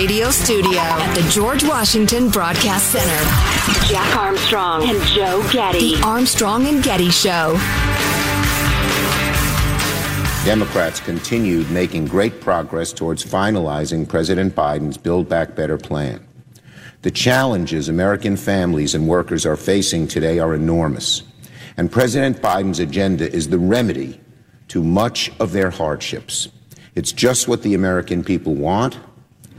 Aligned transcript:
Radio 0.00 0.30
Studio 0.30 0.80
at 0.80 1.14
the 1.14 1.20
George 1.28 1.62
Washington 1.62 2.30
Broadcast 2.30 2.90
Center, 2.90 3.86
Jack 3.86 4.16
Armstrong 4.16 4.88
and 4.88 4.98
Joe 5.08 5.46
Getty. 5.52 5.96
The 5.96 6.02
Armstrong 6.02 6.66
and 6.66 6.82
Getty 6.82 7.10
Show. 7.10 7.52
Democrats 10.46 11.00
continued 11.00 11.70
making 11.70 12.06
great 12.06 12.40
progress 12.40 12.94
towards 12.94 13.22
finalizing 13.22 14.08
President 14.08 14.54
Biden's 14.54 14.96
Build 14.96 15.28
Back 15.28 15.54
Better 15.54 15.76
plan. 15.76 16.26
The 17.02 17.10
challenges 17.10 17.90
American 17.90 18.38
families 18.38 18.94
and 18.94 19.06
workers 19.06 19.44
are 19.44 19.54
facing 19.54 20.08
today 20.08 20.38
are 20.38 20.54
enormous, 20.54 21.24
and 21.76 21.92
President 21.92 22.40
Biden's 22.40 22.80
agenda 22.80 23.30
is 23.30 23.50
the 23.50 23.58
remedy 23.58 24.18
to 24.68 24.82
much 24.82 25.30
of 25.40 25.52
their 25.52 25.68
hardships. 25.68 26.48
It's 26.94 27.12
just 27.12 27.48
what 27.48 27.62
the 27.62 27.74
American 27.74 28.24
people 28.24 28.54
want 28.54 28.98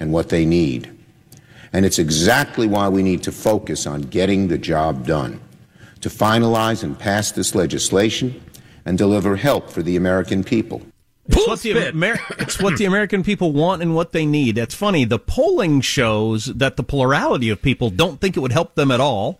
and 0.01 0.12
what 0.12 0.29
they 0.29 0.45
need. 0.45 0.91
And 1.72 1.85
it's 1.85 2.00
exactly 2.00 2.66
why 2.66 2.89
we 2.89 3.03
need 3.03 3.22
to 3.23 3.31
focus 3.31 3.85
on 3.85 4.01
getting 4.01 4.47
the 4.47 4.57
job 4.57 5.06
done, 5.06 5.39
to 6.01 6.09
finalize 6.09 6.84
and 6.84 6.97
pass 6.97 7.31
this 7.31 7.53
legislation 7.53 8.44
and 8.84 8.97
deliver 8.97 9.35
help 9.35 9.69
for 9.69 9.84
the 9.84 9.95
American 9.95 10.44
people. 10.44 10.81
It's 11.28 11.47
what, 11.47 11.59
the 11.61 11.88
Amer- 11.90 12.19
it's 12.40 12.59
what 12.59 12.78
the 12.78 12.85
American 12.85 13.23
people 13.23 13.53
want 13.53 13.84
and 13.84 13.94
what 13.94 14.11
they 14.11 14.25
need. 14.25 14.56
That's 14.56 14.73
funny. 14.73 15.06
The 15.06 15.19
polling 15.19 15.81
shows 15.81 16.45
that 16.45 16.78
the 16.78 16.84
plurality 16.84 17.50
of 17.50 17.61
people 17.61 17.91
don't 17.91 18.19
think 18.19 18.35
it 18.35 18.40
would 18.40 18.51
help 18.51 18.73
them 18.73 18.90
at 18.90 19.00
all. 19.00 19.40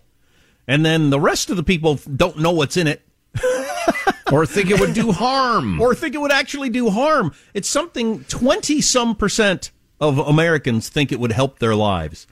And 0.68 0.86
then 0.86 1.10
the 1.10 1.18
rest 1.18 1.50
of 1.50 1.56
the 1.56 1.64
people 1.64 1.98
don't 2.16 2.38
know 2.38 2.52
what's 2.52 2.76
in 2.76 2.86
it. 2.86 3.02
or 4.32 4.46
think 4.46 4.70
it 4.70 4.78
would 4.78 4.94
do 4.94 5.10
harm. 5.10 5.80
Or 5.80 5.92
think 5.92 6.14
it 6.14 6.18
would 6.18 6.30
actually 6.30 6.70
do 6.70 6.88
harm. 6.88 7.34
It's 7.52 7.68
something 7.68 8.22
20 8.24 8.80
some 8.80 9.16
percent 9.16 9.72
of 10.02 10.18
Americans 10.18 10.88
think 10.90 11.12
it 11.12 11.20
would 11.20 11.32
help 11.32 11.58
their 11.60 11.74
lives. 11.74 12.26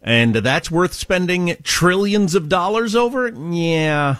And 0.00 0.34
that's 0.36 0.70
worth 0.70 0.94
spending 0.94 1.56
trillions 1.62 2.34
of 2.34 2.48
dollars 2.48 2.96
over? 2.96 3.28
Yeah. 3.28 4.16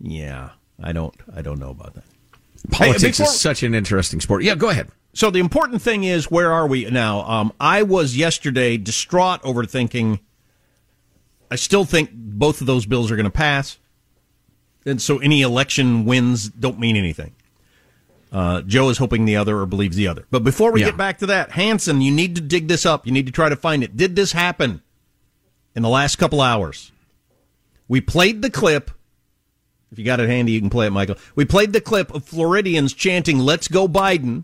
Yeah. 0.00 0.50
I 0.82 0.92
don't 0.92 1.14
I 1.34 1.40
don't 1.42 1.58
know 1.58 1.70
about 1.70 1.94
that. 1.94 2.04
Politics 2.70 3.02
Hey, 3.18 3.24
before- 3.24 3.26
is 3.34 3.40
such 3.40 3.62
an 3.62 3.74
interesting 3.74 4.20
sport. 4.20 4.42
Yeah, 4.42 4.54
go 4.56 4.68
ahead. 4.68 4.88
So 5.12 5.30
the 5.30 5.38
important 5.38 5.80
thing 5.80 6.02
is, 6.02 6.28
where 6.30 6.50
are 6.52 6.66
we 6.66 6.86
now? 6.90 7.20
Um, 7.22 7.52
I 7.60 7.84
was 7.84 8.16
yesterday 8.16 8.76
distraught 8.76 9.40
over 9.44 9.64
thinking. 9.64 10.18
I 11.50 11.54
still 11.56 11.84
think 11.84 12.10
both 12.12 12.60
of 12.60 12.66
those 12.66 12.84
bills 12.84 13.12
are 13.12 13.16
going 13.16 13.24
to 13.24 13.30
pass, 13.30 13.78
and 14.84 15.00
so 15.00 15.18
any 15.18 15.42
election 15.42 16.04
wins 16.04 16.48
don't 16.48 16.80
mean 16.80 16.96
anything. 16.96 17.32
Uh, 18.34 18.62
Joe 18.62 18.88
is 18.88 18.98
hoping 18.98 19.26
the 19.26 19.36
other 19.36 19.60
or 19.60 19.66
believes 19.66 19.94
the 19.96 20.08
other. 20.08 20.26
But 20.28 20.42
before 20.42 20.72
we 20.72 20.80
Yeah. 20.80 20.86
get 20.86 20.96
back 20.96 21.18
to 21.18 21.26
that, 21.26 21.52
Hanson, 21.52 22.00
you 22.00 22.10
need 22.10 22.34
to 22.34 22.40
dig 22.40 22.66
this 22.66 22.84
up. 22.84 23.06
You 23.06 23.12
need 23.12 23.26
to 23.26 23.32
try 23.32 23.48
to 23.48 23.54
find 23.54 23.84
it. 23.84 23.96
Did 23.96 24.16
this 24.16 24.32
happen 24.32 24.82
in 25.76 25.82
the 25.82 25.88
last 25.88 26.16
couple 26.16 26.40
hours? 26.40 26.90
We 27.86 28.00
played 28.00 28.42
the 28.42 28.50
clip. 28.50 28.90
If 29.92 30.00
you 30.00 30.04
got 30.04 30.18
it 30.18 30.28
handy, 30.28 30.50
you 30.50 30.60
can 30.60 30.68
play 30.68 30.88
it, 30.88 30.90
Michael. 30.90 31.14
We 31.36 31.44
played 31.44 31.72
the 31.72 31.80
clip 31.80 32.12
of 32.12 32.24
Floridians 32.24 32.92
chanting, 32.92 33.38
Let's 33.38 33.68
go 33.68 33.86
Biden. 33.86 34.42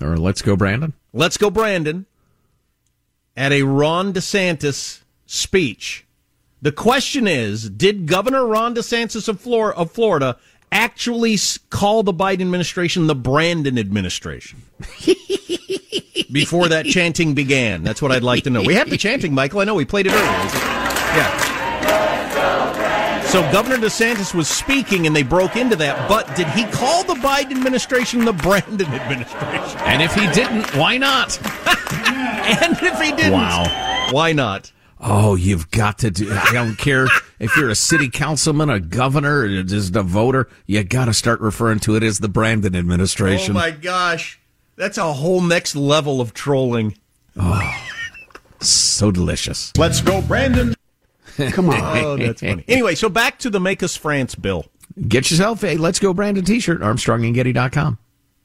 Or 0.00 0.16
let's 0.16 0.40
go, 0.40 0.54
Brandon. 0.54 0.92
Let's 1.12 1.36
go, 1.36 1.50
Brandon, 1.50 2.06
at 3.36 3.50
a 3.50 3.62
Ron 3.62 4.12
DeSantis 4.12 5.00
speech. 5.26 6.04
The 6.62 6.70
question 6.70 7.26
is 7.26 7.68
Did 7.70 8.06
Governor 8.06 8.46
Ron 8.46 8.74
DeSantis 8.76 9.26
of, 9.26 9.40
Flor- 9.40 9.74
of 9.74 9.90
Florida 9.90 10.36
actually 10.72 11.36
call 11.70 12.02
the 12.02 12.12
Biden 12.14 12.40
administration 12.42 13.06
the 13.06 13.14
Brandon 13.14 13.78
administration? 13.78 14.62
Before 16.32 16.68
that 16.68 16.86
chanting 16.86 17.34
began. 17.34 17.82
That's 17.84 18.02
what 18.02 18.10
I'd 18.12 18.22
like 18.24 18.44
to 18.44 18.50
know. 18.50 18.62
We 18.62 18.74
have 18.74 18.90
the 18.90 18.96
chanting, 18.96 19.32
Michael. 19.32 19.60
I 19.60 19.64
know 19.64 19.74
we 19.74 19.84
played 19.84 20.06
it 20.06 20.12
earlier. 20.12 20.24
It- 20.24 20.54
Yeah. 21.16 21.52
So 23.26 23.40
Governor 23.52 23.76
DeSantis 23.76 24.34
was 24.34 24.48
speaking 24.48 25.06
and 25.06 25.14
they 25.14 25.22
broke 25.22 25.56
into 25.56 25.76
that, 25.76 26.08
but 26.08 26.34
did 26.36 26.46
he 26.48 26.64
call 26.66 27.04
the 27.04 27.14
Biden 27.14 27.52
administration 27.52 28.24
the 28.24 28.32
Brandon 28.32 28.86
administration? 28.86 29.78
And 29.80 30.00
if 30.02 30.14
he 30.14 30.26
didn't, 30.32 30.74
why 30.76 30.96
not? 30.98 31.38
And 32.48 32.76
if 32.80 33.00
he 33.00 33.10
didn't, 33.10 33.32
Wow. 33.32 34.08
why 34.12 34.32
not? 34.32 34.70
Oh, 34.98 35.34
you've 35.34 35.70
got 35.70 35.98
to 35.98 36.10
do. 36.10 36.32
I 36.32 36.52
don't 36.52 36.76
care 36.76 37.06
if 37.38 37.56
you're 37.56 37.68
a 37.68 37.74
city 37.74 38.08
councilman, 38.08 38.70
a 38.70 38.80
governor, 38.80 39.40
or 39.40 39.62
just 39.62 39.94
a 39.94 40.02
voter. 40.02 40.48
You 40.66 40.82
got 40.84 41.04
to 41.04 41.14
start 41.14 41.40
referring 41.40 41.80
to 41.80 41.96
it 41.96 42.02
as 42.02 42.18
the 42.18 42.28
Brandon 42.28 42.74
administration. 42.74 43.56
Oh 43.56 43.60
my 43.60 43.70
gosh, 43.72 44.40
that's 44.76 44.96
a 44.96 45.12
whole 45.12 45.42
next 45.42 45.76
level 45.76 46.20
of 46.20 46.32
trolling. 46.32 46.96
Oh, 47.36 47.86
so 48.60 49.10
delicious. 49.10 49.72
Let's 49.76 50.00
go, 50.00 50.22
Brandon. 50.22 50.74
Come 51.36 51.68
on. 51.68 51.98
Oh, 51.98 52.16
that's 52.16 52.40
funny. 52.40 52.64
Anyway, 52.66 52.94
so 52.94 53.10
back 53.10 53.38
to 53.40 53.50
the 53.50 53.60
Make 53.60 53.82
Us 53.82 53.96
France 53.96 54.34
bill. 54.34 54.64
Get 55.06 55.30
yourself 55.30 55.62
a 55.62 55.76
Let's 55.76 55.98
Go 55.98 56.14
Brandon 56.14 56.44
t-shirt, 56.44 56.80
armstrongandgetty.com. 56.80 57.98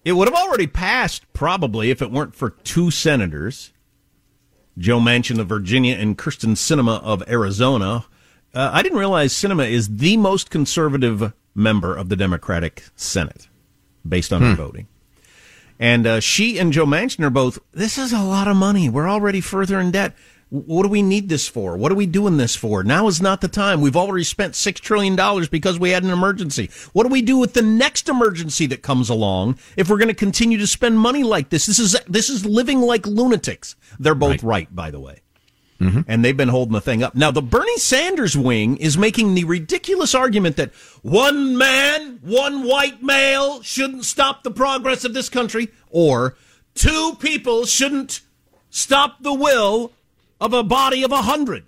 It 0.03 0.13
would 0.13 0.27
have 0.27 0.35
already 0.35 0.67
passed 0.67 1.31
probably 1.31 1.91
if 1.91 2.01
it 2.01 2.11
weren't 2.11 2.35
for 2.35 2.49
two 2.49 2.91
senators. 2.91 3.71
Joe 4.77 4.99
Manchin 4.99 5.39
of 5.39 5.47
Virginia 5.47 5.95
and 5.95 6.17
Kyrsten 6.17 6.55
Sinema 6.55 7.01
of 7.03 7.23
Arizona. 7.27 8.05
Uh, 8.53 8.69
I 8.73 8.81
didn't 8.81 8.97
realize 8.97 9.33
Sinema 9.33 9.69
is 9.69 9.97
the 9.97 10.17
most 10.17 10.49
conservative 10.49 11.33
member 11.53 11.95
of 11.95 12.09
the 12.09 12.15
Democratic 12.15 12.83
Senate 12.95 13.47
based 14.07 14.33
on 14.33 14.41
her 14.41 14.55
voting. 14.55 14.87
And 15.79 16.05
uh, 16.05 16.19
she 16.19 16.59
and 16.59 16.71
Joe 16.71 16.85
Manchin 16.85 17.23
are 17.23 17.31
both, 17.31 17.59
this 17.71 17.97
is 17.97 18.13
a 18.13 18.21
lot 18.21 18.47
of 18.47 18.55
money. 18.55 18.87
We're 18.87 19.09
already 19.09 19.41
further 19.41 19.79
in 19.79 19.91
debt. 19.91 20.13
What 20.51 20.83
do 20.83 20.89
we 20.89 21.01
need 21.01 21.29
this 21.29 21.47
for? 21.47 21.77
What 21.77 21.91
are 21.91 21.95
we 21.95 22.05
doing 22.05 22.37
this 22.37 22.55
for? 22.55 22.83
Now 22.83 23.07
is 23.07 23.21
not 23.21 23.41
the 23.41 23.47
time. 23.47 23.79
We've 23.79 23.95
already 23.95 24.25
spent 24.25 24.53
$6 24.53 24.75
trillion 24.75 25.15
because 25.49 25.79
we 25.79 25.91
had 25.91 26.03
an 26.03 26.09
emergency. 26.09 26.69
What 26.91 27.03
do 27.03 27.09
we 27.09 27.21
do 27.21 27.37
with 27.37 27.53
the 27.53 27.61
next 27.61 28.09
emergency 28.09 28.67
that 28.67 28.81
comes 28.81 29.09
along 29.09 29.57
if 29.77 29.89
we're 29.89 29.97
going 29.97 30.09
to 30.09 30.13
continue 30.13 30.57
to 30.57 30.67
spend 30.67 30.99
money 30.99 31.23
like 31.23 31.49
this? 31.49 31.65
This 31.67 31.79
is, 31.79 31.95
this 32.05 32.29
is 32.29 32.45
living 32.45 32.81
like 32.81 33.07
lunatics. 33.07 33.75
They're 33.97 34.13
both 34.13 34.43
right, 34.43 34.73
by 34.75 34.91
the 34.91 34.99
way 34.99 35.21
mm-hmm. 35.81 36.01
and 36.07 36.23
they've 36.23 36.37
been 36.37 36.49
holding 36.49 36.73
the 36.73 36.81
thing 36.81 37.03
up. 37.03 37.15
Now, 37.15 37.31
the 37.31 37.41
Bernie 37.41 37.77
Sanders 37.77 38.37
wing 38.37 38.77
is 38.77 38.97
making 38.97 39.33
the 39.33 39.43
ridiculous 39.45 40.13
argument 40.13 40.55
that 40.57 40.73
one 41.01 41.57
man, 41.57 42.19
one 42.21 42.63
white 42.63 43.01
male 43.01 43.61
shouldn't 43.61 44.05
stop 44.05 44.43
the 44.43 44.51
progress 44.51 45.03
of 45.03 45.13
this 45.13 45.29
country, 45.29 45.69
or 45.89 46.35
two 46.75 47.15
people 47.19 47.65
shouldn't 47.65 48.21
stop 48.69 49.21
the 49.21 49.33
will 49.33 49.91
of 50.41 50.51
a 50.53 50.63
body 50.63 51.03
of 51.03 51.11
a 51.13 51.21
hundred, 51.21 51.65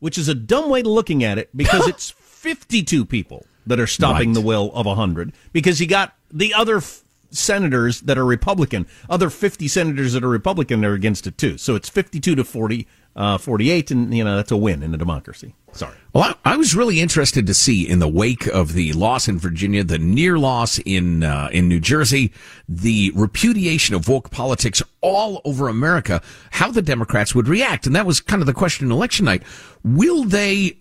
which 0.00 0.18
is 0.18 0.28
a 0.28 0.34
dumb 0.34 0.68
way 0.68 0.82
to 0.82 0.88
looking 0.90 1.24
at 1.24 1.38
it 1.38 1.48
because 1.56 1.86
it's 1.92 2.10
52 2.10 3.06
people 3.06 3.46
that 3.66 3.80
are 3.80 3.86
stopping 3.86 4.30
Right. 4.30 4.34
the 4.34 4.40
will 4.46 4.70
of 4.74 4.84
a 4.86 4.94
hundred 4.94 5.32
because 5.52 5.80
you 5.80 5.86
got 5.86 6.14
the 6.30 6.52
other 6.52 6.76
f- 6.78 7.02
senators 7.30 8.00
that 8.02 8.18
are 8.18 8.24
Republican, 8.24 8.86
other 9.08 9.30
50 9.30 9.68
senators 9.68 10.12
that 10.12 10.24
are 10.24 10.28
Republican 10.28 10.84
are 10.84 10.94
against 10.94 11.26
it 11.26 11.38
too. 11.38 11.58
So 11.58 11.74
it's 11.74 11.88
52 11.88 12.34
to 12.34 12.44
40, 12.44 12.86
uh, 13.14 13.38
48, 13.38 13.90
and 13.90 14.14
you 14.14 14.24
know 14.24 14.36
that's 14.36 14.50
a 14.50 14.56
win 14.56 14.82
in 14.82 14.94
a 14.94 14.98
democracy. 14.98 15.54
Sorry. 15.72 15.94
Well, 16.12 16.34
I, 16.44 16.52
I 16.52 16.56
was 16.56 16.74
really 16.74 17.00
interested 17.00 17.46
to 17.46 17.54
see 17.54 17.86
in 17.86 17.98
the 17.98 18.08
wake 18.08 18.46
of 18.46 18.72
the 18.72 18.92
loss 18.94 19.28
in 19.28 19.38
Virginia, 19.38 19.84
the 19.84 19.98
near 19.98 20.38
loss 20.38 20.78
in 20.78 21.22
uh, 21.22 21.48
in 21.52 21.68
New 21.68 21.80
Jersey, 21.80 22.32
the 22.68 23.12
repudiation 23.14 23.94
of 23.94 24.08
woke 24.08 24.30
politics 24.30 24.82
all 25.00 25.42
over 25.44 25.68
America, 25.68 26.22
how 26.52 26.70
the 26.70 26.82
Democrats 26.82 27.34
would 27.34 27.48
react, 27.48 27.86
and 27.86 27.94
that 27.94 28.06
was 28.06 28.20
kind 28.20 28.42
of 28.42 28.46
the 28.46 28.54
question 28.54 28.90
election 28.90 29.26
night. 29.26 29.42
Will 29.84 30.24
they 30.24 30.78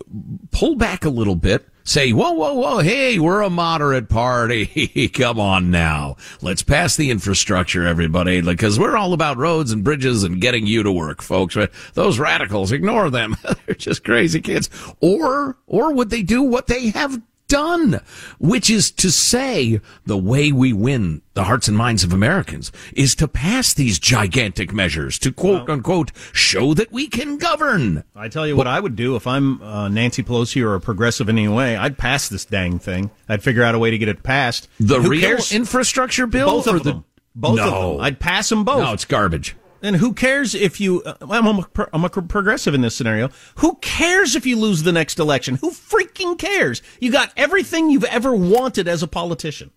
pull 0.51 0.75
back 0.75 1.05
a 1.05 1.09
little 1.09 1.35
bit? 1.35 1.67
Say, 1.87 2.13
whoa, 2.13 2.31
whoa, 2.31 2.55
whoa, 2.55 2.79
hey, 2.79 3.19
we're 3.19 3.43
a 3.43 3.49
moderate 3.51 4.09
party. 4.09 5.07
Come 5.13 5.39
on 5.39 5.69
now. 5.69 6.17
Let's 6.41 6.63
pass 6.63 6.95
the 6.95 7.11
infrastructure, 7.11 7.85
everybody, 7.85 8.41
because 8.41 8.79
we're 8.79 8.97
all 8.97 9.13
about 9.13 9.37
roads 9.37 9.71
and 9.71 9.83
bridges 9.83 10.23
and 10.23 10.41
getting 10.41 10.65
you 10.65 10.81
to 10.81 10.91
work, 10.91 11.21
folks. 11.21 11.53
But 11.53 11.71
those 11.93 12.17
radicals, 12.17 12.71
ignore 12.71 13.11
them. 13.11 13.37
They're 13.65 13.75
just 13.75 14.03
crazy 14.03 14.41
kids. 14.41 14.67
Or, 14.99 15.57
or 15.67 15.93
would 15.93 16.09
they 16.09 16.23
do 16.23 16.41
what 16.41 16.65
they 16.65 16.89
have 16.89 17.21
done, 17.55 18.01
which 18.37 18.69
is 18.69 18.91
to 18.91 19.09
say 19.09 19.79
the 20.05 20.17
way 20.17 20.51
we 20.51 20.73
win 20.73 21.21
the 21.35 21.45
hearts 21.45 21.69
and 21.69 21.77
minds 21.77 22.03
of 22.03 22.11
Americans 22.11 22.69
is 22.93 23.15
to 23.15 23.29
pass 23.29 23.73
these 23.73 23.97
gigantic 23.97 24.73
measures 24.73 25.17
to 25.19 25.31
quote 25.31 25.69
unquote 25.69 26.11
show 26.33 26.73
that 26.73 26.91
we 26.91 27.07
can 27.07 27.37
govern. 27.37 28.03
I 28.13 28.27
tell 28.27 28.45
you 28.45 28.57
what 28.57 28.67
I 28.67 28.81
would 28.81 28.97
do 28.97 29.15
if 29.15 29.25
I'm 29.25 29.61
uh, 29.61 29.87
Nancy 29.87 30.21
Pelosi 30.21 30.61
or 30.61 30.75
a 30.75 30.81
progressive 30.81 31.29
in 31.29 31.37
any 31.37 31.47
way. 31.47 31.77
I'd 31.77 31.97
pass 31.97 32.27
this 32.27 32.43
dang 32.43 32.77
thing. 32.77 33.09
I'd 33.29 33.41
figure 33.41 33.63
out 33.63 33.73
a 33.73 33.79
way 33.79 33.89
to 33.89 33.97
get 33.97 34.09
it 34.09 34.21
passed. 34.21 34.67
The 34.77 35.01
Who 35.01 35.09
real 35.09 35.21
cares? 35.21 35.53
infrastructure 35.53 36.27
bill 36.27 36.47
both 36.47 36.67
or 36.67 36.75
of 36.75 36.83
the 36.83 36.91
them. 36.91 37.05
Both 37.35 37.55
no. 37.55 37.63
of 37.67 37.97
them. 37.97 38.01
I'd 38.05 38.19
pass 38.19 38.49
them 38.49 38.65
both. 38.65 38.79
No, 38.79 38.91
it's 38.91 39.05
garbage. 39.05 39.55
And 39.85 39.97
who 39.97 40.13
cares 40.13 40.55
if 40.55 40.81
you? 40.81 41.03
Uh, 41.03 41.13
I'm, 41.29 41.45
a, 41.45 41.67
I'm 41.93 42.03
a 42.03 42.09
progressive 42.09 42.73
in 42.73 42.81
this 42.81 42.95
scenario. 42.95 43.29
Who 43.57 43.75
cares 43.75 44.35
if 44.35 44.45
you 44.45 44.57
lose 44.57 44.81
the 44.81 44.91
next 44.91 45.19
election? 45.19 45.55
Who 45.57 45.69
freaking 45.69 46.39
cares? 46.39 46.81
You 46.99 47.11
got 47.11 47.31
everything 47.37 47.91
you've 47.91 48.03
ever 48.05 48.35
wanted 48.35 48.87
as 48.87 49.03
a 49.03 49.07
politician. 49.07 49.69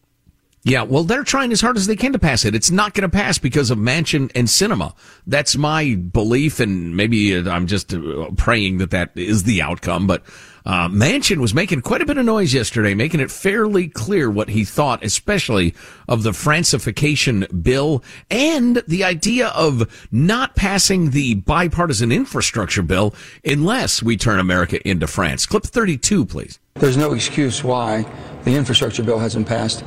Yeah, 0.65 0.83
well, 0.83 1.05
they're 1.05 1.25
trying 1.25 1.53
as 1.53 1.61
hard 1.61 1.77
as 1.77 1.87
they 1.87 1.95
can 1.95 2.13
to 2.13 2.19
pass 2.19 2.45
it. 2.45 2.55
It's 2.55 2.71
not 2.71 2.93
going 2.95 3.09
to 3.09 3.17
pass 3.17 3.39
because 3.39 3.71
of 3.71 3.79
Manchin 3.79 4.31
and 4.35 4.49
Sinema. 4.49 4.95
That's 5.27 5.57
my 5.57 5.95
belief, 5.95 6.59
and 6.59 6.97
maybe 6.97 7.37
I'm 7.37 7.67
just 7.67 7.95
uh, 7.95 8.31
praying 8.37 8.79
that 8.79 8.91
that 8.91 9.13
is 9.15 9.45
the 9.45 9.63
outcome. 9.63 10.07
But 10.07 10.25
uh, 10.69 10.87
Manchin 10.87 11.39
was 11.39 11.55
making 11.55 11.81
quite 11.81 12.03
a 12.03 12.07
bit 12.07 12.19
of 12.19 12.27
noise 12.27 12.53
yesterday, 12.53 12.93
making 12.95 13.21
it 13.21 13.31
fairly 13.31 13.89
clear 13.89 14.31
what 14.31 14.51
he 14.51 14.65
thought, 14.67 15.03
especially 15.03 15.75
of 16.07 16.25
the 16.25 16.33
Francification 16.33 17.63
bill 17.63 18.05
and 18.31 18.83
the 18.87 19.03
idea 19.03 19.49
of 19.49 20.07
not 20.13 20.57
passing 20.57 21.13
the 21.13 21.37
bipartisan 21.37 22.13
infrastructure 22.13 22.83
bill 22.83 23.15
unless 23.47 24.03
we 24.03 24.15
turn 24.15 24.39
America 24.39 24.87
into 24.87 25.07
France. 25.07 25.47
Clip 25.47 25.65
32, 25.65 26.27
please. 26.27 26.59
There's 26.75 26.99
no 26.99 27.15
excuse 27.15 27.65
why 27.65 28.05
the 28.45 28.55
infrastructure 28.55 29.03
bill 29.03 29.19
hasn't 29.19 29.49
passed 29.49 29.83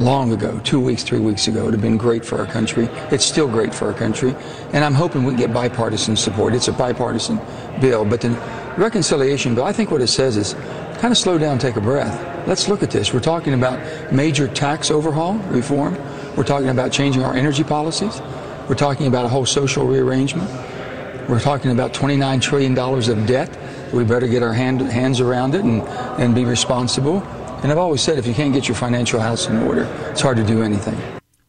long 0.00 0.32
ago, 0.32 0.60
two 0.64 0.80
weeks, 0.80 1.02
three 1.02 1.18
weeks 1.18 1.48
ago. 1.48 1.60
It 1.60 1.64
would 1.64 1.74
have 1.74 1.82
been 1.82 1.96
great 1.96 2.24
for 2.24 2.38
our 2.38 2.46
country. 2.46 2.88
It's 3.10 3.24
still 3.24 3.48
great 3.48 3.74
for 3.74 3.86
our 3.86 3.94
country. 3.94 4.34
And 4.72 4.84
I'm 4.84 4.94
hoping 4.94 5.24
we 5.24 5.34
get 5.34 5.52
bipartisan 5.52 6.16
support. 6.16 6.54
It's 6.54 6.68
a 6.68 6.72
bipartisan 6.72 7.38
bill. 7.80 8.04
But 8.04 8.20
the 8.20 8.30
reconciliation 8.76 9.54
bill, 9.54 9.64
I 9.64 9.72
think 9.72 9.90
what 9.90 10.00
it 10.00 10.08
says 10.08 10.36
is 10.36 10.54
kind 10.98 11.12
of 11.12 11.18
slow 11.18 11.38
down, 11.38 11.58
take 11.58 11.76
a 11.76 11.80
breath. 11.80 12.46
Let's 12.46 12.68
look 12.68 12.82
at 12.82 12.90
this. 12.90 13.12
We're 13.12 13.20
talking 13.20 13.54
about 13.54 14.12
major 14.12 14.48
tax 14.48 14.90
overhaul, 14.90 15.34
reform. 15.50 15.96
We're 16.36 16.44
talking 16.44 16.68
about 16.68 16.92
changing 16.92 17.22
our 17.24 17.34
energy 17.34 17.64
policies. 17.64 18.20
We're 18.68 18.76
talking 18.76 19.06
about 19.06 19.24
a 19.24 19.28
whole 19.28 19.46
social 19.46 19.86
rearrangement. 19.86 20.48
We're 21.28 21.40
talking 21.40 21.72
about 21.72 21.92
$29 21.92 22.40
trillion 22.40 22.78
of 22.78 23.26
debt. 23.26 23.58
We 23.92 24.04
better 24.04 24.28
get 24.28 24.42
our 24.42 24.52
hand, 24.52 24.80
hands 24.80 25.20
around 25.20 25.54
it 25.54 25.64
and, 25.64 25.82
and 26.20 26.34
be 26.34 26.44
responsible. 26.44 27.22
And 27.62 27.72
I've 27.72 27.78
always 27.78 28.00
said 28.00 28.18
if 28.18 28.26
you 28.26 28.34
can't 28.34 28.52
get 28.52 28.68
your 28.68 28.76
financial 28.76 29.18
house 29.18 29.48
in 29.48 29.56
order, 29.62 29.84
it's 30.10 30.20
hard 30.20 30.36
to 30.36 30.44
do 30.44 30.62
anything. 30.62 30.96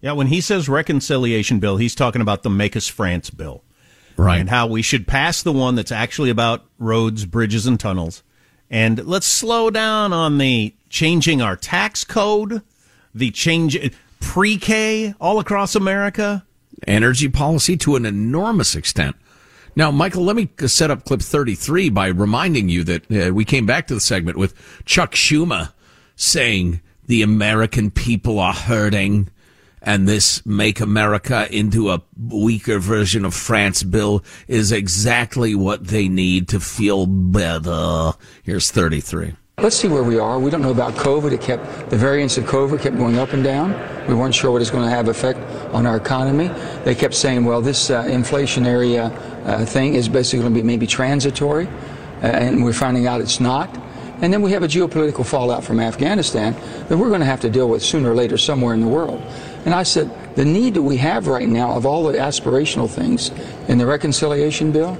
Yeah, 0.01 0.13
when 0.13 0.27
he 0.27 0.41
says 0.41 0.69
reconciliation 0.69 1.59
bill, 1.59 1.77
he's 1.77 1.95
talking 1.95 2.21
about 2.21 2.43
the 2.43 2.49
Make 2.49 2.75
Us 2.75 2.87
France 2.87 3.29
bill. 3.29 3.63
Right. 4.17 4.39
And 4.39 4.49
how 4.49 4.67
we 4.67 4.81
should 4.81 5.07
pass 5.07 5.43
the 5.43 5.53
one 5.53 5.75
that's 5.75 5.91
actually 5.91 6.29
about 6.29 6.65
roads, 6.79 7.25
bridges, 7.25 7.67
and 7.67 7.79
tunnels. 7.79 8.23
And 8.69 9.05
let's 9.05 9.27
slow 9.27 9.69
down 9.69 10.11
on 10.11 10.39
the 10.39 10.73
changing 10.89 11.41
our 11.41 11.55
tax 11.55 12.03
code, 12.03 12.61
the 13.13 13.31
change 13.31 13.77
pre 14.19 14.57
K 14.57 15.13
all 15.19 15.39
across 15.39 15.75
America. 15.75 16.45
energy 16.85 17.29
policy 17.29 17.77
to 17.77 17.95
an 17.95 18.05
enormous 18.05 18.75
extent. 18.75 19.15
Now, 19.75 19.91
Michael, 19.91 20.23
let 20.23 20.35
me 20.35 20.49
set 20.65 20.89
up 20.89 21.05
clip 21.05 21.21
33 21.21 21.89
by 21.89 22.07
reminding 22.07 22.67
you 22.67 22.83
that 22.83 23.11
uh, 23.11 23.33
we 23.33 23.45
came 23.45 23.65
back 23.65 23.87
to 23.87 23.93
the 23.93 23.99
segment 23.99 24.37
with 24.37 24.55
Chuck 24.85 25.13
Schumer 25.13 25.71
saying 26.15 26.81
the 27.05 27.21
American 27.21 27.91
people 27.91 28.39
are 28.39 28.53
hurting 28.53 29.29
and 29.81 30.07
this 30.07 30.45
make 30.45 30.79
America 30.79 31.47
into 31.55 31.89
a 31.89 32.01
weaker 32.17 32.79
version 32.79 33.25
of 33.25 33.33
France 33.33 33.83
bill 33.83 34.23
is 34.47 34.71
exactly 34.71 35.55
what 35.55 35.87
they 35.87 36.07
need 36.07 36.47
to 36.49 36.59
feel 36.59 37.05
better. 37.05 38.13
Here's 38.43 38.71
33. 38.71 39.35
Let's 39.59 39.75
see 39.75 39.87
where 39.87 40.03
we 40.03 40.19
are. 40.19 40.37
We 40.37 40.51
don't 40.51 40.61
know 40.61 40.69
about 40.69 40.93
COVID. 40.93 41.31
It 41.31 41.41
kept 41.41 41.89
the 41.89 41.97
variants 41.97 42.37
of 42.37 42.43
COVID 42.43 42.79
kept 42.79 42.95
going 42.95 43.17
up 43.17 43.33
and 43.33 43.43
down. 43.43 43.71
We 44.07 44.13
weren't 44.13 44.35
sure 44.35 44.51
what 44.51 44.61
it's 44.61 44.69
going 44.69 44.83
to 44.83 44.89
have 44.91 45.07
effect 45.07 45.39
on 45.73 45.87
our 45.87 45.97
economy. 45.97 46.49
They 46.83 46.93
kept 46.93 47.15
saying, 47.15 47.43
well, 47.43 47.59
this 47.59 47.89
uh, 47.89 48.03
inflationary 48.03 48.99
uh, 48.99 49.09
uh, 49.49 49.65
thing 49.65 49.95
is 49.95 50.07
basically 50.07 50.41
going 50.41 50.53
to 50.53 50.59
be 50.59 50.63
maybe 50.63 50.85
transitory, 50.85 51.65
uh, 52.21 52.27
and 52.27 52.63
we're 52.63 52.71
finding 52.71 53.07
out 53.07 53.19
it's 53.19 53.39
not. 53.39 53.75
And 54.21 54.31
then 54.31 54.43
we 54.43 54.51
have 54.51 54.61
a 54.61 54.67
geopolitical 54.67 55.25
fallout 55.25 55.63
from 55.63 55.79
Afghanistan 55.79 56.53
that 56.87 56.95
we're 56.95 57.09
going 57.09 57.21
to 57.21 57.25
have 57.25 57.41
to 57.41 57.49
deal 57.49 57.67
with 57.67 57.81
sooner 57.81 58.11
or 58.11 58.15
later 58.15 58.37
somewhere 58.37 58.75
in 58.75 58.81
the 58.81 58.87
world. 58.87 59.23
And 59.67 59.75
I 59.75 59.83
said, 59.83 60.09
the 60.37 60.45
need 60.45 60.75
that 60.75 60.81
we 60.81 60.95
have 60.95 61.27
right 61.27 61.45
now 61.45 61.73
of 61.73 61.85
all 61.85 62.05
the 62.05 62.17
aspirational 62.17 62.89
things 62.89 63.31
in 63.67 63.77
the 63.77 63.85
reconciliation 63.85 64.71
bill, 64.71 64.97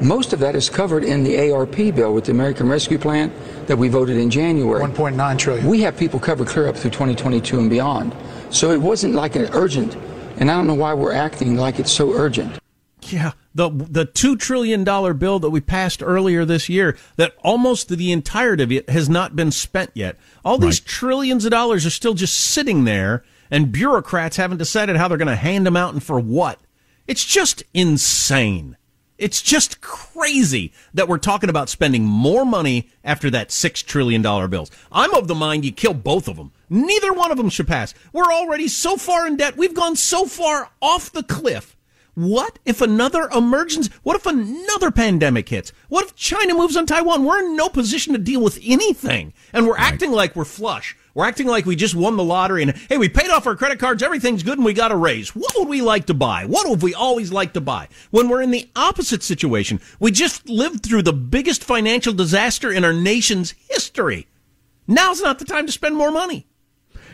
most 0.00 0.32
of 0.32 0.40
that 0.40 0.56
is 0.56 0.68
covered 0.68 1.04
in 1.04 1.22
the 1.22 1.52
ARP 1.52 1.76
bill 1.94 2.12
with 2.12 2.24
the 2.24 2.32
American 2.32 2.68
Rescue 2.68 2.98
Plan 2.98 3.32
that 3.66 3.76
we 3.76 3.86
voted 3.86 4.16
in 4.16 4.28
January. 4.28 4.82
1.9 4.82 5.38
trillion. 5.38 5.68
We 5.68 5.82
have 5.82 5.96
people 5.96 6.18
covered 6.18 6.48
clear 6.48 6.66
up 6.66 6.76
through 6.76 6.90
2022 6.90 7.60
and 7.60 7.70
beyond. 7.70 8.12
So 8.50 8.72
it 8.72 8.80
wasn't 8.80 9.14
like 9.14 9.36
an 9.36 9.48
urgent, 9.52 9.94
and 10.38 10.50
I 10.50 10.54
don't 10.54 10.66
know 10.66 10.74
why 10.74 10.94
we're 10.94 11.12
acting 11.12 11.54
like 11.54 11.78
it's 11.78 11.92
so 11.92 12.12
urgent. 12.12 12.58
Yeah, 13.02 13.32
the 13.54 13.70
the 13.70 14.04
two 14.04 14.34
trillion 14.34 14.82
dollar 14.82 15.14
bill 15.14 15.38
that 15.38 15.50
we 15.50 15.60
passed 15.60 16.02
earlier 16.02 16.44
this 16.44 16.68
year, 16.68 16.96
that 17.16 17.36
almost 17.44 17.88
the 17.88 18.10
entirety 18.10 18.64
of 18.64 18.72
it 18.72 18.90
has 18.90 19.08
not 19.08 19.36
been 19.36 19.52
spent 19.52 19.92
yet. 19.94 20.16
All 20.44 20.58
these 20.58 20.80
trillions 20.80 21.44
of 21.44 21.52
dollars 21.52 21.86
are 21.86 21.90
still 21.90 22.14
just 22.14 22.34
sitting 22.34 22.82
there, 22.82 23.22
and 23.52 23.70
bureaucrats 23.70 24.38
haven't 24.38 24.56
decided 24.56 24.96
how 24.96 25.06
they're 25.06 25.18
going 25.18 25.28
to 25.28 25.36
hand 25.36 25.66
them 25.66 25.76
out 25.76 25.92
and 25.92 26.02
for 26.02 26.18
what. 26.18 26.58
It's 27.06 27.24
just 27.24 27.62
insane. 27.74 28.78
It's 29.18 29.42
just 29.42 29.82
crazy 29.82 30.72
that 30.94 31.06
we're 31.06 31.18
talking 31.18 31.50
about 31.50 31.68
spending 31.68 32.02
more 32.02 32.46
money 32.46 32.88
after 33.04 33.28
that 33.30 33.52
six 33.52 33.82
trillion 33.82 34.22
dollar 34.22 34.48
bills. 34.48 34.70
I'm 34.90 35.14
of 35.14 35.28
the 35.28 35.34
mind 35.34 35.66
you 35.66 35.70
kill 35.70 35.92
both 35.92 36.28
of 36.28 36.36
them. 36.36 36.50
Neither 36.70 37.12
one 37.12 37.30
of 37.30 37.36
them 37.36 37.50
should 37.50 37.68
pass. 37.68 37.92
We're 38.12 38.32
already 38.32 38.68
so 38.68 38.96
far 38.96 39.26
in 39.26 39.36
debt. 39.36 39.56
We've 39.56 39.74
gone 39.74 39.96
so 39.96 40.24
far 40.24 40.70
off 40.80 41.12
the 41.12 41.22
cliff. 41.22 41.76
What 42.14 42.58
if 42.64 42.80
another 42.80 43.28
emergency? 43.34 43.92
What 44.02 44.16
if 44.16 44.26
another 44.26 44.90
pandemic 44.90 45.50
hits? 45.50 45.72
What 45.88 46.06
if 46.06 46.16
China 46.16 46.54
moves 46.54 46.76
on 46.76 46.86
Taiwan? 46.86 47.24
We're 47.24 47.40
in 47.40 47.56
no 47.56 47.68
position 47.68 48.14
to 48.14 48.18
deal 48.18 48.42
with 48.42 48.58
anything. 48.64 49.34
And 49.52 49.66
we're 49.66 49.74
right. 49.74 49.92
acting 49.92 50.12
like 50.12 50.34
we're 50.34 50.44
flush. 50.44 50.96
We're 51.14 51.26
acting 51.26 51.46
like 51.46 51.66
we 51.66 51.76
just 51.76 51.94
won 51.94 52.16
the 52.16 52.24
lottery 52.24 52.62
and, 52.62 52.76
hey, 52.88 52.96
we 52.96 53.08
paid 53.08 53.30
off 53.30 53.46
our 53.46 53.56
credit 53.56 53.78
cards, 53.78 54.02
everything's 54.02 54.42
good, 54.42 54.58
and 54.58 54.64
we 54.64 54.72
got 54.72 54.92
a 54.92 54.96
raise. 54.96 55.36
What 55.36 55.52
would 55.56 55.68
we 55.68 55.82
like 55.82 56.06
to 56.06 56.14
buy? 56.14 56.46
What 56.46 56.68
would 56.68 56.82
we 56.82 56.94
always 56.94 57.30
like 57.30 57.52
to 57.52 57.60
buy? 57.60 57.88
When 58.10 58.28
we're 58.28 58.42
in 58.42 58.50
the 58.50 58.68
opposite 58.74 59.22
situation, 59.22 59.80
we 60.00 60.10
just 60.10 60.48
lived 60.48 60.84
through 60.84 61.02
the 61.02 61.12
biggest 61.12 61.64
financial 61.64 62.14
disaster 62.14 62.72
in 62.72 62.84
our 62.84 62.94
nation's 62.94 63.54
history. 63.68 64.26
Now's 64.88 65.20
not 65.20 65.38
the 65.38 65.44
time 65.44 65.66
to 65.66 65.72
spend 65.72 65.96
more 65.96 66.10
money. 66.10 66.46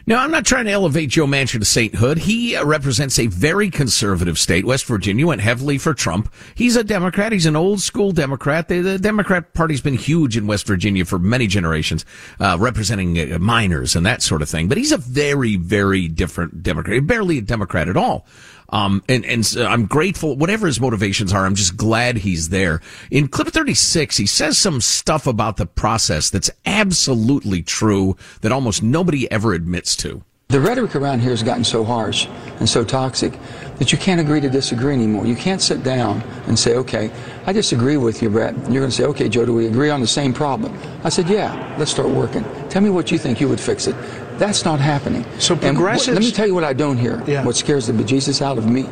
Now, 0.08 0.22
I'm 0.22 0.30
not 0.30 0.46
trying 0.46 0.64
to 0.64 0.70
elevate 0.70 1.10
Joe 1.10 1.26
Manchin 1.26 1.58
to 1.58 1.66
sainthood. 1.66 2.16
He 2.16 2.56
uh, 2.56 2.64
represents 2.64 3.18
a 3.18 3.26
very 3.26 3.68
conservative 3.68 4.38
state. 4.38 4.64
West 4.64 4.86
Virginia 4.86 5.26
went 5.26 5.42
heavily 5.42 5.76
for 5.76 5.92
Trump. 5.92 6.32
He's 6.54 6.76
a 6.76 6.82
Democrat. 6.82 7.30
He's 7.30 7.44
an 7.44 7.56
old 7.56 7.82
school 7.82 8.12
Democrat. 8.12 8.68
The, 8.68 8.80
the 8.80 8.98
Democrat 8.98 9.52
Party's 9.52 9.82
been 9.82 9.98
huge 9.98 10.34
in 10.34 10.46
West 10.46 10.66
Virginia 10.66 11.04
for 11.04 11.18
many 11.18 11.46
generations, 11.46 12.06
uh, 12.40 12.56
representing 12.58 13.34
uh, 13.34 13.38
miners 13.38 13.94
and 13.94 14.06
that 14.06 14.22
sort 14.22 14.40
of 14.40 14.48
thing. 14.48 14.66
But 14.66 14.78
he's 14.78 14.92
a 14.92 14.96
very, 14.96 15.56
very 15.56 16.08
different 16.08 16.62
Democrat. 16.62 17.06
Barely 17.06 17.36
a 17.36 17.42
Democrat 17.42 17.86
at 17.86 17.98
all. 17.98 18.26
Um, 18.70 19.02
and, 19.08 19.25
and 19.25 19.46
so 19.46 19.66
I'm 19.66 19.87
grateful, 19.87 20.37
whatever 20.37 20.66
his 20.66 20.80
motivations 20.80 21.32
are, 21.32 21.46
I'm 21.46 21.54
just 21.54 21.76
glad 21.76 22.18
he's 22.18 22.50
there. 22.50 22.80
In 23.10 23.28
clip 23.28 23.48
36, 23.48 24.16
he 24.16 24.26
says 24.26 24.58
some 24.58 24.80
stuff 24.80 25.26
about 25.26 25.56
the 25.56 25.66
process 25.66 26.28
that's 26.30 26.50
absolutely 26.66 27.62
true 27.62 28.16
that 28.42 28.52
almost 28.52 28.82
nobody 28.82 29.30
ever 29.30 29.54
admits 29.54 29.96
to. 29.96 30.22
The 30.50 30.61
rhetoric 30.61 30.97
around 30.97 31.21
here 31.21 31.28
has 31.28 31.43
gotten 31.43 31.62
so 31.62 31.85
harsh 31.85 32.26
and 32.59 32.67
so 32.67 32.83
toxic 32.83 33.38
that 33.76 33.93
you 33.93 33.99
can't 33.99 34.19
agree 34.19 34.40
to 34.40 34.49
disagree 34.49 34.95
anymore. 34.95 35.26
You 35.26 35.37
can't 35.37 35.61
sit 35.61 35.83
down 35.83 36.23
and 36.47 36.59
say, 36.59 36.75
okay, 36.76 37.11
I 37.45 37.52
disagree 37.52 37.99
with 37.99 38.23
you, 38.23 38.31
Brett. 38.31 38.55
You're 38.71 38.81
going 38.81 38.88
to 38.88 38.90
say, 38.90 39.05
okay, 39.05 39.28
Joe, 39.28 39.45
do 39.45 39.52
we 39.52 39.67
agree 39.67 39.90
on 39.90 40.00
the 40.00 40.07
same 40.07 40.33
problem? 40.33 40.75
I 41.05 41.11
said, 41.11 41.28
yeah, 41.28 41.76
let's 41.78 41.90
start 41.90 42.09
working. 42.09 42.47
Tell 42.71 42.81
me 42.81 42.88
what 42.88 43.12
you 43.12 43.19
think 43.19 43.43
you 43.43 43.49
would 43.50 43.61
fix 43.61 43.88
it. 43.88 43.95
That's 44.38 44.64
not 44.64 44.81
happening. 44.81 45.26
So 45.38 45.55
progressives. 45.55 46.17
let 46.17 46.25
me 46.25 46.31
tell 46.31 46.47
you 46.47 46.55
what 46.55 46.64
I 46.64 46.73
don't 46.73 46.97
hear. 46.97 47.23
Yeah. 47.26 47.45
What 47.45 47.55
scares 47.55 47.87
the 47.87 47.93
bejesus 47.93 48.40
out 48.40 48.57
of 48.57 48.71
me. 48.71 48.88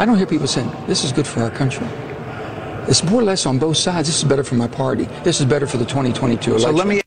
I 0.00 0.04
don't 0.04 0.16
hear 0.16 0.26
people 0.26 0.48
saying, 0.48 0.68
this 0.88 1.04
is 1.04 1.12
good 1.12 1.28
for 1.28 1.44
our 1.44 1.50
country. 1.50 1.86
It's 2.88 3.04
more 3.04 3.20
or 3.20 3.24
less 3.24 3.46
on 3.46 3.60
both 3.60 3.76
sides. 3.76 4.08
This 4.08 4.18
is 4.18 4.24
better 4.24 4.42
for 4.42 4.56
my 4.56 4.66
party. 4.66 5.04
This 5.22 5.38
is 5.38 5.46
better 5.46 5.68
for 5.68 5.76
the 5.76 5.84
2022 5.84 6.50
election. 6.50 6.70
So 6.70 6.76
let 6.76 6.88
me. 6.88 7.02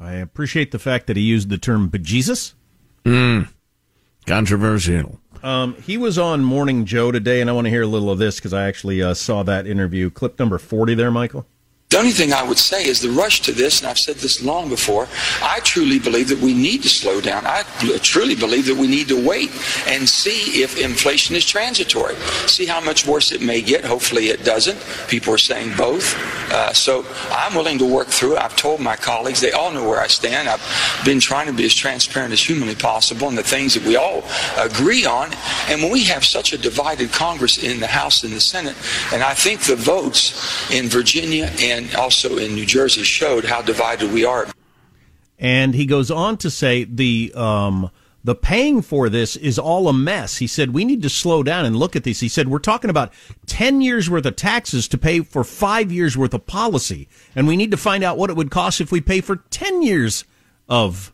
I 0.00 0.12
appreciate 0.12 0.70
the 0.70 0.78
fact 0.78 1.08
that 1.08 1.16
he 1.16 1.24
used 1.24 1.48
the 1.48 1.58
term 1.58 1.90
bejesus. 1.90 2.54
Mm. 3.04 3.48
Controversial. 4.26 5.20
Um, 5.42 5.74
he 5.74 5.98
was 5.98 6.18
on 6.18 6.44
Morning 6.44 6.84
Joe 6.84 7.10
today, 7.10 7.40
and 7.40 7.50
I 7.50 7.52
want 7.52 7.66
to 7.66 7.70
hear 7.70 7.82
a 7.82 7.86
little 7.86 8.10
of 8.10 8.18
this 8.18 8.36
because 8.36 8.52
I 8.52 8.68
actually 8.68 9.02
uh, 9.02 9.14
saw 9.14 9.42
that 9.42 9.66
interview. 9.66 10.08
Clip 10.10 10.38
number 10.38 10.58
40 10.58 10.94
there, 10.94 11.10
Michael. 11.10 11.46
The 11.92 11.98
only 11.98 12.12
thing 12.12 12.32
I 12.32 12.42
would 12.42 12.56
say 12.56 12.86
is 12.86 13.00
the 13.00 13.10
rush 13.10 13.42
to 13.42 13.52
this, 13.52 13.80
and 13.80 13.90
I've 13.90 13.98
said 13.98 14.16
this 14.16 14.42
long 14.42 14.70
before, 14.70 15.08
I 15.42 15.60
truly 15.60 15.98
believe 15.98 16.28
that 16.28 16.38
we 16.38 16.54
need 16.54 16.82
to 16.84 16.88
slow 16.88 17.20
down. 17.20 17.44
I 17.44 17.64
truly 17.98 18.34
believe 18.34 18.64
that 18.64 18.74
we 18.74 18.86
need 18.86 19.08
to 19.08 19.28
wait 19.28 19.50
and 19.86 20.08
see 20.08 20.62
if 20.62 20.80
inflation 20.80 21.36
is 21.36 21.44
transitory. 21.44 22.14
See 22.46 22.64
how 22.64 22.80
much 22.80 23.06
worse 23.06 23.30
it 23.30 23.42
may 23.42 23.60
get. 23.60 23.84
Hopefully 23.84 24.28
it 24.28 24.42
doesn't. 24.42 24.78
People 25.08 25.34
are 25.34 25.38
saying 25.38 25.76
both. 25.76 26.16
Uh, 26.50 26.72
so 26.72 27.04
I'm 27.30 27.54
willing 27.54 27.76
to 27.76 27.84
work 27.84 28.08
through 28.08 28.36
it. 28.36 28.42
I've 28.42 28.56
told 28.56 28.80
my 28.80 28.96
colleagues, 28.96 29.42
they 29.42 29.52
all 29.52 29.70
know 29.70 29.86
where 29.86 30.00
I 30.00 30.06
stand. 30.06 30.48
I've 30.48 30.62
been 31.04 31.20
trying 31.20 31.46
to 31.48 31.52
be 31.52 31.66
as 31.66 31.74
transparent 31.74 32.32
as 32.32 32.40
humanly 32.40 32.74
possible 32.74 33.28
and 33.28 33.36
the 33.36 33.42
things 33.42 33.74
that 33.74 33.84
we 33.84 33.96
all 33.96 34.24
agree 34.56 35.04
on. 35.04 35.30
And 35.68 35.82
when 35.82 35.92
we 35.92 36.04
have 36.04 36.24
such 36.24 36.54
a 36.54 36.58
divided 36.58 37.12
Congress 37.12 37.62
in 37.62 37.80
the 37.80 37.86
House 37.86 38.24
and 38.24 38.32
the 38.32 38.40
Senate, 38.40 38.76
and 39.12 39.22
I 39.22 39.34
think 39.34 39.64
the 39.64 39.76
votes 39.76 40.70
in 40.72 40.88
Virginia 40.88 41.52
and 41.60 41.81
and 41.82 41.94
also 41.96 42.38
in 42.38 42.54
New 42.54 42.66
Jersey 42.66 43.02
showed 43.02 43.44
how 43.44 43.62
divided 43.62 44.12
we 44.12 44.24
are. 44.24 44.48
And 45.38 45.74
he 45.74 45.86
goes 45.86 46.10
on 46.10 46.36
to 46.38 46.50
say 46.50 46.84
the 46.84 47.32
um, 47.34 47.90
the 48.24 48.34
paying 48.34 48.82
for 48.82 49.08
this 49.08 49.34
is 49.34 49.58
all 49.58 49.88
a 49.88 49.92
mess. 49.92 50.36
He 50.36 50.46
said 50.46 50.72
we 50.72 50.84
need 50.84 51.02
to 51.02 51.08
slow 51.08 51.42
down 51.42 51.64
and 51.64 51.74
look 51.74 51.96
at 51.96 52.04
this. 52.04 52.20
He 52.20 52.28
said 52.28 52.48
we're 52.48 52.60
talking 52.60 52.90
about 52.90 53.12
ten 53.46 53.80
years 53.80 54.08
worth 54.08 54.24
of 54.26 54.36
taxes 54.36 54.86
to 54.88 54.98
pay 54.98 55.20
for 55.20 55.42
five 55.42 55.90
years 55.90 56.16
worth 56.16 56.34
of 56.34 56.46
policy, 56.46 57.08
and 57.34 57.48
we 57.48 57.56
need 57.56 57.72
to 57.72 57.76
find 57.76 58.04
out 58.04 58.18
what 58.18 58.30
it 58.30 58.36
would 58.36 58.50
cost 58.50 58.80
if 58.80 58.92
we 58.92 59.00
pay 59.00 59.20
for 59.20 59.36
ten 59.50 59.82
years 59.82 60.24
of 60.68 61.12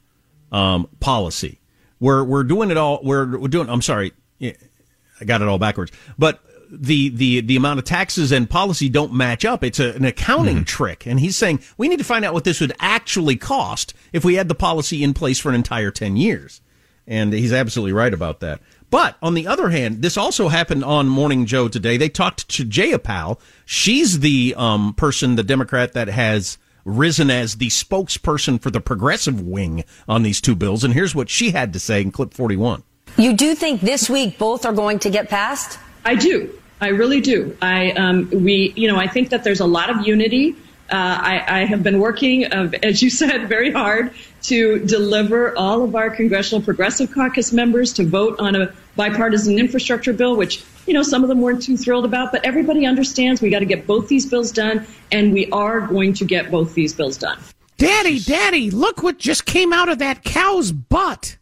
um, 0.52 0.88
policy. 1.00 1.58
We're 2.00 2.22
we're 2.22 2.44
doing 2.44 2.70
it 2.70 2.76
all. 2.76 3.00
We're, 3.02 3.38
we're 3.38 3.48
doing. 3.48 3.70
I'm 3.70 3.82
sorry, 3.82 4.12
I 4.40 5.24
got 5.24 5.40
it 5.40 5.48
all 5.48 5.58
backwards. 5.58 5.90
But 6.18 6.40
the 6.70 7.08
the 7.10 7.40
the 7.40 7.56
amount 7.56 7.78
of 7.78 7.84
taxes 7.84 8.32
and 8.32 8.48
policy 8.48 8.88
don't 8.88 9.12
match 9.12 9.44
up. 9.44 9.64
It's 9.64 9.80
a, 9.80 9.94
an 9.94 10.04
accounting 10.04 10.58
mm. 10.58 10.66
trick, 10.66 11.06
and 11.06 11.20
he's 11.20 11.36
saying 11.36 11.60
we 11.76 11.88
need 11.88 11.98
to 11.98 12.04
find 12.04 12.24
out 12.24 12.34
what 12.34 12.44
this 12.44 12.60
would 12.60 12.72
actually 12.78 13.36
cost 13.36 13.94
if 14.12 14.24
we 14.24 14.34
had 14.34 14.48
the 14.48 14.54
policy 14.54 15.02
in 15.02 15.14
place 15.14 15.38
for 15.38 15.48
an 15.48 15.54
entire 15.54 15.90
ten 15.90 16.16
years. 16.16 16.60
And 17.06 17.32
he's 17.32 17.54
absolutely 17.54 17.94
right 17.94 18.12
about 18.12 18.40
that. 18.40 18.60
But 18.90 19.16
on 19.22 19.34
the 19.34 19.46
other 19.46 19.70
hand, 19.70 20.02
this 20.02 20.16
also 20.16 20.48
happened 20.48 20.84
on 20.84 21.08
Morning 21.08 21.46
Joe 21.46 21.68
today. 21.68 21.96
They 21.96 22.08
talked 22.08 22.48
to 22.50 22.64
Jayapal. 22.64 23.38
She's 23.64 24.20
the 24.20 24.54
um, 24.56 24.94
person, 24.94 25.36
the 25.36 25.42
Democrat 25.42 25.92
that 25.92 26.08
has 26.08 26.58
risen 26.84 27.30
as 27.30 27.56
the 27.56 27.68
spokesperson 27.68 28.60
for 28.60 28.70
the 28.70 28.80
progressive 28.80 29.40
wing 29.40 29.84
on 30.08 30.22
these 30.22 30.40
two 30.40 30.54
bills. 30.54 30.84
And 30.84 30.94
here's 30.94 31.14
what 31.14 31.28
she 31.28 31.50
had 31.50 31.72
to 31.74 31.80
say 31.80 32.00
in 32.00 32.10
clip 32.10 32.32
41. 32.32 32.82
You 33.16 33.34
do 33.34 33.54
think 33.54 33.80
this 33.80 34.08
week 34.08 34.38
both 34.38 34.64
are 34.64 34.72
going 34.72 34.98
to 35.00 35.10
get 35.10 35.28
passed? 35.28 35.78
I 36.08 36.14
do. 36.14 36.58
I 36.80 36.88
really 36.88 37.20
do. 37.20 37.54
I 37.60 37.90
um, 37.90 38.30
we 38.30 38.72
you 38.76 38.88
know 38.88 38.96
I 38.96 39.06
think 39.06 39.28
that 39.28 39.44
there's 39.44 39.60
a 39.60 39.66
lot 39.66 39.90
of 39.90 40.06
unity. 40.06 40.56
Uh, 40.90 41.18
I, 41.20 41.60
I, 41.60 41.64
have 41.66 41.82
been 41.82 41.98
working, 41.98 42.50
uh, 42.50 42.70
as 42.82 43.02
you 43.02 43.10
said, 43.22 43.46
very 43.46 43.70
hard 43.70 44.14
to 44.44 44.78
deliver 44.86 45.54
all 45.54 45.82
of 45.82 45.94
our 45.94 46.08
Congressional 46.08 46.62
Progressive 46.62 47.12
Caucus 47.12 47.52
members 47.52 47.92
to 47.92 48.06
vote 48.06 48.40
on 48.40 48.56
a 48.56 48.72
bipartisan 48.96 49.58
infrastructure 49.58 50.14
bill, 50.14 50.34
which 50.34 50.64
you 50.86 50.94
know 50.94 51.02
some 51.02 51.22
of 51.22 51.28
them 51.28 51.42
weren't 51.42 51.62
too 51.62 51.76
thrilled 51.76 52.06
about, 52.06 52.32
but 52.32 52.42
everybody 52.42 52.86
understands 52.86 53.42
we 53.42 53.50
got 53.50 53.58
to 53.58 53.66
get 53.66 53.86
both 53.86 54.08
these 54.08 54.24
bills 54.24 54.50
done, 54.50 54.86
and 55.12 55.34
we 55.34 55.50
are 55.50 55.82
going 55.82 56.14
to 56.14 56.24
get 56.24 56.50
both 56.50 56.72
these 56.72 56.94
bills 56.94 57.18
done. 57.18 57.38
Daddy, 57.76 58.18
Daddy, 58.18 58.70
look 58.70 59.02
what 59.02 59.18
just 59.18 59.44
came 59.44 59.74
out 59.74 59.90
of 59.90 59.98
that 59.98 60.24
cow's 60.24 60.72
butt. 60.72 61.36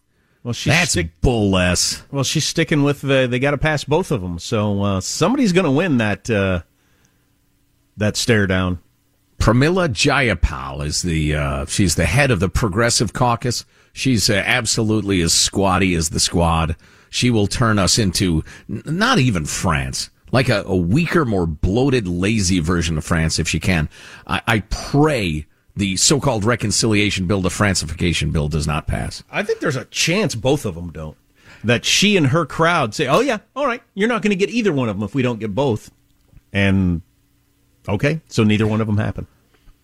Well, 0.47 0.53
she's 0.53 0.73
that's 0.73 0.93
stick- 0.93 1.21
bull 1.23 1.51
less. 1.51 2.05
Well, 2.13 2.23
she's 2.23 2.45
sticking 2.47 2.85
with 2.85 3.01
the. 3.01 3.27
They 3.29 3.41
got 3.41 3.51
to 3.51 3.59
pass 3.59 3.83
both 3.83 4.13
of 4.13 4.21
them, 4.23 4.39
so 4.39 4.81
uh, 4.81 5.01
somebody's 5.01 5.53
going 5.53 5.65
to 5.65 5.73
win 5.73 5.97
that 5.97 6.31
uh, 6.31 6.63
that 7.97 8.17
stare 8.17 8.47
down. 8.47 8.79
Pramila 9.41 9.89
Jayapal 9.89 10.87
is 10.87 11.03
the 11.03 11.35
uh, 11.35 11.67
she's 11.67 11.97
the 11.97 12.07
head 12.07 12.31
of 12.31 12.39
the 12.39 12.49
Progressive 12.49 13.13
Caucus. 13.13 13.65
She's 13.93 14.31
uh, 14.31 14.35
absolutely 14.47 15.21
as 15.21 15.35
squatty 15.35 15.97
as 15.97 16.11
the 16.11 16.21
squad. 16.21 16.77
She 17.11 17.29
will 17.29 17.49
turn 17.49 17.81
us 17.81 17.99
into 17.99 18.45
n- 18.71 18.83
not 18.87 19.19
even 19.19 19.47
France, 19.47 20.11
like 20.31 20.49
a, 20.49 20.63
a, 20.65 20.77
weaker, 20.77 21.25
more 21.25 21.49
bloated, 21.49 22.07
lazy 22.07 22.61
version 22.61 22.97
of 22.97 23.05
France 23.05 23.41
if 23.41 23.49
she 23.49 23.59
can. 23.59 23.89
I, 24.29 24.43
I 24.47 24.61
pray 24.61 25.47
the 25.77 25.97
so-called 25.97 26.45
reconciliation 26.45 27.27
bill, 27.27 27.43
the 27.43 27.51
Francification 27.51 28.33
bill, 28.33 28.49
does 28.49 28.67
not 28.67 28.87
pass. 28.87 29.23
I 29.31 29.43
think 29.43 29.61
there's 29.61 29.77
a 29.77 29.85
chance 29.87 30.35
both 30.35 30.65
of 30.65 30.75
them 30.75 30.91
don't. 30.91 31.17
That 31.63 31.85
she 31.85 32.17
and 32.17 32.29
her 32.29 32.47
crowd 32.47 32.95
say, 32.95 33.07
"Oh 33.07 33.21
yeah, 33.21 33.39
all 33.55 33.67
right, 33.67 33.83
you're 33.95 34.09
not 34.09 34.23
going 34.23 34.31
to 34.31 34.37
get 34.37 34.51
either 34.51 34.73
one 34.73 34.89
of 34.89 34.97
them 34.97 35.05
if 35.05 35.15
we 35.15 35.23
don't 35.23 35.41
get 35.41 35.55
both," 35.55 35.91
and 36.53 37.03
okay, 37.89 38.21
so 38.29 38.45
neither 38.45 38.67
one 38.67 38.81
of 38.81 38.87
them 38.87 38.99
happen. 38.99 39.27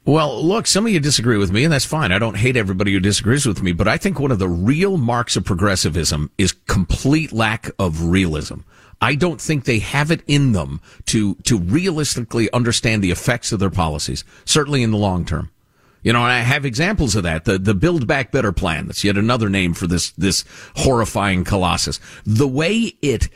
Well, 0.05 0.45
look, 0.45 0.67
some 0.67 0.85
of 0.85 0.93
you 0.93 0.99
disagree 0.99 1.39
with 1.39 1.53
me, 1.53 1.63
and 1.63 1.73
that's 1.73 1.85
fine. 1.85 2.11
I 2.11 2.19
don't 2.19 2.37
hate 2.37 2.57
everybody 2.57 2.93
who 2.93 2.99
disagrees 2.99 3.47
with 3.47 3.63
me, 3.63 3.73
but 3.73 3.87
I 3.87 3.99
think 3.99 4.19
one 4.19 4.33
of 4.33 4.41
the 4.41 4.49
real 4.49 4.97
marks 4.97 5.37
of 5.37 5.45
progressivism 5.45 6.31
is 6.37 6.53
complete 6.67 7.33
lack 7.33 7.71
of 7.79 8.07
realism. 8.07 8.61
I 9.01 9.15
don't 9.15 9.41
think 9.41 9.65
they 9.65 9.79
have 9.79 10.11
it 10.11 10.23
in 10.27 10.53
them 10.53 10.81
to 11.07 11.37
to 11.45 11.59
realistically 11.59 12.51
understand 12.53 13.03
the 13.03 13.13
effects 13.13 13.53
of 13.53 13.61
their 13.61 13.71
policies, 13.71 14.25
certainly 14.45 14.83
in 14.83 14.91
the 14.91 14.99
long 14.99 15.25
term. 15.25 15.51
You 16.03 16.13
know, 16.13 16.23
I 16.23 16.41
have 16.41 16.65
examples 16.65 17.15
of 17.15 17.23
that. 17.23 17.45
The, 17.45 17.59
the 17.59 17.75
Build 17.75 18.07
Back 18.07 18.33
Better 18.33 18.53
plan. 18.53 18.87
That's 18.87 19.05
yet 19.05 19.17
another 19.17 19.49
name 19.49 19.73
for 19.73 19.87
this, 19.87 20.11
this 20.13 20.45
horrifying 20.77 21.45
colossus. 21.45 22.01
The 22.25 22.49
way 22.49 22.97
it, 23.03 23.29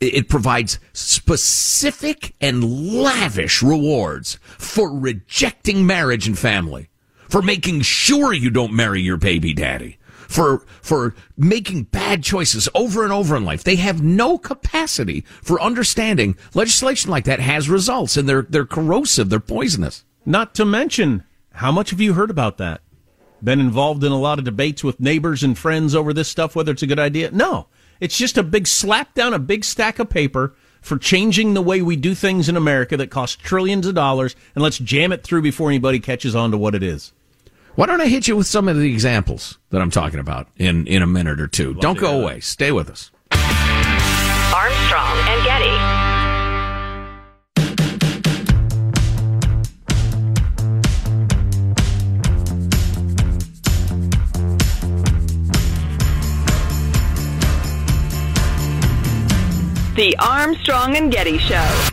it 0.00 0.28
provides 0.28 0.78
specific 0.92 2.34
and 2.40 2.62
lavish 2.64 3.60
rewards 3.62 4.38
for 4.56 4.96
rejecting 4.96 5.84
marriage 5.84 6.28
and 6.28 6.38
family, 6.38 6.88
for 7.28 7.42
making 7.42 7.80
sure 7.80 8.32
you 8.32 8.50
don't 8.50 8.72
marry 8.72 9.00
your 9.00 9.16
baby 9.16 9.52
daddy, 9.52 9.98
for, 10.28 10.64
for 10.80 11.16
making 11.36 11.84
bad 11.84 12.22
choices 12.22 12.68
over 12.72 13.02
and 13.02 13.12
over 13.12 13.36
in 13.36 13.44
life. 13.44 13.64
They 13.64 13.76
have 13.76 14.00
no 14.00 14.38
capacity 14.38 15.22
for 15.42 15.60
understanding 15.60 16.36
legislation 16.54 17.10
like 17.10 17.24
that 17.24 17.40
has 17.40 17.68
results 17.68 18.16
and 18.16 18.28
they're, 18.28 18.42
they're 18.42 18.64
corrosive. 18.64 19.28
They're 19.28 19.40
poisonous. 19.40 20.04
Not 20.24 20.54
to 20.54 20.64
mention 20.64 21.24
how 21.54 21.72
much 21.72 21.90
have 21.90 22.00
you 22.00 22.14
heard 22.14 22.30
about 22.30 22.58
that? 22.58 22.80
Been 23.42 23.60
involved 23.60 24.04
in 24.04 24.12
a 24.12 24.20
lot 24.20 24.38
of 24.38 24.44
debates 24.44 24.84
with 24.84 25.00
neighbors 25.00 25.42
and 25.42 25.58
friends 25.58 25.94
over 25.94 26.12
this 26.12 26.28
stuff, 26.28 26.54
whether 26.54 26.72
it's 26.72 26.82
a 26.82 26.86
good 26.86 26.98
idea? 26.98 27.30
No. 27.30 27.66
It's 28.00 28.16
just 28.16 28.38
a 28.38 28.42
big 28.42 28.66
slap 28.66 29.14
down, 29.14 29.34
a 29.34 29.38
big 29.38 29.64
stack 29.64 29.98
of 29.98 30.10
paper 30.10 30.54
for 30.80 30.98
changing 30.98 31.54
the 31.54 31.62
way 31.62 31.82
we 31.82 31.96
do 31.96 32.14
things 32.14 32.48
in 32.48 32.56
America 32.56 32.96
that 32.96 33.10
costs 33.10 33.36
trillions 33.36 33.86
of 33.86 33.94
dollars, 33.94 34.34
and 34.54 34.62
let's 34.62 34.78
jam 34.78 35.12
it 35.12 35.22
through 35.22 35.42
before 35.42 35.70
anybody 35.70 36.00
catches 36.00 36.34
on 36.34 36.50
to 36.50 36.58
what 36.58 36.74
it 36.74 36.82
is. 36.82 37.12
Why 37.74 37.86
don't 37.86 38.00
I 38.00 38.06
hit 38.06 38.28
you 38.28 38.36
with 38.36 38.46
some 38.46 38.68
of 38.68 38.76
the 38.76 38.92
examples 38.92 39.58
that 39.70 39.80
I'm 39.80 39.90
talking 39.90 40.20
about 40.20 40.48
in, 40.56 40.86
in 40.86 41.02
a 41.02 41.06
minute 41.06 41.40
or 41.40 41.48
two? 41.48 41.74
don't 41.74 41.98
go 41.98 42.20
away. 42.20 42.40
Stay 42.40 42.70
with 42.70 42.90
us. 42.90 43.10
Armstrong 43.32 45.18
and 45.28 45.44
Getty. 45.44 45.81
The 59.94 60.16
Armstrong 60.20 60.96
and 60.96 61.12
Getty 61.12 61.36
Show. 61.36 61.90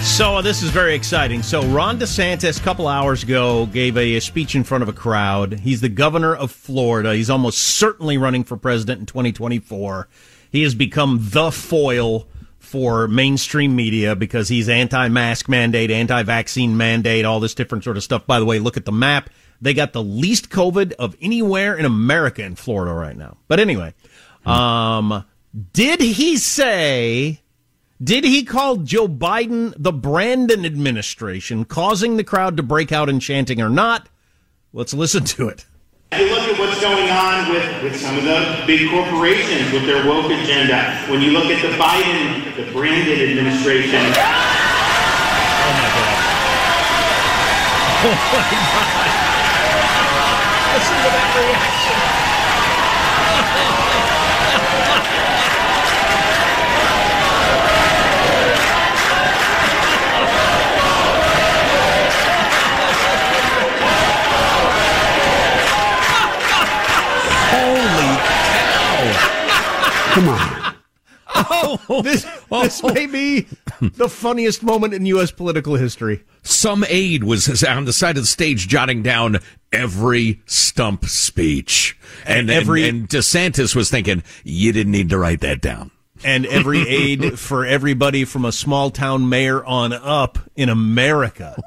So 0.00 0.36
uh, 0.36 0.40
this 0.40 0.62
is 0.62 0.70
very 0.70 0.94
exciting. 0.94 1.42
So 1.42 1.62
Ron 1.66 1.98
DeSantis, 1.98 2.58
a 2.58 2.62
couple 2.62 2.88
hours 2.88 3.22
ago, 3.22 3.66
gave 3.66 3.98
a, 3.98 4.16
a, 4.16 4.20
speech 4.22 4.54
in 4.54 4.64
front 4.64 4.80
of 4.80 4.88
a 4.88 4.94
crowd. 4.94 5.60
He's 5.60 5.82
the 5.82 5.90
governor 5.90 6.34
of 6.34 6.50
Florida. 6.50 7.14
He's 7.14 7.28
almost 7.28 7.58
certainly 7.58 8.16
running 8.16 8.44
for 8.44 8.56
president 8.56 9.00
in 9.00 9.04
2024. 9.06 10.08
He 10.50 10.62
has 10.62 10.74
become 10.74 11.18
the 11.20 11.52
foil 11.52 12.26
for 12.58 13.06
mainstream 13.08 13.76
media 13.76 14.16
because 14.16 14.48
he's 14.48 14.70
anti-mask 14.70 15.50
mandate, 15.50 15.90
anti-vaccine 15.90 16.78
mandate, 16.78 17.26
all 17.26 17.40
this 17.40 17.54
different 17.54 17.84
sort 17.84 17.98
of 17.98 18.02
stuff. 18.02 18.26
By 18.26 18.38
the 18.38 18.46
way, 18.46 18.58
look 18.58 18.78
at 18.78 18.86
the 18.86 18.92
map. 18.92 19.28
They 19.60 19.74
got 19.74 19.92
the 19.92 20.02
least 20.02 20.48
COVID 20.48 20.94
of 20.94 21.14
anywhere 21.20 21.76
in 21.76 21.84
America 21.84 22.42
in 22.42 22.56
Florida 22.56 22.94
right 22.94 23.16
now. 23.16 23.36
But 23.48 23.60
anyway, 23.60 23.92
um, 24.46 25.24
did 25.72 26.00
he 26.00 26.36
say? 26.36 27.40
Did 28.02 28.24
he 28.24 28.42
call 28.44 28.78
Joe 28.78 29.06
Biden 29.06 29.74
the 29.76 29.92
Brandon 29.92 30.64
administration, 30.64 31.64
causing 31.64 32.16
the 32.16 32.24
crowd 32.24 32.56
to 32.56 32.62
break 32.62 32.90
out 32.90 33.08
in 33.08 33.20
chanting 33.20 33.60
or 33.60 33.68
not? 33.68 34.08
Let's 34.72 34.92
listen 34.92 35.24
to 35.24 35.48
it. 35.48 35.66
You 36.18 36.28
look 36.28 36.40
at 36.40 36.58
what's 36.58 36.80
going 36.80 37.08
on 37.08 37.52
with, 37.52 37.82
with 37.84 37.96
some 38.00 38.18
of 38.18 38.24
the 38.24 38.64
big 38.66 38.90
corporations 38.90 39.72
with 39.72 39.86
their 39.86 40.04
woke 40.06 40.30
agenda. 40.30 40.94
When 41.08 41.22
you 41.22 41.30
look 41.30 41.46
at 41.46 41.62
the 41.62 41.76
Biden, 41.78 42.56
the 42.56 42.70
Brandon 42.72 43.20
administration. 43.30 44.12
Oh 45.64 45.70
my 45.78 45.88
God. 45.94 46.18
Oh 48.02 48.16
my 48.32 48.42
God. 48.50 49.22
Listen 50.74 50.96
to 50.96 51.10
that 51.14 51.30
reaction. 51.38 52.01
Come 70.12 70.28
on. 70.28 70.74
Oh, 71.34 72.02
this, 72.04 72.24
this 72.50 72.84
oh. 72.84 72.92
may 72.92 73.06
be 73.06 73.46
the 73.80 74.10
funniest 74.10 74.62
moment 74.62 74.92
in 74.92 75.06
U.S. 75.06 75.30
political 75.30 75.76
history. 75.76 76.24
Some 76.42 76.84
aide 76.86 77.24
was 77.24 77.64
on 77.64 77.86
the 77.86 77.92
side 77.94 78.18
of 78.18 78.24
the 78.24 78.28
stage 78.28 78.68
jotting 78.68 79.02
down 79.02 79.38
every 79.72 80.42
stump 80.44 81.06
speech. 81.06 81.98
And, 82.26 82.50
every, 82.50 82.86
and, 82.86 83.00
and 83.00 83.08
DeSantis 83.08 83.74
was 83.74 83.90
thinking, 83.90 84.22
you 84.44 84.72
didn't 84.72 84.92
need 84.92 85.08
to 85.08 85.16
write 85.16 85.40
that 85.40 85.62
down. 85.62 85.90
And 86.22 86.44
every 86.46 86.80
aide 86.88 87.38
for 87.38 87.64
everybody 87.64 88.26
from 88.26 88.44
a 88.44 88.52
small 88.52 88.90
town 88.90 89.28
mayor 89.28 89.64
on 89.64 89.94
up 89.94 90.38
in 90.54 90.68
America 90.68 91.60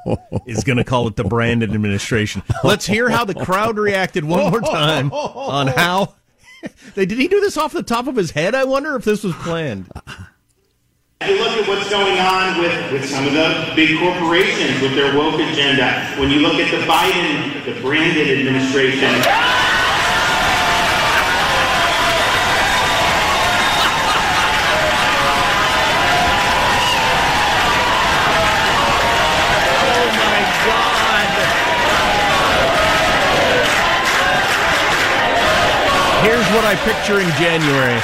is 0.46 0.64
going 0.64 0.78
to 0.78 0.84
call 0.84 1.08
it 1.08 1.16
the 1.16 1.24
Brandon 1.24 1.74
administration. 1.74 2.44
Let's 2.64 2.86
hear 2.86 3.10
how 3.10 3.25
the 3.25 3.34
crowd 3.34 3.77
reacted 3.77 4.24
one 4.25 4.51
more 4.51 4.62
time 4.62 5.12
on 5.12 5.68
how 5.68 6.05
they, 6.05 6.12
did 6.96 7.12
he 7.12 7.28
do 7.28 7.40
this 7.42 7.58
off 7.58 7.74
the 7.74 7.84
top 7.84 8.08
of 8.08 8.16
his 8.16 8.32
head? 8.32 8.56
I 8.56 8.64
wonder 8.64 8.96
if 8.96 9.06
this 9.06 9.24
was 9.24 9.34
planned. 9.36 9.90
You 11.25 11.40
look 11.40 11.58
at 11.58 11.68
what's 11.68 11.90
going 11.90 12.20
on 12.20 12.62
with, 12.62 12.92
with 12.92 13.10
some 13.10 13.25
of 13.25 13.34
the 13.34 13.72
big 13.75 13.98
corporations 14.00 14.82
with 14.82 14.96
their 14.96 15.18
woke 15.18 15.40
agenda. 15.40 16.06
When 16.20 16.30
you 16.30 16.40
look 16.40 16.56
at 16.56 16.70
the 16.72 16.86
Biden, 16.86 17.66
the 17.66 17.80
Brandon 17.82 18.28
administration. 18.28 19.75
What 36.55 36.63
I 36.63 36.75
picture 36.87 37.20
in 37.20 37.27
January. 37.35 38.00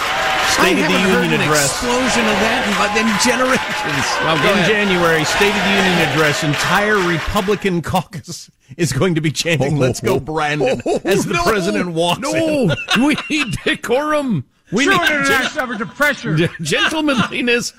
State 0.51 0.75
I 0.75 0.83
of 0.83 0.91
the 0.91 1.23
Union 1.23 1.39
address. 1.39 1.71
explosion 1.71 2.27
of 2.27 2.37
that 2.43 2.67
in, 2.67 3.07
in 3.07 3.07
generations. 3.23 4.07
In 4.21 4.27
ahead. 4.27 4.67
January, 4.67 5.23
State 5.23 5.55
of 5.55 5.63
the 5.63 5.75
Union 5.79 6.09
address, 6.09 6.43
entire 6.43 6.97
Republican 7.07 7.81
caucus 7.81 8.51
is 8.75 8.91
going 8.91 9.15
to 9.15 9.21
be 9.21 9.31
chanting 9.31 9.77
"Let's 9.77 10.01
go, 10.01 10.19
Brandon" 10.31 10.81
oh, 10.85 10.99
as 11.05 11.25
the 11.25 11.35
no, 11.35 11.43
president 11.43 11.91
walks 11.93 12.19
no. 12.19 12.33
in. 12.33 12.71
we 13.05 13.15
need 13.29 13.55
decorum. 13.63 14.45
We 14.71 14.83
sure, 14.83 14.99
need 14.99 15.25
gen- 15.25 15.77
to 15.79 15.85
pressure. 15.85 16.35
Gentlemanliness. 16.61 17.73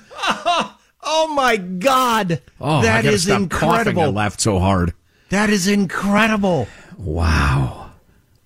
oh 1.03 1.33
my 1.35 1.57
God! 1.57 2.41
Oh, 2.59 2.81
that 2.81 3.05
is 3.05 3.27
incredible. 3.27 4.01
I 4.01 4.07
laughed 4.07 4.41
so 4.41 4.57
hard. 4.57 4.93
That 5.29 5.51
is 5.51 5.67
incredible. 5.67 6.67
Wow. 6.97 7.83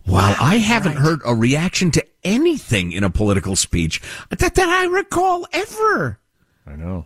Wow, 0.07 0.35
I 0.39 0.57
haven't 0.57 0.93
right. 0.93 1.01
heard 1.01 1.19
a 1.25 1.35
reaction 1.35 1.91
to 1.91 2.05
anything 2.27 2.91
in 2.91 3.03
a 3.03 3.09
political 3.09 3.55
speech 3.55 4.01
that, 4.29 4.39
that 4.39 4.59
I 4.59 4.85
recall 4.85 5.47
ever. 5.53 6.19
I 6.65 6.75
know. 6.75 7.05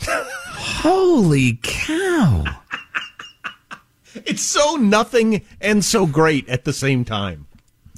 Holy 0.00 1.58
cow. 1.62 2.44
it's 4.14 4.42
so 4.42 4.76
nothing 4.76 5.44
and 5.60 5.84
so 5.84 6.06
great 6.06 6.48
at 6.48 6.64
the 6.64 6.72
same 6.72 7.04
time. 7.04 7.46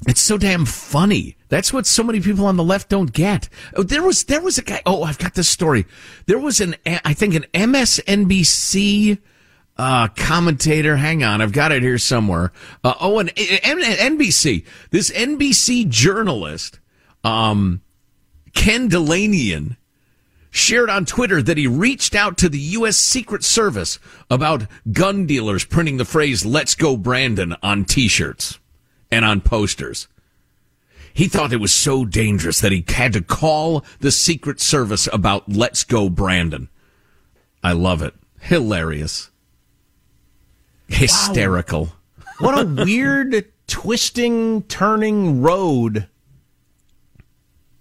It's 0.07 0.21
so 0.21 0.37
damn 0.37 0.67
funny. 0.67 1.37
That's 1.49 1.73
what 1.73 1.87
so 1.87 2.03
many 2.03 2.21
people 2.21 2.47
on 2.47 2.57
the 2.57 2.65
left 2.65 2.91
don't 2.91 3.13
get. 3.13 3.49
Oh, 3.75 3.83
there 3.83 4.03
was 4.03 4.25
there 4.25 4.43
was 4.43 4.59
a 4.59 4.63
guy. 4.63 4.83
Oh, 4.85 5.03
I've 5.03 5.19
got 5.19 5.35
this 5.35 5.49
story. 5.49 5.87
There 6.27 6.39
was 6.39 6.61
an 6.61 6.77
I 6.85 7.15
think 7.15 7.35
an 7.35 7.47
MSNBC 7.55 9.19
uh, 9.77 10.09
commentator. 10.09 10.97
Hang 10.97 11.23
on, 11.23 11.41
I've 11.41 11.53
got 11.53 11.73
it 11.73 11.83
here 11.83 11.99
somewhere. 11.99 12.53
Uh, 12.83 12.95
oh, 13.01 13.19
and 13.19 13.31
an, 13.31 13.81
NBC. 14.19 14.65
This 14.91 15.11
NBC 15.11 15.89
journalist, 15.89 16.79
um, 17.23 17.83
Ken 18.55 18.89
Dilanian, 18.89 19.77
shared 20.51 20.89
on 20.89 21.05
Twitter 21.05 21.43
that 21.43 21.59
he 21.59 21.67
reached 21.67 22.15
out 22.15 22.39
to 22.39 22.49
the 22.49 22.59
U.S. 22.59 22.97
Secret 22.97 23.43
Service 23.43 23.99
about 24.31 24.67
gun 24.93 25.27
dealers 25.27 25.65
printing 25.65 25.97
the 25.97 26.05
phrase 26.05 26.47
"Let's 26.47 26.75
go 26.75 26.97
Brandon" 26.97 27.57
on 27.63 27.85
T-shirts 27.85 28.61
and 29.11 29.25
on 29.25 29.41
posters. 29.41 30.07
He 31.13 31.29
thought 31.29 31.53
it 31.53 31.61
was 31.61 31.73
so 31.73 32.05
dangerous 32.05 32.61
that 32.61 32.73
he 32.73 32.85
had 32.89 33.13
to 33.13 33.23
call 33.23 33.85
the 34.01 34.11
Secret 34.11 34.61
Service 34.61 35.09
about 35.13 35.49
"Let's 35.49 35.83
go 35.83 36.09
Brandon." 36.09 36.69
I 37.63 37.73
love 37.73 38.03
it. 38.03 38.15
Hilarious. 38.41 39.31
Hysterical. 40.89 41.87
Wow. 41.87 41.93
What 42.39 42.59
a 42.59 42.85
weird, 42.85 43.51
twisting, 43.67 44.63
turning 44.65 45.43
road 45.43 46.09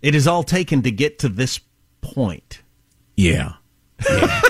it 0.03 0.13
is 0.15 0.27
all 0.27 0.43
taken 0.43 0.83
to 0.83 0.91
get 0.91 1.17
to 1.19 1.29
this 1.29 1.61
point. 2.01 2.61
Yeah. 3.15 3.53
yeah. 4.05 4.41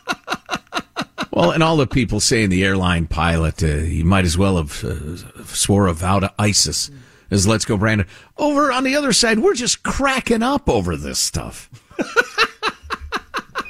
well, 1.32 1.50
and 1.50 1.64
all 1.64 1.76
the 1.76 1.88
people 1.88 2.20
saying 2.20 2.50
the 2.50 2.64
airline 2.64 3.08
pilot, 3.08 3.60
uh, 3.60 3.66
you 3.66 4.04
might 4.04 4.24
as 4.24 4.38
well 4.38 4.58
have 4.58 4.84
uh, 4.84 5.16
swore 5.46 5.88
a 5.88 5.92
vow 5.92 6.20
to 6.20 6.32
ISIS 6.38 6.92
as 7.32 7.48
let's 7.48 7.64
go, 7.64 7.76
Brandon. 7.76 8.06
Over 8.36 8.70
on 8.70 8.84
the 8.84 8.94
other 8.94 9.12
side, 9.12 9.40
we're 9.40 9.54
just 9.54 9.82
cracking 9.82 10.44
up 10.44 10.68
over 10.68 10.96
this 10.96 11.18
stuff. 11.18 11.68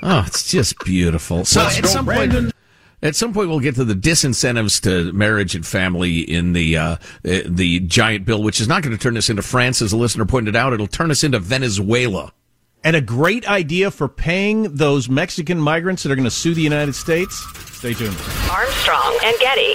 oh, 0.02 0.24
it's 0.26 0.50
just 0.50 0.78
beautiful. 0.80 1.46
So 1.46 1.62
let's 1.62 1.78
at 1.78 1.86
some 1.86 2.04
Brandon. 2.04 2.44
point, 2.44 2.54
at 3.02 3.16
some 3.16 3.32
point, 3.32 3.48
we'll 3.48 3.60
get 3.60 3.74
to 3.76 3.84
the 3.84 3.94
disincentives 3.94 4.80
to 4.82 5.12
marriage 5.12 5.54
and 5.54 5.66
family 5.66 6.20
in 6.20 6.52
the 6.52 6.76
uh, 6.76 6.96
the 7.22 7.80
giant 7.80 8.24
bill, 8.24 8.42
which 8.42 8.60
is 8.60 8.68
not 8.68 8.82
going 8.82 8.96
to 8.96 9.02
turn 9.02 9.16
us 9.16 9.28
into 9.28 9.42
France, 9.42 9.82
as 9.82 9.92
a 9.92 9.96
listener 9.96 10.24
pointed 10.24 10.56
out. 10.56 10.72
It'll 10.72 10.86
turn 10.86 11.10
us 11.10 11.24
into 11.24 11.38
Venezuela. 11.38 12.32
And 12.84 12.96
a 12.96 13.00
great 13.00 13.48
idea 13.48 13.92
for 13.92 14.08
paying 14.08 14.74
those 14.74 15.08
Mexican 15.08 15.58
migrants 15.58 16.02
that 16.02 16.10
are 16.10 16.16
going 16.16 16.24
to 16.24 16.30
sue 16.30 16.52
the 16.52 16.62
United 16.62 16.94
States. 16.94 17.44
Stay 17.70 17.94
tuned. 17.94 18.16
Armstrong 18.50 19.18
and 19.24 19.36
Getty. 19.38 19.74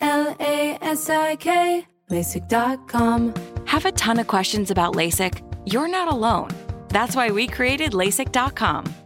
L 0.00 0.36
A 0.38 0.78
S 0.82 1.08
I 1.08 1.36
K, 1.36 1.86
LASIK.com. 2.10 3.32
Have 3.64 3.86
a 3.86 3.92
ton 3.92 4.18
of 4.18 4.26
questions 4.26 4.70
about 4.70 4.94
LASIK? 4.94 5.42
you're 5.66 5.88
not 5.88 6.08
alone. 6.08 6.50
That's 6.88 7.14
why 7.14 7.30
we 7.30 7.48
created 7.48 7.92
LASIK.com. 7.92 9.05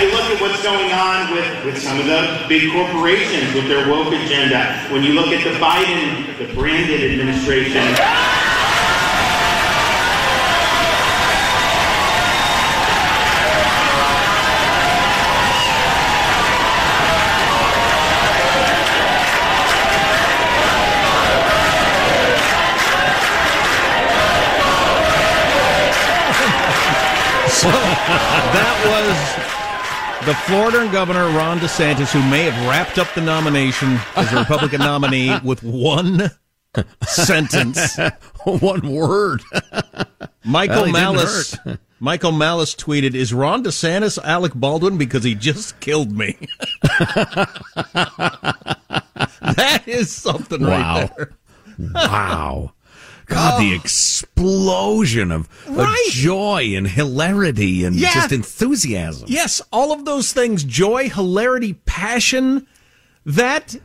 You 0.00 0.12
look 0.12 0.30
at 0.30 0.40
what's 0.42 0.62
going 0.62 0.92
on 0.92 1.32
with, 1.32 1.64
with 1.64 1.82
some 1.82 1.98
of 1.98 2.04
the 2.04 2.44
big 2.48 2.70
corporations 2.70 3.54
with 3.54 3.66
their 3.66 3.88
woke 3.88 4.12
agenda. 4.12 4.78
When 4.90 5.02
you 5.02 5.14
look 5.14 5.28
at 5.28 5.42
the 5.42 5.58
Biden, 5.58 6.36
the 6.36 6.52
branded 6.52 7.12
administration. 7.12 7.82
That 28.52 28.76
was 28.86 29.45
the 30.24 30.34
Florida 30.46 30.88
governor 30.90 31.26
Ron 31.36 31.58
DeSantis, 31.58 32.10
who 32.12 32.20
may 32.30 32.44
have 32.50 32.68
wrapped 32.68 32.98
up 32.98 33.12
the 33.14 33.20
nomination 33.20 33.98
as 34.16 34.32
a 34.32 34.38
Republican 34.40 34.80
nominee 34.80 35.36
with 35.44 35.62
one 35.62 36.30
sentence, 37.02 37.96
one 38.44 38.88
word. 38.92 39.42
Michael 40.44 40.84
Well, 40.84 40.92
Malice. 40.92 41.56
Michael 42.00 42.32
Malice 42.32 42.74
tweeted, 42.74 43.14
"Is 43.14 43.32
Ron 43.32 43.64
DeSantis 43.64 44.18
Alec 44.22 44.52
Baldwin 44.54 44.98
because 44.98 45.24
he 45.24 45.34
just 45.34 45.80
killed 45.80 46.12
me?" 46.12 46.36
that 49.40 49.82
is 49.86 50.14
something 50.14 50.62
Wow. 50.62 51.00
right 51.00 51.16
there. 51.16 51.30
Wow. 51.94 52.72
God, 53.26 53.60
the 53.60 53.74
explosion 53.74 55.30
of, 55.32 55.48
of 55.68 55.88
joy 56.10 56.72
and 56.76 56.86
hilarity 56.86 57.84
and 57.84 57.96
Yeah. 57.96 58.14
just 58.14 58.32
enthusiasm. 58.32 59.26
Yes, 59.28 59.60
all 59.72 59.92
of 59.92 60.04
those 60.04 60.32
things 60.32 60.62
joy, 60.64 61.08
hilarity, 61.08 61.74
passion 61.86 62.66
that 63.24 63.76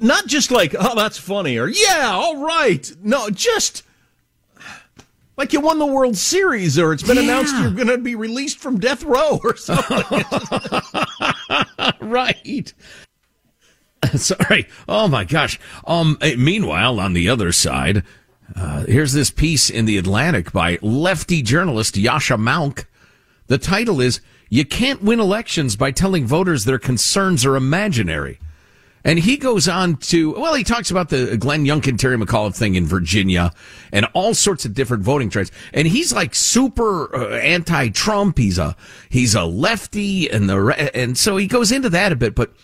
not 0.00 0.26
just 0.26 0.50
like, 0.50 0.74
oh, 0.78 0.94
that's 0.94 1.18
funny 1.18 1.58
or 1.58 1.66
yeah, 1.68 2.10
all 2.14 2.44
right. 2.44 2.90
No, 3.02 3.30
just 3.30 3.82
like 5.36 5.52
you 5.52 5.60
won 5.60 5.78
the 5.78 5.86
World 5.86 6.16
Series 6.16 6.78
or 6.78 6.92
it's 6.92 7.02
been 7.02 7.18
announced 7.18 7.54
you're 7.56 7.70
going 7.70 7.88
to 7.88 7.98
be 7.98 8.14
released 8.14 8.58
from 8.58 8.78
death 8.78 9.02
row 9.02 9.40
or 9.42 9.56
something. 9.58 10.24
right. 12.00 12.72
Sorry. 14.16 14.68
Oh 14.88 15.08
my 15.08 15.24
gosh. 15.24 15.58
Um. 15.86 16.18
eh, 16.20 16.36
Meanwhile, 16.36 17.00
on 17.00 17.12
the 17.12 17.28
other 17.28 17.52
side, 17.52 18.02
uh, 18.56 18.84
here's 18.86 19.12
this 19.12 19.30
piece 19.30 19.70
in 19.70 19.84
the 19.86 19.98
Atlantic 19.98 20.52
by 20.52 20.78
lefty 20.82 21.42
journalist 21.42 21.94
Yascha 21.94 22.38
Mounk. 22.38 22.86
The 23.46 23.58
title 23.58 24.00
is 24.00 24.20
"You 24.48 24.64
Can't 24.64 25.02
Win 25.02 25.20
Elections 25.20 25.76
by 25.76 25.90
Telling 25.90 26.26
Voters 26.26 26.64
Their 26.64 26.78
Concerns 26.78 27.44
Are 27.44 27.56
Imaginary." 27.56 28.38
And 29.06 29.18
he 29.18 29.36
goes 29.36 29.68
on 29.68 29.96
to, 29.98 30.32
well, 30.32 30.54
he 30.54 30.64
talks 30.64 30.90
about 30.90 31.10
the 31.10 31.36
Glenn 31.36 31.66
Youngkin, 31.66 31.98
Terry 31.98 32.16
McAuliffe 32.16 32.56
thing 32.56 32.74
in 32.74 32.86
Virginia 32.86 33.52
and 33.92 34.06
all 34.14 34.32
sorts 34.32 34.64
of 34.64 34.72
different 34.72 35.02
voting 35.02 35.28
trends. 35.28 35.52
And 35.74 35.86
he's 35.86 36.10
like 36.14 36.34
super 36.34 37.14
uh, 37.14 37.36
anti-Trump. 37.36 38.38
He's 38.38 38.56
a, 38.56 38.74
he's 39.10 39.34
a 39.34 39.44
lefty 39.44 40.30
and 40.30 40.48
the, 40.48 40.90
and 40.94 41.18
so 41.18 41.36
he 41.36 41.46
goes 41.46 41.70
into 41.70 41.90
that 41.90 42.12
a 42.12 42.16
bit, 42.16 42.34
but 42.34 42.54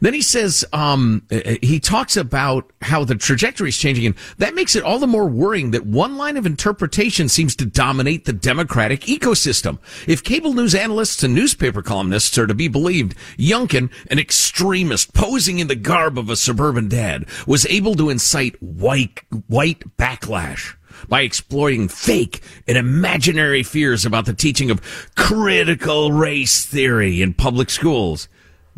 then 0.00 0.14
he 0.14 0.22
says, 0.22 0.64
um, 0.72 1.26
he 1.62 1.78
talks 1.78 2.16
about 2.16 2.70
how 2.82 3.04
the 3.04 3.14
trajectory 3.14 3.68
is 3.68 3.76
changing, 3.76 4.06
and 4.06 4.14
that 4.38 4.54
makes 4.54 4.74
it 4.74 4.82
all 4.82 4.98
the 4.98 5.06
more 5.06 5.26
worrying 5.26 5.70
that 5.72 5.86
one 5.86 6.16
line 6.16 6.36
of 6.36 6.46
interpretation 6.46 7.28
seems 7.28 7.54
to 7.56 7.66
dominate 7.66 8.24
the 8.24 8.32
Democratic 8.32 9.02
ecosystem. 9.02 9.78
If 10.06 10.24
cable 10.24 10.54
news 10.54 10.74
analysts 10.74 11.22
and 11.22 11.34
newspaper 11.34 11.82
columnists 11.82 12.36
are 12.38 12.46
to 12.46 12.54
be 12.54 12.68
believed, 12.68 13.14
Youngkin, 13.36 13.90
an 14.10 14.18
extremist 14.18 15.14
posing 15.14 15.58
in 15.58 15.68
the 15.68 15.76
garb 15.76 16.18
of 16.18 16.30
a 16.30 16.36
suburban 16.36 16.88
dad, 16.88 17.26
was 17.46 17.66
able 17.66 17.94
to 17.96 18.10
incite 18.10 18.60
white, 18.62 19.20
white 19.46 19.96
backlash 19.96 20.76
by 21.08 21.22
exploiting 21.22 21.88
fake 21.88 22.42
and 22.66 22.76
imaginary 22.76 23.62
fears 23.62 24.04
about 24.04 24.26
the 24.26 24.34
teaching 24.34 24.70
of 24.70 24.82
critical 25.16 26.12
race 26.12 26.64
theory 26.64 27.22
in 27.22 27.34
public 27.34 27.70
schools. 27.70 28.28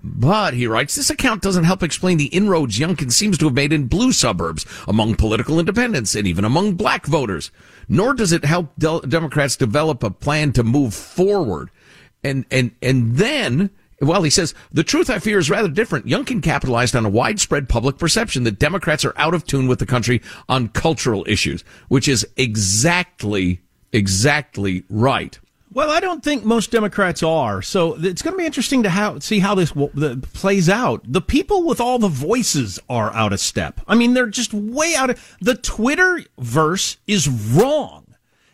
But, 0.03 0.55
he 0.55 0.67
writes, 0.67 0.97
this 0.97 1.11
account 1.11 1.43
doesn't 1.43 1.65
help 1.65 1.83
explain 1.83 2.19
the 2.19 2.27
inroads 2.27 2.79
Youngkin 2.79 3.13
seems 3.13 3.39
to 3.39 3.45
have 3.45 3.55
made 3.55 3.73
in 3.73 3.87
blue 3.87 4.13
suburbs, 4.13 4.67
among 4.89 5.15
political 5.15 5.61
independents, 5.61 6.15
and 6.17 6.27
even 6.27 6.45
among 6.45 6.75
black 6.75 7.07
voters. 7.07 7.53
Nor 7.89 8.15
does 8.15 8.33
it 8.33 8.45
help 8.45 8.75
Del- 8.77 9.01
Democrats 9.01 9.57
develop 9.57 10.03
a 10.03 10.11
plan 10.11 10.53
to 10.55 10.65
move 10.65 10.93
forward. 10.93 11.71
And, 12.25 12.45
and, 12.51 12.73
and 12.83 13.17
then, 13.17 13.71
well, 14.01 14.25
he 14.25 14.31
says, 14.31 14.55
the 14.73 14.83
truth 14.83 15.09
I 15.09 15.21
fear 15.21 15.39
is 15.39 15.51
rather 15.51 15.69
different. 15.69 16.07
Youngkin 16.07 16.43
capitalized 16.43 16.97
on 16.97 17.07
a 17.07 17.11
widespread 17.11 17.69
public 17.69 17.99
perception 17.99 18.43
that 18.45 18.59
Democrats 18.59 19.05
are 19.05 19.15
out 19.17 19.35
of 19.35 19.47
tune 19.47 19.69
with 19.69 19.79
the 19.79 19.87
country 19.87 20.21
on 20.49 20.69
cultural 20.69 21.25
issues, 21.29 21.63
which 21.89 22.09
is 22.09 22.27
exactly 22.37 23.61
exactly 23.93 24.85
right. 24.89 25.39
Well, 25.75 25.91
I 25.91 26.01
don't 26.01 26.23
think 26.23 26.45
most 26.45 26.71
Democrats 26.71 27.23
are. 27.23 27.63
So 27.63 27.95
it's 27.99 28.21
going 28.21 28.35
to 28.35 28.39
be 28.39 28.45
interesting 28.45 28.83
to 28.83 28.91
how, 28.91 29.19
see 29.21 29.39
how 29.39 29.55
this 29.55 29.71
w- 29.71 29.91
the, 29.95 30.19
plays 30.35 30.69
out. 30.69 31.01
The 31.11 31.21
people 31.23 31.65
with 31.65 31.81
all 31.81 31.99
the 31.99 32.09
voices 32.09 32.79
are 32.91 33.13
out 33.15 33.33
of 33.33 33.41
step. 33.41 33.81
I 33.89 33.95
mean, 33.95 34.13
they're 34.15 34.27
just 34.27 34.53
way 34.53 34.95
out 34.95 35.11
of 35.11 35.37
the 35.41 35.55
Twitter 35.55 36.23
verse 36.39 36.99
is 37.07 37.29
wrong. 37.29 38.05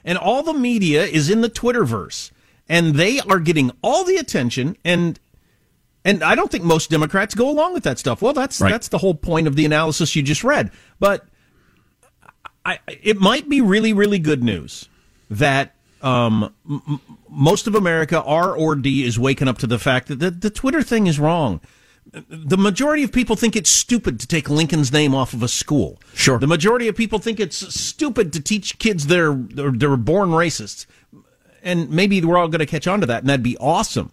And 0.04 0.16
all 0.16 0.42
the 0.42 0.54
media 0.54 1.04
is 1.04 1.28
in 1.28 1.40
the 1.40 1.48
Twitter 1.48 1.84
verse. 1.84 2.30
And 2.68 2.94
they 2.94 3.18
are 3.20 3.40
getting 3.40 3.72
all 3.82 4.04
the 4.04 4.16
attention 4.16 4.76
and 4.84 5.18
and 6.04 6.22
I 6.22 6.36
don't 6.36 6.50
think 6.50 6.64
most 6.64 6.88
Democrats 6.90 7.34
go 7.34 7.50
along 7.50 7.74
with 7.74 7.82
that 7.82 7.98
stuff. 7.98 8.22
Well, 8.22 8.32
that's 8.32 8.60
Right. 8.60 8.70
that's 8.70 8.88
the 8.88 8.98
whole 8.98 9.14
point 9.14 9.46
of 9.46 9.56
the 9.56 9.66
analysis 9.66 10.14
you 10.16 10.22
just 10.22 10.44
read. 10.44 10.70
But 11.00 11.26
I, 12.64 12.78
it 13.02 13.18
might 13.18 13.48
be 13.48 13.60
really, 13.60 13.92
really 13.92 14.18
good 14.18 14.42
news 14.42 14.88
that 15.28 15.74
um, 16.02 16.54
m- 16.68 17.00
most 17.28 17.66
of 17.66 17.74
America, 17.74 18.22
R 18.22 18.54
or 18.56 18.74
D, 18.74 19.04
is 19.04 19.18
waking 19.18 19.48
up 19.48 19.58
to 19.58 19.66
the 19.66 19.78
fact 19.78 20.08
that 20.08 20.18
the, 20.20 20.30
the 20.30 20.50
Twitter 20.50 20.82
thing 20.82 21.06
is 21.06 21.18
wrong. 21.18 21.60
The 22.10 22.56
majority 22.56 23.02
of 23.02 23.12
people 23.12 23.36
think 23.36 23.54
it's 23.54 23.68
stupid 23.68 24.18
to 24.20 24.26
take 24.26 24.48
Lincoln's 24.48 24.90
name 24.90 25.14
off 25.14 25.34
of 25.34 25.42
a 25.42 25.48
school. 25.48 26.00
Sure. 26.14 26.38
The 26.38 26.46
majority 26.46 26.88
of 26.88 26.96
people 26.96 27.18
think 27.18 27.38
it's 27.38 27.74
stupid 27.74 28.32
to 28.32 28.40
teach 28.40 28.78
kids 28.78 29.08
they're 29.08 29.34
they're, 29.34 29.72
they're 29.72 29.96
born 29.96 30.30
racists, 30.30 30.86
and 31.62 31.90
maybe 31.90 32.24
we're 32.24 32.38
all 32.38 32.48
going 32.48 32.60
to 32.60 32.66
catch 32.66 32.86
on 32.86 33.00
to 33.00 33.06
that, 33.06 33.20
and 33.20 33.28
that'd 33.28 33.42
be 33.42 33.58
awesome. 33.58 34.12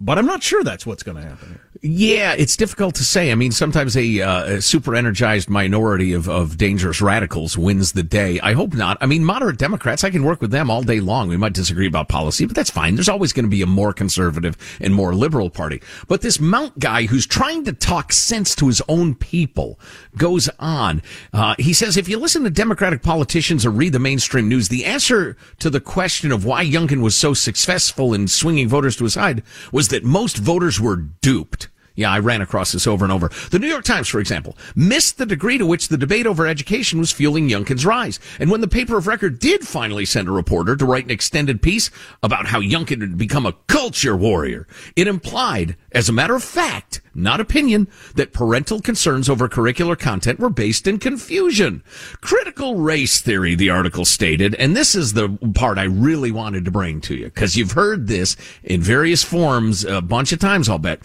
But 0.00 0.18
I'm 0.18 0.26
not 0.26 0.42
sure 0.42 0.62
that's 0.62 0.86
what's 0.86 1.02
going 1.02 1.16
to 1.16 1.22
happen. 1.22 1.58
Yeah, 1.80 2.34
it's 2.36 2.56
difficult 2.56 2.96
to 2.96 3.04
say. 3.04 3.30
I 3.30 3.36
mean, 3.36 3.52
sometimes 3.52 3.96
a, 3.96 4.20
uh, 4.20 4.44
a 4.44 4.62
super 4.62 4.96
energized 4.96 5.48
minority 5.48 6.12
of, 6.12 6.28
of 6.28 6.56
dangerous 6.56 7.00
radicals 7.00 7.56
wins 7.56 7.92
the 7.92 8.02
day. 8.02 8.40
I 8.40 8.52
hope 8.52 8.74
not. 8.74 8.98
I 9.00 9.06
mean, 9.06 9.24
moderate 9.24 9.58
Democrats, 9.58 10.02
I 10.02 10.10
can 10.10 10.24
work 10.24 10.40
with 10.40 10.50
them 10.50 10.70
all 10.70 10.82
day 10.82 10.98
long. 10.98 11.28
We 11.28 11.36
might 11.36 11.52
disagree 11.52 11.86
about 11.86 12.08
policy, 12.08 12.46
but 12.46 12.56
that's 12.56 12.70
fine. 12.70 12.96
There's 12.96 13.08
always 13.08 13.32
going 13.32 13.44
to 13.44 13.50
be 13.50 13.62
a 13.62 13.66
more 13.66 13.92
conservative 13.92 14.56
and 14.80 14.94
more 14.94 15.14
liberal 15.14 15.50
party. 15.50 15.80
But 16.08 16.20
this 16.20 16.38
Mounk 16.38 16.78
guy 16.78 17.06
who's 17.06 17.26
trying 17.26 17.64
to 17.64 17.72
talk 17.72 18.12
sense 18.12 18.56
to 18.56 18.66
his 18.66 18.82
own 18.88 19.14
people 19.14 19.78
goes 20.16 20.48
on. 20.58 21.02
Uh, 21.32 21.54
he 21.58 21.72
says, 21.72 21.96
if 21.96 22.08
you 22.08 22.18
listen 22.18 22.42
to 22.44 22.50
Democratic 22.50 23.02
politicians 23.02 23.64
or 23.64 23.70
read 23.70 23.92
the 23.92 23.98
mainstream 24.00 24.48
news, 24.48 24.68
the 24.68 24.84
answer 24.84 25.36
to 25.60 25.70
the 25.70 25.80
question 25.80 26.32
of 26.32 26.44
why 26.44 26.64
Youngkin 26.64 27.02
was 27.02 27.16
so 27.16 27.34
successful 27.34 28.14
in 28.14 28.26
swinging 28.26 28.68
voters 28.68 28.96
to 28.96 29.04
his 29.04 29.14
side 29.14 29.42
was 29.70 29.87
that 29.88 30.04
most 30.04 30.36
voters 30.36 30.80
were 30.80 30.96
duped. 30.96 31.68
Yeah, 31.98 32.12
I 32.12 32.20
ran 32.20 32.40
across 32.40 32.70
this 32.70 32.86
over 32.86 33.04
and 33.04 33.10
over. 33.10 33.28
The 33.50 33.58
New 33.58 33.66
York 33.66 33.82
Times, 33.82 34.06
for 34.06 34.20
example, 34.20 34.56
missed 34.76 35.18
the 35.18 35.26
degree 35.26 35.58
to 35.58 35.66
which 35.66 35.88
the 35.88 35.96
debate 35.96 36.28
over 36.28 36.46
education 36.46 37.00
was 37.00 37.10
fueling 37.10 37.48
Youngkin's 37.48 37.84
rise. 37.84 38.20
And 38.38 38.52
when 38.52 38.60
the 38.60 38.68
paper 38.68 38.96
of 38.96 39.08
record 39.08 39.40
did 39.40 39.66
finally 39.66 40.04
send 40.04 40.28
a 40.28 40.30
reporter 40.30 40.76
to 40.76 40.84
write 40.86 41.06
an 41.06 41.10
extended 41.10 41.60
piece 41.60 41.90
about 42.22 42.46
how 42.46 42.60
Youngkin 42.60 43.00
had 43.00 43.18
become 43.18 43.46
a 43.46 43.56
culture 43.66 44.16
warrior, 44.16 44.68
it 44.94 45.08
implied, 45.08 45.74
as 45.90 46.08
a 46.08 46.12
matter 46.12 46.36
of 46.36 46.44
fact, 46.44 47.00
not 47.18 47.40
opinion, 47.40 47.88
that 48.14 48.32
parental 48.32 48.80
concerns 48.80 49.28
over 49.28 49.48
curricular 49.48 49.98
content 49.98 50.38
were 50.38 50.50
based 50.50 50.86
in 50.86 50.98
confusion. 50.98 51.82
Critical 52.20 52.76
race 52.76 53.20
theory, 53.20 53.54
the 53.54 53.70
article 53.70 54.04
stated, 54.04 54.54
and 54.54 54.76
this 54.76 54.94
is 54.94 55.12
the 55.12 55.28
part 55.54 55.78
I 55.78 55.84
really 55.84 56.30
wanted 56.30 56.64
to 56.64 56.70
bring 56.70 57.00
to 57.02 57.14
you, 57.14 57.24
because 57.26 57.56
you've 57.56 57.72
heard 57.72 58.06
this 58.06 58.36
in 58.62 58.80
various 58.80 59.22
forms 59.22 59.84
a 59.84 60.00
bunch 60.00 60.32
of 60.32 60.38
times, 60.38 60.68
I'll 60.68 60.78
bet. 60.78 61.00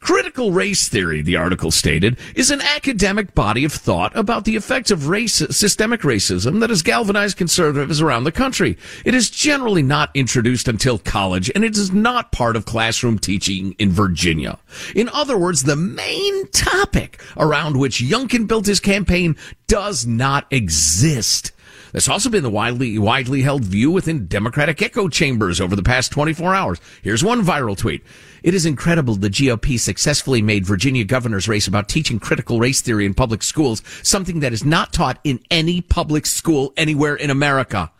Critical 0.00 0.52
race 0.52 0.88
theory, 0.88 1.22
the 1.22 1.36
article 1.36 1.70
stated, 1.70 2.18
is 2.34 2.50
an 2.50 2.60
academic 2.60 3.34
body 3.34 3.64
of 3.64 3.72
thought 3.72 4.16
about 4.16 4.44
the 4.44 4.56
effects 4.56 4.90
of 4.90 5.08
race, 5.08 5.34
systemic 5.34 6.00
racism 6.00 6.60
that 6.60 6.70
has 6.70 6.82
galvanized 6.82 7.36
conservatives 7.36 8.00
around 8.00 8.24
the 8.24 8.32
country. 8.32 8.76
It 9.04 9.14
is 9.14 9.30
generally 9.30 9.82
not 9.82 10.10
introduced 10.14 10.68
until 10.68 10.98
college, 10.98 11.50
and 11.54 11.64
it 11.64 11.76
is 11.76 11.92
not 11.92 12.32
part 12.32 12.56
of 12.56 12.64
classroom 12.64 13.18
teaching 13.18 13.74
in 13.78 13.90
Virginia. 13.90 14.58
In 14.94 15.08
other 15.10 15.36
words, 15.38 15.57
the 15.62 15.76
main 15.76 16.48
topic 16.48 17.20
around 17.36 17.76
which 17.76 18.02
Youngkin 18.02 18.46
built 18.46 18.66
his 18.66 18.80
campaign 18.80 19.36
does 19.66 20.06
not 20.06 20.46
exist. 20.50 21.52
That's 21.92 22.08
also 22.08 22.28
been 22.28 22.42
the 22.42 22.50
widely, 22.50 22.98
widely 22.98 23.42
held 23.42 23.64
view 23.64 23.90
within 23.90 24.26
Democratic 24.26 24.82
echo 24.82 25.08
chambers 25.08 25.60
over 25.60 25.74
the 25.74 25.82
past 25.82 26.12
24 26.12 26.54
hours. 26.54 26.80
Here's 27.02 27.24
one 27.24 27.42
viral 27.42 27.76
tweet. 27.76 28.04
It 28.42 28.54
is 28.54 28.66
incredible 28.66 29.14
the 29.14 29.30
GOP 29.30 29.80
successfully 29.80 30.42
made 30.42 30.66
Virginia 30.66 31.04
governor's 31.04 31.48
race 31.48 31.66
about 31.66 31.88
teaching 31.88 32.20
critical 32.20 32.60
race 32.60 32.80
theory 32.80 33.06
in 33.06 33.14
public 33.14 33.42
schools, 33.42 33.82
something 34.02 34.40
that 34.40 34.52
is 34.52 34.64
not 34.64 34.92
taught 34.92 35.18
in 35.24 35.40
any 35.50 35.80
public 35.80 36.26
school 36.26 36.72
anywhere 36.76 37.16
in 37.16 37.30
America. 37.30 37.90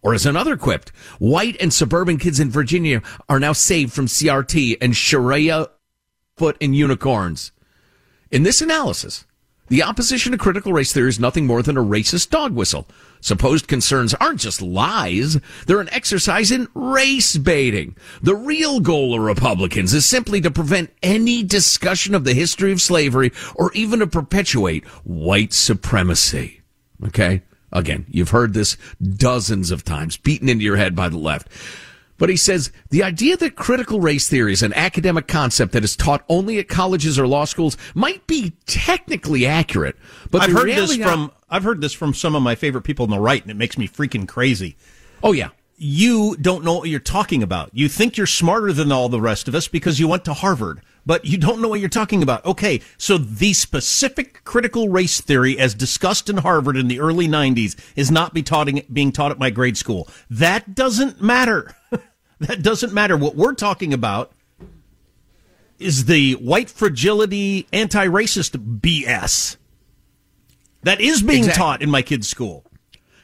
Or 0.00 0.14
as 0.14 0.26
another 0.26 0.56
quipped, 0.56 0.90
white 1.18 1.56
and 1.60 1.72
suburban 1.72 2.18
kids 2.18 2.38
in 2.38 2.50
Virginia 2.50 3.02
are 3.28 3.40
now 3.40 3.52
saved 3.52 3.92
from 3.92 4.06
CRT 4.06 4.76
and 4.80 4.94
Sharia 4.94 5.68
foot 6.36 6.56
in 6.60 6.74
unicorns. 6.74 7.52
In 8.30 8.42
this 8.42 8.60
analysis, 8.60 9.24
the 9.68 9.82
opposition 9.82 10.32
to 10.32 10.38
critical 10.38 10.72
race 10.72 10.92
theory 10.92 11.08
is 11.08 11.20
nothing 11.20 11.46
more 11.46 11.62
than 11.62 11.76
a 11.76 11.82
racist 11.82 12.30
dog 12.30 12.54
whistle. 12.54 12.86
Supposed 13.20 13.68
concerns 13.68 14.12
aren't 14.14 14.40
just 14.40 14.60
lies, 14.60 15.38
they're 15.66 15.80
an 15.80 15.92
exercise 15.92 16.50
in 16.50 16.68
race 16.74 17.36
baiting. 17.36 17.96
The 18.20 18.34
real 18.34 18.80
goal 18.80 19.14
of 19.14 19.22
Republicans 19.22 19.94
is 19.94 20.04
simply 20.04 20.40
to 20.42 20.50
prevent 20.50 20.90
any 21.02 21.42
discussion 21.42 22.14
of 22.14 22.24
the 22.24 22.34
history 22.34 22.72
of 22.72 22.82
slavery 22.82 23.32
or 23.54 23.72
even 23.72 24.00
to 24.00 24.06
perpetuate 24.06 24.84
white 25.04 25.52
supremacy. 25.52 26.60
Okay? 27.06 27.42
Again, 27.72 28.06
you've 28.08 28.30
heard 28.30 28.52
this 28.52 28.76
dozens 29.02 29.70
of 29.70 29.84
times, 29.84 30.16
beaten 30.16 30.48
into 30.48 30.64
your 30.64 30.76
head 30.76 30.94
by 30.94 31.08
the 31.08 31.18
left. 31.18 31.48
But 32.16 32.28
he 32.28 32.36
says 32.36 32.70
the 32.90 33.02
idea 33.02 33.36
that 33.36 33.56
critical 33.56 34.00
race 34.00 34.28
theory 34.28 34.52
is 34.52 34.62
an 34.62 34.72
academic 34.74 35.26
concept 35.26 35.72
that 35.72 35.84
is 35.84 35.96
taught 35.96 36.24
only 36.28 36.58
at 36.58 36.68
colleges 36.68 37.18
or 37.18 37.26
law 37.26 37.44
schools 37.44 37.76
might 37.94 38.26
be 38.26 38.52
technically 38.66 39.46
accurate. 39.46 39.96
But 40.30 40.42
I've 40.42 40.52
heard 40.52 40.68
this 40.68 40.96
from 40.96 41.32
I've 41.50 41.64
heard 41.64 41.80
this 41.80 41.92
from 41.92 42.14
some 42.14 42.34
of 42.34 42.42
my 42.42 42.54
favorite 42.54 42.82
people 42.82 43.04
on 43.04 43.10
the 43.10 43.18
right, 43.18 43.42
and 43.42 43.50
it 43.50 43.56
makes 43.56 43.76
me 43.76 43.88
freaking 43.88 44.28
crazy. 44.28 44.76
Oh 45.22 45.32
yeah. 45.32 45.50
You 45.76 46.36
don't 46.40 46.64
know 46.64 46.74
what 46.74 46.88
you're 46.88 47.00
talking 47.00 47.42
about. 47.42 47.70
You 47.72 47.88
think 47.88 48.16
you're 48.16 48.28
smarter 48.28 48.72
than 48.72 48.92
all 48.92 49.08
the 49.08 49.20
rest 49.20 49.48
of 49.48 49.56
us 49.56 49.66
because 49.66 49.98
you 49.98 50.06
went 50.06 50.24
to 50.26 50.32
Harvard, 50.32 50.80
but 51.06 51.24
you 51.24 51.36
don't 51.38 51.60
know 51.60 51.68
what 51.68 51.80
you're 51.80 51.88
talking 51.88 52.22
about. 52.22 52.44
Okay, 52.44 52.80
so 52.96 53.18
the 53.18 53.52
specific 53.52 54.42
critical 54.44 54.88
race 54.88 55.20
theory 55.20 55.58
as 55.58 55.74
discussed 55.74 56.28
in 56.30 56.38
Harvard 56.38 56.76
in 56.76 56.88
the 56.88 57.00
early 57.00 57.28
90s 57.28 57.78
is 57.96 58.10
not 58.10 58.34
be 58.34 58.42
taught, 58.42 58.68
being 58.92 59.12
taught 59.12 59.30
at 59.30 59.38
my 59.38 59.50
grade 59.50 59.76
school. 59.76 60.08
That 60.30 60.74
doesn't 60.74 61.20
matter. 61.20 61.74
that 62.40 62.62
doesn't 62.62 62.92
matter. 62.92 63.16
What 63.16 63.36
we're 63.36 63.54
talking 63.54 63.92
about 63.92 64.32
is 65.78 66.06
the 66.06 66.32
white 66.34 66.70
fragility 66.70 67.66
anti-racist 67.72 68.80
BS 68.80 69.56
that 70.82 71.00
is 71.00 71.22
being 71.22 71.38
Exactly. 71.40 71.58
taught 71.58 71.82
in 71.82 71.90
my 71.90 72.02
kid's 72.02 72.28
school. 72.28 72.64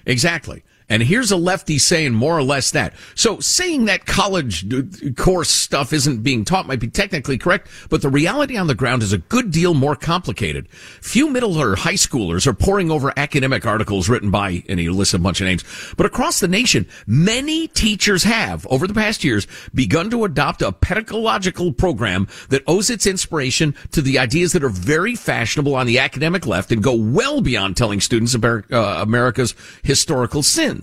Exactly. 0.06 0.64
And 0.90 1.04
here's 1.04 1.30
a 1.30 1.36
lefty 1.36 1.78
saying 1.78 2.14
more 2.14 2.36
or 2.36 2.42
less 2.42 2.72
that. 2.72 2.94
So 3.14 3.38
saying 3.38 3.84
that 3.84 4.06
college 4.06 4.66
uh, 4.74 4.82
course 5.16 5.48
stuff 5.48 5.92
isn't 5.92 6.24
being 6.24 6.44
taught 6.44 6.66
might 6.66 6.80
be 6.80 6.88
technically 6.88 7.38
correct, 7.38 7.68
but 7.88 8.02
the 8.02 8.08
reality 8.08 8.56
on 8.56 8.66
the 8.66 8.74
ground 8.74 9.04
is 9.04 9.12
a 9.12 9.18
good 9.18 9.52
deal 9.52 9.72
more 9.72 9.94
complicated. 9.94 10.68
Few 10.68 11.30
middle 11.30 11.56
or 11.56 11.76
high 11.76 11.94
schoolers 11.94 12.44
are 12.48 12.52
poring 12.52 12.90
over 12.90 13.12
academic 13.16 13.64
articles 13.64 14.08
written 14.08 14.32
by, 14.32 14.64
and 14.68 14.80
he 14.80 14.90
lists 14.90 15.14
a 15.14 15.18
bunch 15.20 15.40
of 15.40 15.46
names, 15.46 15.64
but 15.96 16.06
across 16.06 16.40
the 16.40 16.48
nation, 16.48 16.88
many 17.06 17.68
teachers 17.68 18.24
have, 18.24 18.66
over 18.66 18.88
the 18.88 18.94
past 18.94 19.22
years, 19.22 19.46
begun 19.72 20.10
to 20.10 20.24
adopt 20.24 20.60
a 20.60 20.72
pedagogical 20.72 21.72
program 21.72 22.26
that 22.48 22.64
owes 22.66 22.90
its 22.90 23.06
inspiration 23.06 23.76
to 23.92 24.02
the 24.02 24.18
ideas 24.18 24.52
that 24.52 24.64
are 24.64 24.68
very 24.68 25.14
fashionable 25.14 25.76
on 25.76 25.86
the 25.86 26.00
academic 26.00 26.46
left 26.46 26.72
and 26.72 26.82
go 26.82 26.94
well 26.94 27.40
beyond 27.40 27.76
telling 27.76 28.00
students 28.00 28.34
about 28.34 28.64
uh, 28.72 28.98
America's 29.00 29.54
historical 29.84 30.42
sins. 30.42 30.79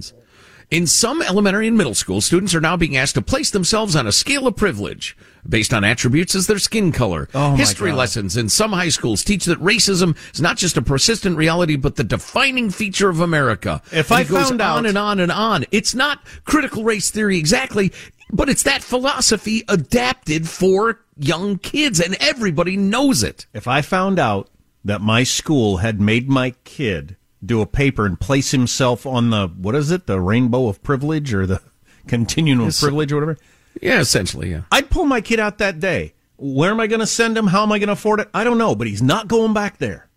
In 0.70 0.86
some 0.86 1.22
elementary 1.22 1.66
and 1.70 1.78
middle 1.78 1.94
school, 1.94 2.20
students 2.20 2.54
are 2.54 2.60
now 2.60 2.76
being 2.76 2.98
asked 2.98 3.16
to 3.16 3.22
place 3.22 3.52
themselves 3.52 3.96
on 3.96 4.06
a 4.06 4.12
scale 4.12 4.48
of 4.48 4.58
privilege 4.58 5.16
based 5.48 5.74
on 5.74 5.86
attributes 5.86 6.36
as 6.36 6.48
their 6.48 6.60
skin 6.60 6.92
color. 6.92 7.30
Oh, 7.34 7.56
History 7.56 7.92
God. 7.92 7.98
lessons 8.00 8.36
in 8.36 8.50
some 8.50 8.74
high 8.74 8.90
schools 8.90 9.24
teach 9.24 9.46
that 9.46 9.60
racism 9.62 10.18
is 10.34 10.42
not 10.42 10.58
just 10.58 10.76
a 10.76 10.82
persistent 10.82 11.38
reality, 11.38 11.78
but 11.78 11.96
the 11.96 12.04
defining 12.04 12.70
feature 12.70 13.08
of 13.08 13.22
America. 13.22 13.82
If 13.94 14.12
And 14.12 14.20
I 14.20 14.24
found 14.26 14.62
on 14.62 14.86
out- 14.86 14.86
and 14.90 14.98
on 14.98 15.20
and 15.22 15.32
on. 15.32 15.64
It's 15.72 15.96
not 15.96 16.20
critical 16.44 16.84
race 16.84 17.12
theory 17.12 17.38
exactly, 17.38 17.94
but 18.34 18.50
it's 18.50 18.64
that 18.64 18.84
philosophy 18.84 19.64
adapted 19.70 20.50
for 20.50 21.00
young 21.18 21.60
kids, 21.60 22.02
and 22.02 22.18
everybody 22.20 22.76
knows 22.76 23.24
it. 23.24 23.46
If 23.54 23.70
I 23.70 23.82
found 23.82 24.20
out 24.20 24.50
that 24.84 25.00
my 25.00 25.24
school 25.24 25.78
had 25.78 26.02
made 26.02 26.28
my 26.28 26.52
kid 26.66 27.16
do 27.48 27.62
a 27.62 27.66
paper 27.66 28.06
and 28.06 28.20
place 28.20 28.52
himself 28.52 29.06
on 29.06 29.30
the 29.32 29.48
what 29.48 29.74
is 29.76 29.90
it, 29.92 30.06
the 30.06 30.20
rainbow 30.20 30.68
of 30.68 30.84
privilege 30.84 31.34
or 31.34 31.46
the 31.48 31.62
continuum 32.08 32.66
Yes. 32.68 32.78
of 32.78 32.88
privilege 32.88 33.12
or 33.12 33.16
whatever, 33.16 33.38
Yeah, 33.82 34.00
essentially, 34.00 34.52
yeah. 34.52 34.62
I'd 34.72 34.90
pull 34.90 35.06
my 35.06 35.22
kid 35.22 35.40
out 35.40 35.58
that 35.60 35.80
day. 35.80 36.14
Where 36.38 36.70
am 36.72 36.80
I 36.80 36.86
going 36.88 37.00
to 37.00 37.08
send 37.08 37.36
him? 37.38 37.48
How 37.48 37.64
am 37.64 37.72
I 37.72 37.80
going 37.80 37.88
to 37.88 37.94
afford 37.94 38.20
it? 38.20 38.30
I 38.34 38.44
don't 38.44 38.58
know, 38.60 38.76
but 38.76 38.86
he's 38.88 39.02
not 39.02 39.28
going 39.28 39.54
back 39.54 39.78
there. 39.80 40.08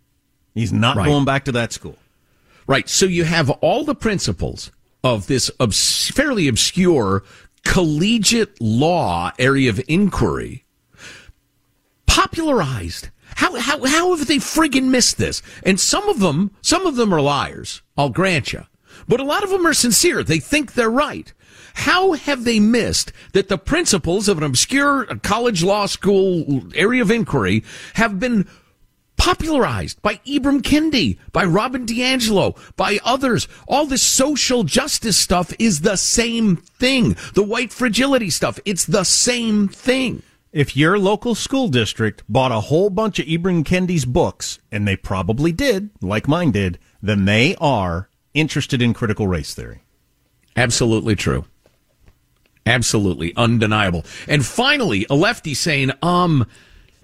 He's 0.53 0.71
not 0.73 0.97
Right. 0.97 1.05
going 1.07 1.25
back 1.25 1.45
to 1.45 1.51
that 1.53 1.73
school. 1.73 1.97
Right. 2.67 2.87
So 2.87 3.05
you 3.07 3.23
have 3.23 3.49
all 3.49 3.83
the 3.83 3.95
principles 3.95 4.71
of 5.03 5.25
this 5.27 5.49
obs- 5.59 6.09
fairly 6.09 6.47
obscure 6.47 7.23
collegiate 7.63 8.59
law 8.61 9.31
area 9.39 9.69
of 9.69 9.81
inquiry 9.87 10.63
popularized. 12.05 13.09
How, 13.35 13.55
how, 13.55 13.83
how 13.85 14.15
have 14.15 14.27
they 14.27 14.37
friggin' 14.37 14.89
missed 14.89 15.17
this? 15.17 15.41
And 15.63 15.79
some 15.79 16.07
of 16.09 16.19
them, 16.19 16.51
some 16.61 16.85
of 16.85 16.95
them 16.95 17.13
are 17.13 17.21
liars. 17.21 17.81
I'll 17.97 18.09
grant 18.09 18.53
you. 18.53 18.65
But 19.07 19.19
a 19.19 19.25
lot 19.25 19.43
of 19.43 19.49
them 19.49 19.65
are 19.65 19.73
sincere. 19.73 20.23
They 20.23 20.39
think 20.39 20.73
they're 20.73 20.89
right. 20.89 21.31
How 21.73 22.13
have 22.13 22.43
they 22.43 22.59
missed 22.59 23.13
that 23.33 23.47
the 23.47 23.57
principles 23.57 24.27
of 24.27 24.37
an 24.37 24.43
obscure 24.43 25.05
college 25.23 25.63
law 25.63 25.85
school 25.85 26.63
area 26.75 27.01
of 27.01 27.11
inquiry 27.11 27.63
have 27.93 28.19
been 28.19 28.47
popularized 29.21 30.01
by 30.01 30.15
Ibram 30.25 30.61
Kendi, 30.61 31.19
by 31.31 31.45
Robin 31.45 31.85
DiAngelo, 31.85 32.57
by 32.75 32.97
others. 33.05 33.47
All 33.67 33.85
this 33.85 34.01
social 34.01 34.63
justice 34.63 35.15
stuff 35.15 35.53
is 35.59 35.81
the 35.81 35.95
same 35.95 36.55
thing. 36.55 37.15
The 37.35 37.43
white 37.43 37.71
fragility 37.71 38.31
stuff, 38.31 38.59
it's 38.65 38.85
the 38.85 39.03
same 39.03 39.67
thing. 39.67 40.23
If 40.51 40.75
your 40.75 40.99
local 40.99 41.33
school 41.33 41.69
district 41.69 42.23
bought 42.27 42.51
a 42.51 42.59
whole 42.59 42.89
bunch 42.89 43.19
of 43.19 43.25
Ibram 43.25 43.63
Kendi's 43.63 44.03
books, 44.03 44.59
and 44.69 44.85
they 44.85 44.97
probably 44.97 45.53
did, 45.53 45.91
like 46.01 46.27
mine 46.27 46.51
did, 46.51 46.77
then 47.01 47.23
they 47.23 47.55
are 47.61 48.09
interested 48.33 48.81
in 48.81 48.93
critical 48.93 49.27
race 49.27 49.53
theory. 49.53 49.83
Absolutely 50.57 51.15
true. 51.15 51.45
Absolutely 52.65 53.33
undeniable. 53.37 54.03
And 54.27 54.45
finally, 54.45 55.05
a 55.09 55.15
lefty 55.15 55.53
saying, 55.53 55.91
um, 56.01 56.45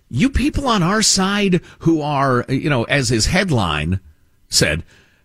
you 0.10 0.30
people 0.30 0.68
on 0.68 0.84
our 0.84 1.02
side 1.02 1.62
who 1.80 2.02
are, 2.02 2.46
you 2.50 2.70
know, 2.70 2.84
as 2.84 3.08
his 3.08 3.28
headline 3.28 4.02
said, 4.50 4.84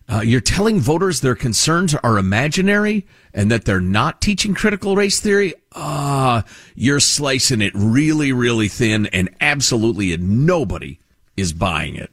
uh, 0.09 0.21
you're 0.21 0.41
telling 0.41 0.79
voters 0.79 1.21
their 1.21 1.35
concerns 1.35 1.95
are 1.95 2.17
imaginary 2.17 3.07
and 3.33 3.49
that 3.49 3.65
they're 3.65 3.79
not 3.79 4.21
teaching 4.21 4.53
critical 4.53 4.95
race 4.95 5.19
theory. 5.19 5.53
Ah, 5.73 6.39
uh, 6.39 6.41
you're 6.75 6.99
slicing 6.99 7.61
it 7.61 7.71
really, 7.73 8.31
really 8.31 8.67
thin 8.67 9.05
and 9.07 9.29
absolutely 9.39 10.15
nobody 10.17 10.99
is 11.37 11.53
buying 11.53 11.95
it. 11.95 12.11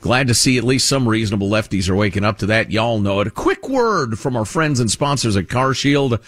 Glad 0.00 0.28
to 0.28 0.34
see 0.34 0.56
at 0.56 0.64
least 0.64 0.88
some 0.88 1.08
reasonable 1.08 1.48
lefties 1.48 1.88
are 1.88 1.96
waking 1.96 2.24
up 2.24 2.38
to 2.38 2.46
that. 2.46 2.70
Y'all 2.70 3.00
know 3.00 3.20
it. 3.20 3.26
A 3.26 3.30
quick 3.30 3.68
word 3.68 4.18
from 4.18 4.36
our 4.36 4.44
friends 4.44 4.78
and 4.78 4.90
sponsors 4.90 5.36
at 5.36 5.48
Car 5.48 5.74
Shield. 5.74 6.20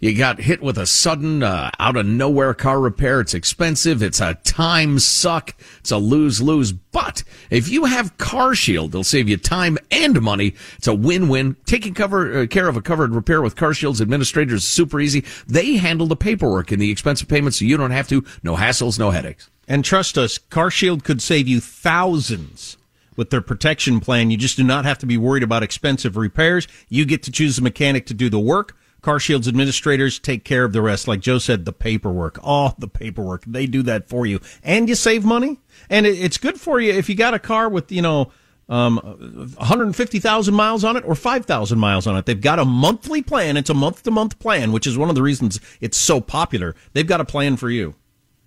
You 0.00 0.16
got 0.16 0.40
hit 0.40 0.62
with 0.62 0.78
a 0.78 0.86
sudden, 0.86 1.42
uh, 1.42 1.70
out 1.78 1.94
of 1.94 2.06
nowhere 2.06 2.54
car 2.54 2.80
repair. 2.80 3.20
It's 3.20 3.34
expensive. 3.34 4.02
It's 4.02 4.18
a 4.18 4.32
time 4.44 4.98
suck. 4.98 5.54
It's 5.80 5.90
a 5.90 5.98
lose 5.98 6.40
lose. 6.40 6.72
But 6.72 7.22
if 7.50 7.68
you 7.68 7.84
have 7.84 8.16
Car 8.16 8.54
Shield, 8.54 8.92
they'll 8.92 9.04
save 9.04 9.28
you 9.28 9.36
time 9.36 9.76
and 9.90 10.22
money. 10.22 10.54
It's 10.78 10.88
a 10.88 10.94
win 10.94 11.28
win. 11.28 11.56
Taking 11.66 11.92
cover, 11.92 12.40
uh, 12.40 12.46
care 12.46 12.66
of 12.66 12.78
a 12.78 12.80
covered 12.80 13.14
repair 13.14 13.42
with 13.42 13.56
Car 13.56 13.74
Shield's 13.74 14.00
administrators 14.00 14.62
is 14.62 14.68
super 14.68 15.00
easy. 15.00 15.22
They 15.46 15.76
handle 15.76 16.06
the 16.06 16.16
paperwork 16.16 16.72
and 16.72 16.80
the 16.80 16.90
expensive 16.90 17.28
payments 17.28 17.58
so 17.58 17.66
you 17.66 17.76
don't 17.76 17.90
have 17.90 18.08
to. 18.08 18.24
No 18.42 18.56
hassles, 18.56 18.98
no 18.98 19.10
headaches. 19.10 19.50
And 19.68 19.84
trust 19.84 20.16
us, 20.16 20.38
Car 20.38 20.70
Shield 20.70 21.04
could 21.04 21.20
save 21.20 21.46
you 21.46 21.60
thousands 21.60 22.78
with 23.16 23.28
their 23.28 23.42
protection 23.42 24.00
plan. 24.00 24.30
You 24.30 24.38
just 24.38 24.56
do 24.56 24.64
not 24.64 24.86
have 24.86 24.96
to 25.00 25.06
be 25.06 25.18
worried 25.18 25.42
about 25.42 25.62
expensive 25.62 26.16
repairs. 26.16 26.66
You 26.88 27.04
get 27.04 27.22
to 27.24 27.30
choose 27.30 27.58
a 27.58 27.62
mechanic 27.62 28.06
to 28.06 28.14
do 28.14 28.30
the 28.30 28.40
work. 28.40 28.78
CarShield's 29.02 29.48
administrators 29.48 30.18
take 30.18 30.44
care 30.44 30.64
of 30.64 30.72
the 30.72 30.82
rest. 30.82 31.08
Like 31.08 31.20
Joe 31.20 31.38
said, 31.38 31.64
the 31.64 31.72
paperwork, 31.72 32.38
all 32.42 32.74
the 32.78 32.88
paperwork, 32.88 33.44
they 33.44 33.66
do 33.66 33.82
that 33.82 34.08
for 34.08 34.26
you, 34.26 34.40
and 34.62 34.88
you 34.88 34.94
save 34.94 35.24
money. 35.24 35.58
And 35.88 36.06
it's 36.06 36.38
good 36.38 36.60
for 36.60 36.80
you 36.80 36.92
if 36.92 37.08
you 37.08 37.14
got 37.14 37.34
a 37.34 37.38
car 37.38 37.68
with 37.68 37.90
you 37.90 38.02
know 38.02 38.32
um, 38.70 38.98
150,000 38.98 40.54
miles 40.54 40.84
on 40.84 40.96
it 40.96 41.04
or 41.04 41.14
5,000 41.14 41.78
miles 41.78 42.06
on 42.06 42.16
it. 42.16 42.24
They've 42.24 42.40
got 42.40 42.60
a 42.60 42.64
monthly 42.64 43.20
plan. 43.20 43.56
It's 43.56 43.68
a 43.68 43.74
month 43.74 44.04
to 44.04 44.10
month 44.12 44.38
plan, 44.38 44.70
which 44.70 44.86
is 44.86 44.96
one 44.96 45.08
of 45.08 45.16
the 45.16 45.22
reasons 45.22 45.60
it's 45.80 45.96
so 45.96 46.20
popular. 46.20 46.76
They've 46.92 47.06
got 47.06 47.20
a 47.20 47.24
plan 47.24 47.56
for 47.56 47.68
you. 47.68 47.96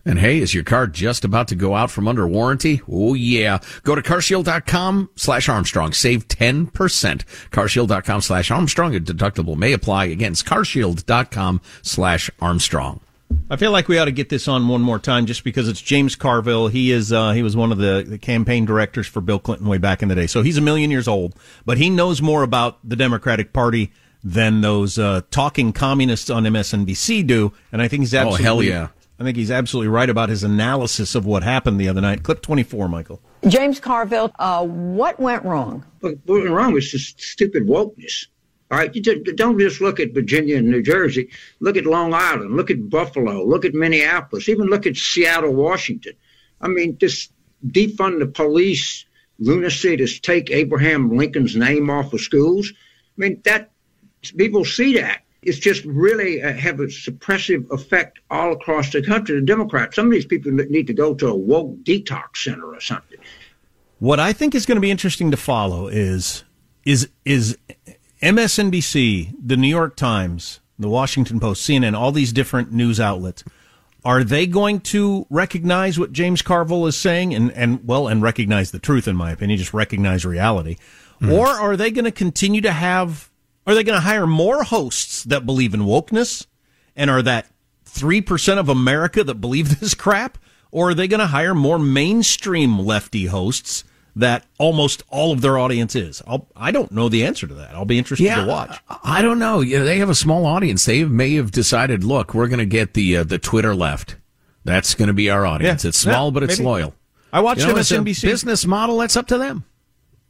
And 0.05 0.19
hey, 0.19 0.39
is 0.39 0.53
your 0.53 0.65
car 0.65 0.87
just 0.87 1.23
about 1.23 1.47
to 1.47 1.55
go 1.55 1.75
out 1.75 1.89
from 1.89 2.07
under 2.07 2.27
warranty? 2.27 2.81
Oh 2.89 3.13
yeah. 3.13 3.59
Go 3.83 3.95
to 3.95 4.01
carshield.com 4.01 5.09
slash 5.15 5.47
Armstrong. 5.47 5.93
Save 5.93 6.27
10%. 6.27 6.69
Carshield.com 6.71 8.21
slash 8.21 8.51
Armstrong. 8.51 8.95
A 8.95 8.99
deductible 8.99 9.55
may 9.55 9.71
apply. 9.71 10.05
Again, 10.05 10.33
it's 10.33 10.43
carshield.com 10.43 11.61
slash 11.81 12.29
Armstrong. 12.41 12.99
I 13.49 13.55
feel 13.55 13.71
like 13.71 13.87
we 13.87 13.97
ought 13.97 14.05
to 14.05 14.11
get 14.11 14.29
this 14.29 14.47
on 14.47 14.67
one 14.67 14.81
more 14.81 14.99
time 14.99 15.25
just 15.25 15.43
because 15.43 15.67
it's 15.67 15.81
James 15.81 16.15
Carville. 16.15 16.67
He 16.67 16.91
is 16.91 17.11
uh, 17.11 17.31
he 17.31 17.41
was 17.41 17.55
one 17.55 17.71
of 17.71 17.77
the, 17.77 18.05
the 18.07 18.17
campaign 18.17 18.65
directors 18.65 19.07
for 19.07 19.21
Bill 19.21 19.39
Clinton 19.39 19.67
way 19.67 19.77
back 19.77 20.03
in 20.03 20.09
the 20.09 20.15
day. 20.15 20.27
So 20.27 20.41
he's 20.41 20.57
a 20.57 20.61
million 20.61 20.91
years 20.91 21.07
old, 21.07 21.35
but 21.65 21.77
he 21.77 21.89
knows 21.89 22.21
more 22.21 22.43
about 22.43 22.77
the 22.87 22.95
Democratic 22.95 23.53
Party 23.53 23.91
than 24.23 24.61
those 24.61 24.99
uh, 24.99 25.21
talking 25.31 25.73
communists 25.73 26.29
on 26.29 26.43
MSNBC 26.43 27.25
do. 27.25 27.53
And 27.71 27.81
I 27.81 27.87
think 27.87 28.01
he's 28.01 28.13
absolutely 28.13 28.43
oh, 28.43 28.45
hell 28.45 28.63
yeah. 28.63 28.87
I 29.19 29.23
think 29.23 29.37
he's 29.37 29.51
absolutely 29.51 29.89
right 29.89 30.09
about 30.09 30.29
his 30.29 30.43
analysis 30.43 31.15
of 31.15 31.25
what 31.25 31.43
happened 31.43 31.79
the 31.79 31.87
other 31.87 32.01
night. 32.01 32.23
Clip 32.23 32.41
24, 32.41 32.89
Michael. 32.89 33.21
James 33.47 33.79
Carville, 33.79 34.31
uh, 34.39 34.65
what 34.65 35.19
went 35.19 35.43
wrong? 35.45 35.85
What 35.99 36.17
went 36.25 36.49
wrong 36.49 36.73
was 36.73 36.89
just 36.89 37.21
stupid 37.21 37.67
wokeness. 37.67 38.27
All 38.71 38.79
right, 38.79 38.91
don't 39.35 39.59
just 39.59 39.81
look 39.81 39.99
at 39.99 40.15
Virginia 40.15 40.57
and 40.57 40.67
New 40.67 40.81
Jersey. 40.81 41.29
Look 41.59 41.77
at 41.77 41.85
Long 41.85 42.13
Island. 42.13 42.55
Look 42.55 42.71
at 42.71 42.89
Buffalo. 42.89 43.43
Look 43.45 43.65
at 43.65 43.75
Minneapolis. 43.75 44.49
Even 44.49 44.65
look 44.65 44.87
at 44.87 44.95
Seattle, 44.95 45.53
Washington. 45.53 46.13
I 46.59 46.69
mean, 46.69 46.97
just 46.97 47.31
defund 47.67 48.19
the 48.19 48.25
police, 48.25 49.05
lunacy 49.37 49.97
to 49.97 50.07
take 50.07 50.49
Abraham 50.49 51.15
Lincoln's 51.15 51.55
name 51.55 51.89
off 51.89 52.13
of 52.13 52.21
schools. 52.21 52.71
I 52.71 53.13
mean, 53.17 53.41
that 53.43 53.69
people 54.37 54.65
see 54.65 54.95
that 54.95 55.22
it's 55.45 55.59
just 55.59 55.83
really 55.85 56.41
uh, 56.41 56.53
have 56.53 56.79
a 56.79 56.85
suppressive 56.85 57.69
effect 57.71 58.19
all 58.29 58.53
across 58.53 58.91
the 58.91 59.01
country. 59.01 59.39
The 59.39 59.45
Democrats, 59.45 59.95
some 59.95 60.07
of 60.07 60.11
these 60.11 60.25
people 60.25 60.51
need 60.51 60.87
to 60.87 60.93
go 60.93 61.13
to 61.15 61.27
a 61.27 61.35
woke 61.35 61.77
detox 61.83 62.37
center 62.37 62.73
or 62.73 62.79
something. 62.79 63.19
What 63.99 64.19
I 64.19 64.33
think 64.33 64.55
is 64.55 64.65
going 64.65 64.75
to 64.75 64.81
be 64.81 64.91
interesting 64.91 65.31
to 65.31 65.37
follow 65.37 65.87
is 65.87 66.43
is 66.85 67.09
is 67.25 67.57
MSNBC, 68.21 69.33
the 69.41 69.57
New 69.57 69.67
York 69.67 69.95
Times, 69.95 70.59
the 70.79 70.89
Washington 70.89 71.39
Post, 71.39 71.67
CNN, 71.67 71.97
all 71.97 72.11
these 72.11 72.33
different 72.33 72.71
news 72.71 72.99
outlets. 72.99 73.43
Are 74.05 74.23
they 74.23 74.47
going 74.47 74.81
to 74.81 75.25
recognize 75.29 75.97
what 75.97 76.11
James 76.11 76.41
Carville 76.41 76.87
is 76.87 76.97
saying 76.97 77.33
and, 77.33 77.51
and 77.53 77.87
well, 77.87 78.07
and 78.07 78.21
recognize 78.21 78.71
the 78.71 78.79
truth, 78.79 79.07
in 79.07 79.15
my 79.15 79.31
opinion, 79.31 79.57
just 79.57 79.73
recognize 79.73 80.25
reality? 80.25 80.75
Mm. 81.21 81.31
Or 81.31 81.47
are 81.47 81.77
they 81.77 81.89
going 81.89 82.05
to 82.05 82.11
continue 82.11 82.61
to 82.61 82.71
have 82.71 83.29
are 83.65 83.75
they 83.75 83.83
going 83.83 83.97
to 83.97 84.05
hire 84.05 84.27
more 84.27 84.63
hosts 84.63 85.23
that 85.23 85.45
believe 85.45 85.73
in 85.73 85.81
wokeness 85.81 86.47
and 86.95 87.09
are 87.09 87.21
that 87.21 87.47
3% 87.85 88.57
of 88.57 88.69
America 88.69 89.23
that 89.23 89.35
believe 89.35 89.79
this 89.79 89.93
crap? 89.93 90.37
Or 90.71 90.89
are 90.89 90.93
they 90.95 91.07
going 91.07 91.19
to 91.19 91.27
hire 91.27 91.53
more 91.53 91.77
mainstream 91.77 92.79
lefty 92.79 93.27
hosts 93.27 93.83
that 94.15 94.45
almost 94.57 95.03
all 95.09 95.31
of 95.31 95.41
their 95.41 95.59
audience 95.59 95.95
is? 95.95 96.23
I'll, 96.25 96.47
I 96.55 96.71
do 96.71 96.79
not 96.79 96.91
know 96.91 97.09
the 97.09 97.25
answer 97.25 97.45
to 97.45 97.53
that. 97.53 97.75
I'll 97.75 97.85
be 97.85 97.99
interested 97.99 98.25
yeah, 98.25 98.43
to 98.43 98.47
watch. 98.47 98.79
I 99.03 99.21
don't 99.21 99.37
know. 99.37 99.61
Yeah, 99.61 99.83
they 99.83 99.99
have 99.99 100.09
a 100.09 100.15
small 100.15 100.47
audience. 100.47 100.85
They 100.85 101.03
may 101.03 101.35
have 101.35 101.51
decided, 101.51 102.03
look, 102.03 102.33
we're 102.33 102.47
going 102.47 102.57
to 102.57 102.65
get 102.65 102.95
the 102.95 103.17
uh, 103.17 103.23
the 103.23 103.37
Twitter 103.37 103.75
left. 103.75 104.15
That's 104.63 104.95
going 104.95 105.09
to 105.09 105.13
be 105.13 105.29
our 105.29 105.45
audience. 105.45 105.83
Yeah, 105.83 105.89
it's 105.89 105.99
small, 105.99 106.27
yeah, 106.27 106.31
but 106.31 106.43
it's 106.43 106.57
maybe. 106.57 106.69
loyal. 106.69 106.95
I 107.31 107.41
watched 107.41 107.61
you 107.61 107.67
know, 107.67 107.75
MSNBC. 107.75 108.23
business 108.23 108.65
model, 108.65 108.97
that's 108.97 109.15
up 109.15 109.27
to 109.27 109.37
them. 109.37 109.65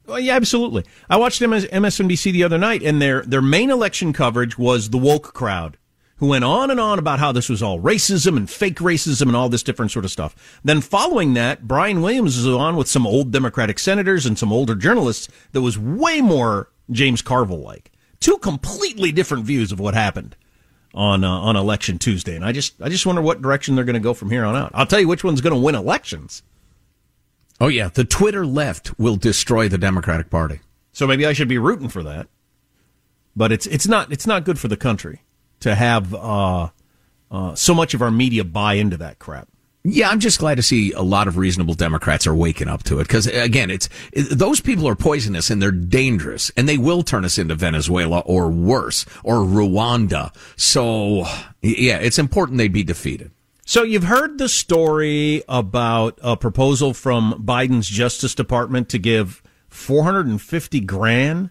Well, 0.05 0.19
yeah, 0.19 0.35
absolutely. 0.35 0.83
I 1.09 1.17
watched 1.17 1.41
MS- 1.41 1.65
MSNBC 1.65 2.31
the 2.33 2.43
other 2.43 2.57
night, 2.57 2.83
and 2.83 3.01
their 3.01 3.21
their 3.21 3.41
main 3.41 3.69
election 3.69 4.11
coverage 4.13 4.57
was 4.57 4.89
the 4.89 4.97
woke 4.97 5.33
crowd, 5.33 5.77
who 6.17 6.27
went 6.27 6.43
on 6.43 6.69
and 6.69 6.79
on 6.79 6.99
about 6.99 7.19
how 7.19 7.31
this 7.31 7.47
was 7.49 7.63
all 7.63 7.79
racism 7.79 8.35
and 8.35 8.49
fake 8.49 8.79
racism 8.79 9.23
and 9.23 9.35
all 9.35 9.49
this 9.49 9.63
different 9.63 9.91
sort 9.91 10.05
of 10.05 10.11
stuff. 10.11 10.59
Then, 10.63 10.81
following 10.81 11.33
that, 11.35 11.67
Brian 11.67 12.01
Williams 12.01 12.37
was 12.37 12.47
on 12.47 12.75
with 12.75 12.89
some 12.89 13.07
old 13.07 13.31
Democratic 13.31 13.79
senators 13.79 14.25
and 14.25 14.37
some 14.37 14.51
older 14.51 14.75
journalists 14.75 15.29
that 15.53 15.61
was 15.61 15.79
way 15.79 16.21
more 16.21 16.69
James 16.91 17.21
Carville 17.21 17.61
like. 17.61 17.91
Two 18.19 18.37
completely 18.37 19.11
different 19.11 19.45
views 19.45 19.71
of 19.71 19.79
what 19.79 19.93
happened 19.93 20.35
on 20.93 21.23
uh, 21.23 21.29
on 21.29 21.55
election 21.55 21.97
Tuesday, 21.97 22.35
and 22.35 22.45
I 22.45 22.51
just 22.51 22.81
I 22.81 22.89
just 22.89 23.05
wonder 23.05 23.21
what 23.21 23.41
direction 23.41 23.75
they're 23.75 23.85
going 23.85 23.93
to 23.95 23.99
go 23.99 24.13
from 24.13 24.29
here 24.29 24.45
on 24.45 24.55
out. 24.55 24.71
I'll 24.73 24.85
tell 24.85 24.99
you 24.99 25.07
which 25.07 25.23
one's 25.23 25.41
going 25.41 25.53
to 25.53 25.59
win 25.59 25.75
elections. 25.75 26.43
Oh 27.59 27.67
yeah, 27.67 27.89
the 27.89 28.03
Twitter 28.03 28.45
left 28.45 28.97
will 28.99 29.15
destroy 29.15 29.67
the 29.67 29.77
Democratic 29.77 30.29
Party. 30.29 30.59
So 30.91 31.07
maybe 31.07 31.25
I 31.25 31.33
should 31.33 31.47
be 31.47 31.57
rooting 31.57 31.89
for 31.89 32.03
that. 32.03 32.27
But 33.35 33.51
it's 33.51 33.65
it's 33.65 33.87
not 33.87 34.11
it's 34.11 34.27
not 34.27 34.43
good 34.43 34.59
for 34.59 34.67
the 34.67 34.77
country 34.77 35.21
to 35.61 35.75
have 35.75 36.13
uh, 36.13 36.69
uh, 37.31 37.55
so 37.55 37.73
much 37.73 37.93
of 37.93 38.01
our 38.01 38.11
media 38.11 38.43
buy 38.43 38.75
into 38.75 38.97
that 38.97 39.17
crap. 39.17 39.47
Yeah, 39.85 40.09
I'm 40.09 40.21
just 40.21 40.39
glad 40.39 40.55
to 40.55 40.63
see 40.63 40.93
a 40.93 41.01
lot 41.01 41.27
of 41.27 41.35
reasonable 41.35 41.73
Democrats 41.73 42.25
are 42.25 42.35
waking 42.35 42.69
up 42.69 42.83
to 42.83 42.99
it 42.99 43.07
because 43.07 43.27
again, 43.27 43.69
it's 43.69 43.89
it, 44.13 44.23
those 44.29 44.61
people 44.61 44.87
are 44.87 44.95
poisonous 44.95 45.49
and 45.49 45.61
they're 45.61 45.71
dangerous 45.71 46.51
and 46.55 46.69
they 46.69 46.77
will 46.77 47.03
turn 47.03 47.25
us 47.25 47.37
into 47.37 47.55
Venezuela 47.55 48.19
or 48.19 48.49
worse 48.49 49.05
or 49.23 49.39
Rwanda. 49.39 50.33
So 50.55 51.25
yeah, 51.61 51.97
it's 51.97 52.19
important 52.19 52.59
they 52.59 52.69
be 52.69 52.83
defeated. 52.83 53.31
So 53.65 53.83
you've 53.83 54.03
heard 54.03 54.37
the 54.39 54.49
story 54.49 55.43
about 55.47 56.19
a 56.21 56.35
proposal 56.35 56.93
from 56.93 57.43
Biden's 57.45 57.87
Justice 57.87 58.35
Department 58.35 58.89
to 58.89 58.99
give 58.99 59.41
450 59.69 60.81
grand 60.81 61.49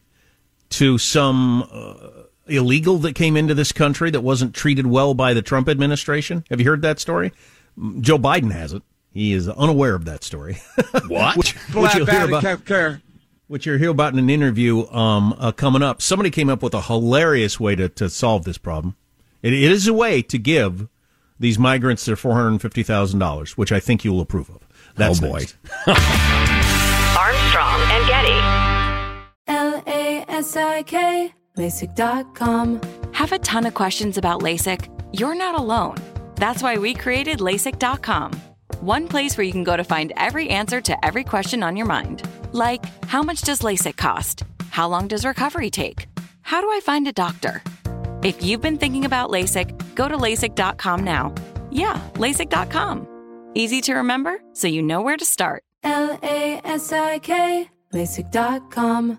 to 0.70 0.98
some 0.98 1.66
uh, 1.72 2.24
illegal 2.46 2.98
that 2.98 3.14
came 3.14 3.36
into 3.36 3.54
this 3.54 3.72
country 3.72 4.10
that 4.10 4.20
wasn't 4.20 4.54
treated 4.54 4.86
well 4.86 5.14
by 5.14 5.32
the 5.32 5.40
Trump 5.40 5.70
administration? 5.70 6.44
Have 6.50 6.60
you 6.60 6.68
heard 6.68 6.82
that 6.82 7.00
story? 7.00 7.32
Joe 8.00 8.18
Biden 8.18 8.52
hasn't. 8.52 8.84
He 9.10 9.32
is 9.32 9.48
unaware 9.48 9.94
of 9.94 10.04
that 10.04 10.22
story. 10.22 10.58
What? 11.08 11.36
which, 11.36 11.52
which 11.74 11.94
you'll 11.94 12.06
hear 12.06 12.24
about, 12.24 12.42
which 13.48 13.66
you'll 13.66 13.78
hear 13.78 13.90
about 13.90 14.12
in 14.12 14.18
an 14.18 14.30
interview 14.30 14.86
um, 14.88 15.34
uh, 15.38 15.52
coming 15.52 15.82
up. 15.82 16.00
Somebody 16.00 16.30
came 16.30 16.48
up 16.48 16.62
with 16.62 16.74
a 16.74 16.82
hilarious 16.82 17.58
way 17.58 17.74
to, 17.76 17.88
to 17.90 18.08
solve 18.08 18.44
this 18.44 18.56
problem. 18.58 18.96
It, 19.42 19.52
it 19.52 19.72
is 19.72 19.86
a 19.86 19.92
way 19.92 20.22
to 20.22 20.38
give 20.38 20.88
these 21.42 21.58
migrants 21.58 22.06
their 22.06 22.16
four 22.16 22.34
hundred 22.34 22.58
fifty 22.62 22.82
thousand 22.82 23.18
dollars, 23.18 23.58
which 23.58 23.70
I 23.72 23.80
think 23.80 24.04
you'll 24.04 24.20
approve 24.20 24.48
of. 24.48 24.62
That's 24.96 25.22
Oh, 25.22 25.28
boy. 25.28 25.38
next. 25.40 25.56
Armstrong 27.18 27.80
and 27.94 28.06
Getty. 28.08 28.38
L 29.48 29.82
A 29.86 30.24
S 30.28 30.56
I 30.56 30.82
K, 30.84 31.32
LASIK.com. 31.58 32.80
Have 33.12 33.32
a 33.32 33.38
ton 33.40 33.66
of 33.66 33.74
questions 33.74 34.16
about 34.18 34.40
LASIK? 34.40 34.88
You're 35.12 35.34
not 35.34 35.54
alone. 35.58 35.96
That's 36.36 36.62
why 36.62 36.78
we 36.78 36.94
created 36.94 37.38
LASIK.com. 37.40 38.32
One 38.80 39.06
place 39.08 39.36
where 39.36 39.44
you 39.44 39.52
can 39.52 39.64
go 39.64 39.76
to 39.76 39.84
find 39.84 40.12
every 40.16 40.48
answer 40.48 40.80
to 40.80 41.04
every 41.04 41.24
question 41.24 41.62
on 41.62 41.76
your 41.76 41.86
mind. 41.86 42.22
Like, 42.52 42.84
how 43.06 43.22
much 43.22 43.42
does 43.42 43.60
LASIK 43.60 43.96
cost? 43.96 44.42
How 44.70 44.88
long 44.88 45.06
does 45.08 45.24
recovery 45.24 45.70
take? 45.70 46.06
How 46.42 46.60
do 46.60 46.68
I 46.70 46.80
find 46.80 47.06
a 47.06 47.12
doctor? 47.12 47.62
If 48.22 48.42
you've 48.42 48.60
been 48.60 48.78
thinking 48.78 49.04
about 49.04 49.30
LASIK, 49.30 49.94
go 49.94 50.08
to 50.08 50.16
LASIK.com 50.16 51.02
now. 51.04 51.34
Yeah, 51.70 52.00
LASIK.com. 52.14 53.08
Easy 53.54 53.80
to 53.82 53.94
remember, 53.94 54.40
so 54.52 54.68
you 54.68 54.82
know 54.82 55.02
where 55.02 55.16
to 55.16 55.24
start. 55.24 55.64
L 55.82 56.18
A 56.22 56.60
S 56.64 56.92
I 56.92 57.18
K, 57.18 57.68
LASIK.com. 57.92 59.18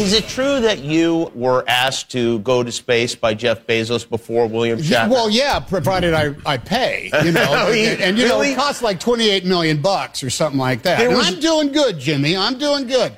Is 0.00 0.12
it 0.12 0.26
true 0.28 0.60
that 0.60 0.78
you 0.80 1.30
were 1.34 1.64
asked 1.68 2.10
to 2.12 2.38
go 2.40 2.62
to 2.62 2.72
space 2.72 3.14
by 3.14 3.34
Jeff 3.34 3.66
Bezos 3.66 4.08
before 4.08 4.46
William 4.46 4.78
Shatner? 4.78 5.10
Well, 5.10 5.28
yeah, 5.30 5.60
provided 5.60 6.14
I, 6.14 6.34
I 6.46 6.56
pay, 6.56 7.10
you 7.24 7.32
know, 7.32 7.70
he- 7.72 7.86
and, 7.92 8.00
and, 8.00 8.18
you 8.18 8.26
know 8.28 8.40
it 8.40 8.56
costs 8.56 8.82
like 8.82 8.98
twenty 9.00 9.28
eight 9.28 9.44
million 9.44 9.80
bucks 9.82 10.22
or 10.22 10.30
something 10.30 10.58
like 10.58 10.82
that. 10.82 11.06
Was- 11.08 11.26
I'm 11.34 11.40
doing 11.40 11.72
good, 11.72 11.98
Jimmy. 11.98 12.36
I'm 12.36 12.58
doing 12.58 12.86
good. 12.86 13.12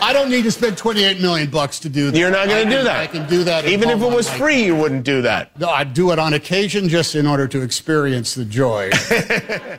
I 0.00 0.12
don't 0.12 0.28
need 0.28 0.42
to 0.42 0.50
spend 0.50 0.76
twenty 0.76 1.04
eight 1.04 1.20
million 1.20 1.48
bucks 1.50 1.78
to 1.80 1.88
do 1.88 2.10
that. 2.10 2.18
You're 2.18 2.30
not 2.30 2.48
going 2.48 2.68
to 2.68 2.76
do 2.78 2.82
that. 2.82 2.96
I 3.00 3.06
can 3.06 3.28
do 3.28 3.44
that. 3.44 3.64
Even 3.66 3.88
if 3.90 4.02
it 4.02 4.10
was 4.10 4.28
my- 4.30 4.38
free, 4.38 4.64
you 4.64 4.74
wouldn't 4.76 5.04
do 5.04 5.22
that. 5.22 5.58
No, 5.58 5.68
I'd 5.68 5.94
do 5.94 6.10
it 6.10 6.18
on 6.18 6.34
occasion 6.34 6.88
just 6.88 7.14
in 7.14 7.26
order 7.26 7.46
to 7.48 7.62
experience 7.62 8.34
the 8.34 8.44
joy. 8.44 8.90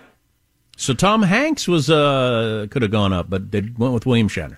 So 0.78 0.94
Tom 0.94 1.22
Hanks 1.24 1.70
was 1.70 1.90
uh, 1.90 2.68
could 2.70 2.82
have 2.82 2.92
gone 2.92 3.14
up, 3.14 3.30
but 3.30 3.50
they 3.52 3.62
went 3.78 3.94
with 3.94 4.06
William 4.06 4.28
Shatner. 4.28 4.58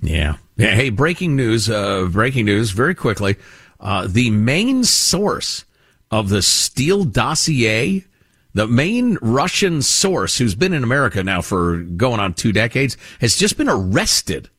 Yeah. 0.00 0.36
Yeah, 0.56 0.74
Hey, 0.74 0.90
breaking 0.90 1.36
news. 1.36 1.70
Uh, 1.70 2.06
breaking 2.10 2.46
news. 2.46 2.70
Very 2.70 2.94
quickly, 2.94 3.36
uh, 3.80 4.06
the 4.08 4.30
main 4.30 4.84
source 4.84 5.64
of 6.10 6.28
the 6.28 6.42
Steele 6.42 7.04
dossier, 7.04 8.04
the 8.54 8.66
main 8.66 9.18
Russian 9.20 9.82
source 9.82 10.38
who's 10.38 10.54
been 10.54 10.72
in 10.72 10.82
America 10.82 11.22
now 11.22 11.42
for 11.42 11.78
going 11.78 12.20
on 12.20 12.34
two 12.34 12.52
decades, 12.52 12.96
has 13.20 13.36
just 13.36 13.56
been 13.56 13.68
arrested. 13.68 14.50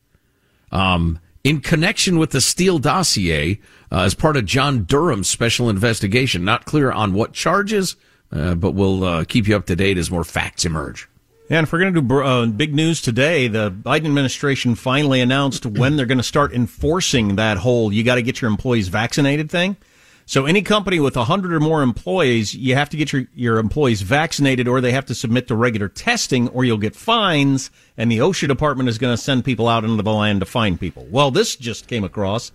Um, 0.72 1.18
in 1.42 1.60
connection 1.60 2.18
with 2.18 2.30
the 2.30 2.40
Steele 2.40 2.78
dossier, 2.78 3.58
uh, 3.92 4.02
as 4.02 4.14
part 4.14 4.36
of 4.36 4.44
John 4.44 4.84
Durham's 4.84 5.28
special 5.28 5.68
investigation. 5.68 6.44
Not 6.44 6.64
clear 6.64 6.92
on 6.92 7.12
what 7.12 7.32
charges, 7.32 7.96
uh, 8.32 8.54
but 8.54 8.72
we'll 8.72 9.04
uh, 9.04 9.24
keep 9.24 9.48
you 9.48 9.56
up 9.56 9.66
to 9.66 9.76
date 9.76 9.98
as 9.98 10.10
more 10.10 10.24
facts 10.24 10.64
emerge. 10.64 11.08
And 11.50 11.64
if 11.64 11.72
we're 11.72 11.80
going 11.80 11.94
to 11.94 12.00
do 12.00 12.22
uh, 12.22 12.46
big 12.46 12.76
news 12.76 13.02
today, 13.02 13.48
the 13.48 13.72
Biden 13.72 14.06
administration 14.06 14.76
finally 14.76 15.20
announced 15.20 15.66
when 15.66 15.96
they're 15.96 16.06
going 16.06 16.18
to 16.18 16.24
start 16.24 16.54
enforcing 16.54 17.34
that 17.36 17.58
whole 17.58 17.92
"you 17.92 18.04
got 18.04 18.14
to 18.14 18.22
get 18.22 18.40
your 18.40 18.48
employees 18.48 18.86
vaccinated" 18.86 19.50
thing. 19.50 19.76
So 20.26 20.46
any 20.46 20.62
company 20.62 21.00
with 21.00 21.16
100 21.16 21.52
or 21.52 21.58
more 21.58 21.82
employees, 21.82 22.54
you 22.54 22.76
have 22.76 22.88
to 22.90 22.96
get 22.96 23.12
your, 23.12 23.24
your 23.34 23.58
employees 23.58 24.02
vaccinated 24.02 24.68
or 24.68 24.80
they 24.80 24.92
have 24.92 25.06
to 25.06 25.14
submit 25.14 25.48
to 25.48 25.56
regular 25.56 25.88
testing 25.88 26.46
or 26.50 26.64
you'll 26.64 26.78
get 26.78 26.94
fines 26.94 27.72
and 27.96 28.12
the 28.12 28.18
OSHA 28.18 28.46
department 28.46 28.88
is 28.88 28.96
going 28.96 29.12
to 29.12 29.20
send 29.20 29.44
people 29.44 29.66
out 29.66 29.82
into 29.82 30.04
the 30.04 30.12
land 30.12 30.38
to 30.38 30.46
find 30.46 30.78
people. 30.78 31.04
Well, 31.10 31.32
this 31.32 31.56
just 31.56 31.88
came 31.88 32.04
across. 32.04 32.52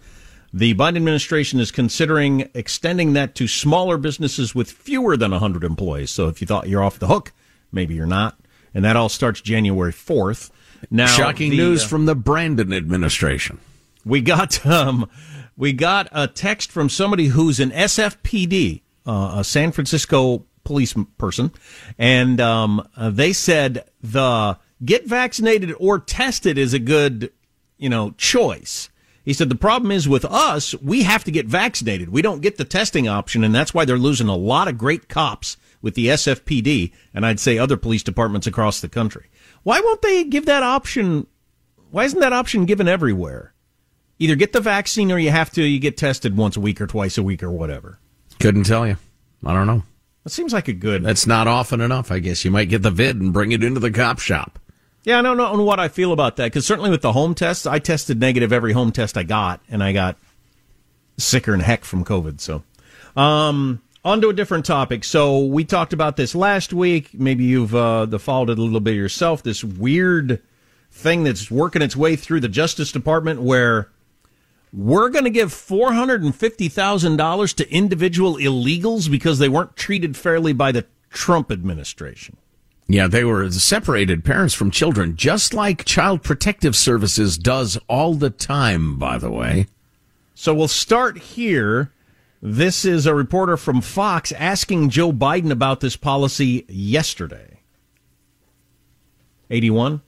The 0.53 0.73
Biden 0.73 0.95
administration 0.95 1.59
is 1.59 1.69
considering 1.69 2.49
extending 2.53 3.11
that 3.11 3.35
to 3.35 3.45
smaller 3.45 3.97
businesses 3.97 4.55
with 4.55 4.71
fewer 4.71 5.17
than 5.17 5.31
100 5.31 5.65
employees. 5.65 6.11
So 6.11 6.29
if 6.29 6.39
you 6.39 6.47
thought 6.47 6.69
you're 6.69 6.81
off 6.81 6.99
the 6.99 7.07
hook, 7.07 7.33
maybe 7.73 7.93
you're 7.93 8.05
not. 8.05 8.37
And 8.75 8.83
that 8.83 8.97
all 8.97 9.09
starts 9.09 9.41
January 9.41 9.93
4th. 9.93 10.51
Now, 10.91 11.07
Shocking 11.07 11.51
the, 11.51 11.57
news 11.57 11.83
uh, 11.83 11.87
from 11.87 12.05
the 12.05 12.13
Brandon 12.13 12.73
administration. 12.73 13.57
we 14.05 14.21
got 14.21 14.63
um, 14.65 15.09
we 15.57 15.73
got 15.73 16.09
a 16.11 16.27
text 16.27 16.71
from 16.71 16.89
somebody 16.89 17.27
who's 17.27 17.59
an 17.59 17.71
SFPD, 17.71 18.81
uh, 19.07 19.35
a 19.37 19.43
San 19.43 19.71
Francisco 19.71 20.45
police 20.63 20.93
person, 21.17 21.51
and 21.97 22.39
um, 22.41 22.87
uh, 22.97 23.09
they 23.09 23.33
said 23.33 23.89
the 24.01 24.57
get 24.83 25.07
vaccinated 25.07 25.73
or 25.79 25.97
tested 25.97 26.57
is 26.57 26.73
a 26.73 26.79
good, 26.79 27.31
you 27.77 27.89
know, 27.89 28.11
choice. 28.17 28.89
He 29.23 29.33
said 29.33 29.49
the 29.49 29.55
problem 29.55 29.91
is 29.91 30.07
with 30.07 30.25
us, 30.25 30.75
we 30.75 31.01
have 31.03 31.23
to 31.23 31.31
get 31.31 31.47
vaccinated. 31.47 32.09
We 32.09 32.21
don't 32.21 32.41
get 32.41 32.57
the 32.57 32.65
testing 32.65 33.07
option, 33.07 33.43
and 33.43 33.55
that's 33.55 33.73
why 33.73 33.85
they're 33.85 33.97
losing 33.97 34.27
a 34.27 34.35
lot 34.35 34.67
of 34.67 34.77
great 34.77 35.07
cops 35.07 35.57
with 35.85 35.93
the 35.93 36.07
SFPD, 36.07 36.91
and 37.13 37.27
I'd 37.27 37.39
say 37.39 37.59
other 37.59 37.77
police 37.77 38.01
departments 38.01 38.47
across 38.47 38.81
the 38.81 38.89
country. 38.89 39.27
Why 39.61 39.79
won't 39.79 40.01
they 40.01 40.23
give 40.23 40.47
that 40.47 40.63
option? 40.63 41.27
Why 41.91 42.05
isn't 42.05 42.21
that 42.21 42.33
option 42.33 42.65
given 42.65 42.87
everywhere? 42.87 43.53
Either 44.17 44.35
get 44.35 44.51
the 44.51 44.59
vaccine 44.59 45.11
or 45.11 45.19
you 45.19 45.29
have 45.29 45.51
to 45.51 45.63
you 45.63 45.77
get 45.77 45.95
tested 45.95 46.35
once 46.35 46.57
a 46.57 46.59
week 46.59 46.81
or 46.81 46.87
twice 46.87 47.19
a 47.19 47.23
week 47.23 47.43
or 47.43 47.51
whatever. 47.51 47.99
Couldn't 48.39 48.63
tell 48.63 48.87
you. 48.87 48.97
I 49.45 49.53
don't 49.53 49.67
know. 49.67 49.83
That 50.23 50.31
seems 50.31 50.53
like 50.53 50.67
a 50.67 50.73
good. 50.73 51.03
That's 51.03 51.27
not 51.27 51.47
often 51.47 51.81
enough. 51.81 52.11
I 52.11 52.17
guess 52.17 52.43
you 52.43 52.49
might 52.49 52.69
get 52.69 52.81
the 52.81 52.89
vid 52.89 53.21
and 53.21 53.31
bring 53.31 53.51
it 53.51 53.63
into 53.63 53.79
the 53.79 53.91
cop 53.91 54.17
shop. 54.17 54.57
Yeah, 55.03 55.19
I 55.19 55.21
don't 55.21 55.37
know 55.37 55.63
what 55.63 55.79
I 55.79 55.87
feel 55.87 56.13
about 56.13 56.37
that 56.37 56.45
because 56.45 56.65
certainly 56.65 56.89
with 56.89 57.03
the 57.03 57.13
home 57.13 57.35
tests, 57.35 57.67
I 57.67 57.77
tested 57.77 58.19
negative 58.19 58.51
every 58.51 58.73
home 58.73 58.91
test 58.91 59.17
I 59.17 59.23
got, 59.23 59.61
and 59.69 59.83
I 59.83 59.93
got 59.93 60.17
sicker 61.19 61.51
than 61.51 61.59
heck 61.59 61.85
from 61.85 62.03
COVID. 62.03 62.41
So, 62.41 62.63
um, 63.15 63.83
on 64.05 64.21
to 64.21 64.29
a 64.29 64.33
different 64.33 64.65
topic. 64.65 65.03
So 65.03 65.43
we 65.43 65.65
talked 65.65 65.91
about 65.91 66.15
this 66.15 66.35
last 66.35 66.71
week. 66.71 67.15
Maybe 67.15 67.43
you've 67.43 67.75
uh, 67.75 68.05
followed 68.19 68.51
it 68.51 68.59
a 68.59 68.61
little 68.61 68.79
bit 68.79 68.95
yourself. 68.95 69.41
This 69.41 69.63
weird 69.63 70.43
thing 70.91 71.23
that's 71.23 71.49
working 71.49 71.81
its 71.81 71.95
way 71.95 72.15
through 72.15 72.41
the 72.41 72.47
Justice 72.47 72.91
Department 72.91 73.41
where 73.41 73.89
we're 74.71 75.09
going 75.09 75.23
to 75.23 75.31
give 75.31 75.49
$450,000 75.49 77.55
to 77.55 77.73
individual 77.73 78.35
illegals 78.35 79.09
because 79.09 79.39
they 79.39 79.49
weren't 79.49 79.75
treated 79.75 80.15
fairly 80.15 80.53
by 80.53 80.71
the 80.71 80.85
Trump 81.09 81.51
administration. 81.51 82.37
Yeah, 82.87 83.07
they 83.07 83.23
were 83.23 83.49
separated 83.49 84.23
parents 84.23 84.53
from 84.53 84.69
children, 84.69 85.15
just 85.15 85.55
like 85.55 85.85
Child 85.85 86.21
Protective 86.21 86.75
Services 86.75 87.39
does 87.39 87.79
all 87.87 88.13
the 88.13 88.29
time, 88.29 88.99
by 88.99 89.17
the 89.17 89.31
way. 89.31 89.65
So 90.35 90.53
we'll 90.53 90.67
start 90.67 91.17
here. 91.17 91.91
This 92.41 92.85
is 92.85 93.05
a 93.05 93.15
reporter 93.15 93.57
from 93.57 93.81
Fox 93.81 94.31
asking 94.33 94.89
Joe 94.89 95.11
Biden 95.11 95.51
about 95.51 95.79
this 95.79 95.95
policy 95.95 96.65
yesterday. 96.67 97.61
81. 99.49 100.01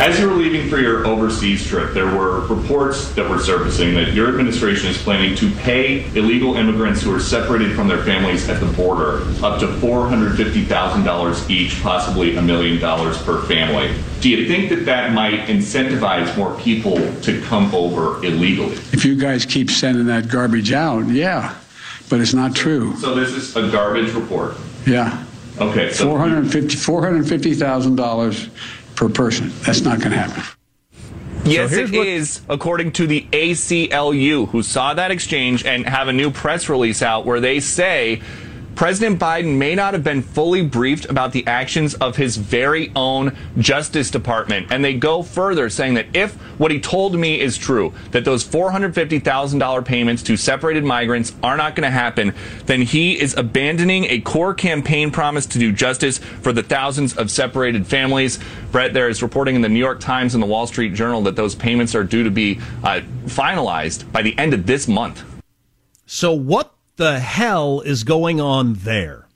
As 0.00 0.18
you 0.18 0.30
were 0.30 0.34
leaving 0.36 0.70
for 0.70 0.78
your 0.78 1.06
overseas 1.06 1.66
trip, 1.66 1.92
there 1.92 2.06
were 2.06 2.46
reports 2.46 3.12
that 3.12 3.28
were 3.28 3.38
surfacing 3.38 3.92
that 3.96 4.14
your 4.14 4.30
administration 4.30 4.88
is 4.88 4.96
planning 4.96 5.36
to 5.36 5.50
pay 5.56 6.06
illegal 6.16 6.54
immigrants 6.54 7.02
who 7.02 7.14
are 7.14 7.20
separated 7.20 7.76
from 7.76 7.86
their 7.86 8.02
families 8.02 8.48
at 8.48 8.60
the 8.60 8.66
border 8.72 9.18
up 9.44 9.60
to 9.60 9.66
$450,000 9.66 11.50
each, 11.50 11.82
possibly 11.82 12.36
a 12.36 12.40
million 12.40 12.80
dollars 12.80 13.20
per 13.24 13.42
family. 13.42 13.94
Do 14.22 14.30
you 14.30 14.48
think 14.48 14.70
that 14.70 14.86
that 14.86 15.12
might 15.12 15.40
incentivize 15.40 16.34
more 16.34 16.58
people 16.58 16.96
to 17.20 17.42
come 17.42 17.74
over 17.74 18.24
illegally? 18.24 18.76
If 18.94 19.04
you 19.04 19.16
guys 19.16 19.44
keep 19.44 19.68
sending 19.70 20.06
that 20.06 20.30
garbage 20.30 20.72
out, 20.72 21.08
yeah, 21.08 21.54
but 22.08 22.22
it's 22.22 22.32
not 22.32 22.56
true. 22.56 22.96
So 22.96 23.14
this 23.14 23.32
is 23.32 23.54
a 23.54 23.70
garbage 23.70 24.14
report. 24.14 24.56
Yeah. 24.86 25.26
Okay. 25.58 25.92
So 25.92 26.06
$450,000 26.06 26.70
$450,000 26.70 28.50
per 29.00 29.08
person. 29.08 29.50
That's 29.62 29.80
not 29.80 29.98
going 29.98 30.10
to 30.10 30.18
happen. 30.18 30.42
Yes, 31.46 31.72
it 31.72 31.94
is, 31.94 32.42
according 32.50 32.92
to 32.92 33.06
the 33.06 33.26
ACLU, 33.32 34.46
who 34.48 34.62
saw 34.62 34.92
that 34.92 35.10
exchange 35.10 35.64
and 35.64 35.86
have 35.86 36.08
a 36.08 36.12
new 36.12 36.30
press 36.30 36.68
release 36.68 37.00
out 37.00 37.24
where 37.24 37.40
they 37.40 37.60
say 37.60 38.20
President 38.80 39.20
Biden 39.20 39.58
may 39.58 39.74
not 39.74 39.92
have 39.92 40.02
been 40.02 40.22
fully 40.22 40.62
briefed 40.62 41.04
about 41.04 41.32
the 41.32 41.46
actions 41.46 41.92
of 41.96 42.16
his 42.16 42.38
very 42.38 42.90
own 42.96 43.36
Justice 43.58 44.10
Department. 44.10 44.68
And 44.70 44.82
they 44.82 44.94
go 44.94 45.22
further, 45.22 45.68
saying 45.68 45.92
that 45.92 46.06
if 46.14 46.32
what 46.58 46.70
he 46.70 46.80
told 46.80 47.14
me 47.14 47.38
is 47.38 47.58
true, 47.58 47.92
that 48.12 48.24
those 48.24 48.42
$450,000 48.42 49.84
payments 49.84 50.22
to 50.22 50.34
separated 50.34 50.82
migrants 50.82 51.34
are 51.42 51.58
not 51.58 51.76
going 51.76 51.86
to 51.86 51.90
happen, 51.90 52.32
then 52.64 52.80
he 52.80 53.20
is 53.20 53.36
abandoning 53.36 54.06
a 54.06 54.22
core 54.22 54.54
campaign 54.54 55.10
promise 55.10 55.44
to 55.44 55.58
do 55.58 55.72
justice 55.72 56.16
for 56.16 56.54
the 56.54 56.62
thousands 56.62 57.14
of 57.18 57.30
separated 57.30 57.86
families. 57.86 58.38
Brett, 58.72 58.94
there 58.94 59.10
is 59.10 59.22
reporting 59.22 59.56
in 59.56 59.60
the 59.60 59.68
New 59.68 59.78
York 59.78 60.00
Times 60.00 60.32
and 60.32 60.42
the 60.42 60.46
Wall 60.46 60.66
Street 60.66 60.94
Journal 60.94 61.20
that 61.24 61.36
those 61.36 61.54
payments 61.54 61.94
are 61.94 62.02
due 62.02 62.24
to 62.24 62.30
be 62.30 62.58
uh, 62.82 63.02
finalized 63.26 64.10
by 64.10 64.22
the 64.22 64.34
end 64.38 64.54
of 64.54 64.64
this 64.64 64.88
month. 64.88 65.22
So, 66.06 66.32
what 66.32 66.72
the 67.00 67.18
hell 67.18 67.80
is 67.80 68.04
going 68.04 68.42
on 68.42 68.74
there? 68.74 69.26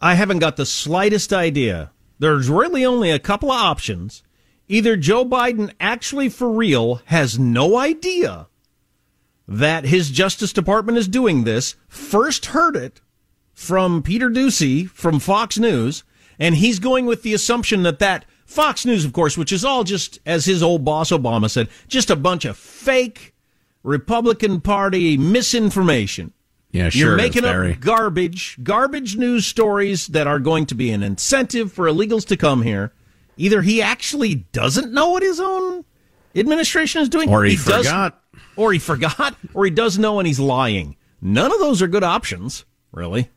I 0.00 0.14
haven't 0.14 0.38
got 0.38 0.56
the 0.56 0.64
slightest 0.64 1.30
idea. 1.30 1.92
There's 2.18 2.48
really 2.48 2.86
only 2.86 3.10
a 3.10 3.18
couple 3.18 3.52
of 3.52 3.60
options. 3.60 4.22
Either 4.66 4.96
Joe 4.96 5.26
Biden 5.26 5.74
actually 5.78 6.30
for 6.30 6.50
real 6.50 7.02
has 7.04 7.38
no 7.38 7.76
idea 7.76 8.48
that 9.46 9.84
his 9.84 10.10
Justice 10.10 10.54
Department 10.54 10.96
is 10.96 11.06
doing 11.06 11.44
this, 11.44 11.74
first 11.86 12.46
heard 12.46 12.76
it 12.76 13.02
from 13.52 14.02
Peter 14.02 14.30
Doocy 14.30 14.88
from 14.88 15.20
Fox 15.20 15.58
News, 15.58 16.02
and 16.38 16.54
he's 16.54 16.78
going 16.78 17.04
with 17.04 17.24
the 17.24 17.34
assumption 17.34 17.82
that 17.82 17.98
that 17.98 18.24
Fox 18.46 18.86
News, 18.86 19.04
of 19.04 19.12
course, 19.12 19.36
which 19.36 19.52
is 19.52 19.66
all 19.66 19.84
just, 19.84 20.18
as 20.24 20.46
his 20.46 20.62
old 20.62 20.82
boss 20.82 21.10
Obama 21.10 21.50
said, 21.50 21.68
just 21.88 22.08
a 22.08 22.16
bunch 22.16 22.46
of 22.46 22.56
fake 22.56 23.34
Republican 23.86 24.60
Party 24.60 25.16
misinformation. 25.16 26.32
Yeah, 26.72 26.88
sure. 26.88 27.08
You're 27.10 27.16
making 27.16 27.44
up 27.44 27.80
garbage, 27.80 28.58
garbage 28.62 29.16
news 29.16 29.46
stories 29.46 30.08
that 30.08 30.26
are 30.26 30.40
going 30.40 30.66
to 30.66 30.74
be 30.74 30.90
an 30.90 31.02
incentive 31.02 31.72
for 31.72 31.86
illegals 31.86 32.26
to 32.26 32.36
come 32.36 32.62
here. 32.62 32.92
Either 33.36 33.62
he 33.62 33.80
actually 33.80 34.34
doesn't 34.52 34.92
know 34.92 35.10
what 35.10 35.22
his 35.22 35.38
own 35.40 35.84
administration 36.34 37.00
is 37.00 37.08
doing, 37.08 37.30
Or 37.30 37.44
he 37.44 37.54
does- 37.56 37.86
forgot. 37.86 38.20
or 38.56 38.72
he 38.72 38.78
forgot, 38.78 39.36
or 39.54 39.64
he 39.64 39.70
does 39.70 39.98
know 39.98 40.18
and 40.18 40.26
he's 40.26 40.40
lying. 40.40 40.96
None 41.22 41.52
of 41.52 41.58
those 41.60 41.80
are 41.80 41.86
good 41.86 42.04
options, 42.04 42.64
really. 42.92 43.30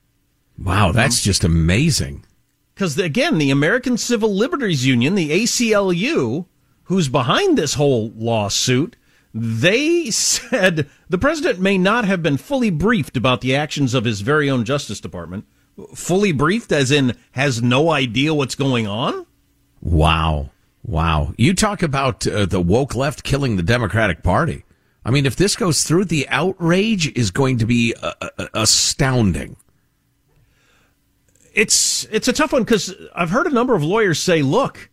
Wow, 0.57 0.91
that's 0.91 1.21
um, 1.21 1.23
just 1.23 1.43
amazing. 1.43 2.25
Because 2.73 2.97
again, 2.97 3.37
the 3.37 3.51
American 3.51 3.97
Civil 3.97 4.33
Liberties 4.35 4.85
Union, 4.85 5.15
the 5.15 5.29
ACLU, 5.31 6.45
who's 6.83 7.07
behind 7.07 7.57
this 7.57 7.75
whole 7.75 8.11
lawsuit, 8.15 8.95
they 9.33 10.09
said 10.11 10.89
the 11.09 11.17
president 11.17 11.59
may 11.59 11.77
not 11.77 12.05
have 12.05 12.23
been 12.23 12.37
fully 12.37 12.69
briefed 12.69 13.17
about 13.17 13.41
the 13.41 13.55
actions 13.55 13.93
of 13.93 14.05
his 14.05 14.21
very 14.21 14.49
own 14.49 14.65
Justice 14.65 14.99
Department. 14.99 15.45
Fully 15.95 16.31
briefed, 16.31 16.71
as 16.71 16.91
in 16.91 17.15
has 17.31 17.61
no 17.61 17.89
idea 17.91 18.33
what's 18.33 18.55
going 18.55 18.85
on. 18.85 19.25
Wow. 19.81 20.49
Wow. 20.83 21.33
You 21.37 21.53
talk 21.53 21.81
about 21.83 22.25
uh, 22.27 22.45
the 22.45 22.59
woke 22.59 22.95
left 22.95 23.23
killing 23.23 23.55
the 23.55 23.63
Democratic 23.63 24.23
Party. 24.23 24.65
I 25.05 25.11
mean, 25.11 25.25
if 25.25 25.35
this 25.35 25.55
goes 25.55 25.83
through, 25.83 26.05
the 26.05 26.27
outrage 26.29 27.07
is 27.17 27.31
going 27.31 27.57
to 27.59 27.65
be 27.65 27.95
uh, 28.01 28.13
uh, 28.21 28.47
astounding. 28.53 29.55
It's 31.53 32.05
it's 32.11 32.27
a 32.27 32.33
tough 32.33 32.53
one 32.53 32.63
because 32.63 32.93
I've 33.15 33.31
heard 33.31 33.47
a 33.47 33.51
number 33.51 33.75
of 33.75 33.83
lawyers 33.83 34.19
say, 34.19 34.41
"Look, 34.41 34.89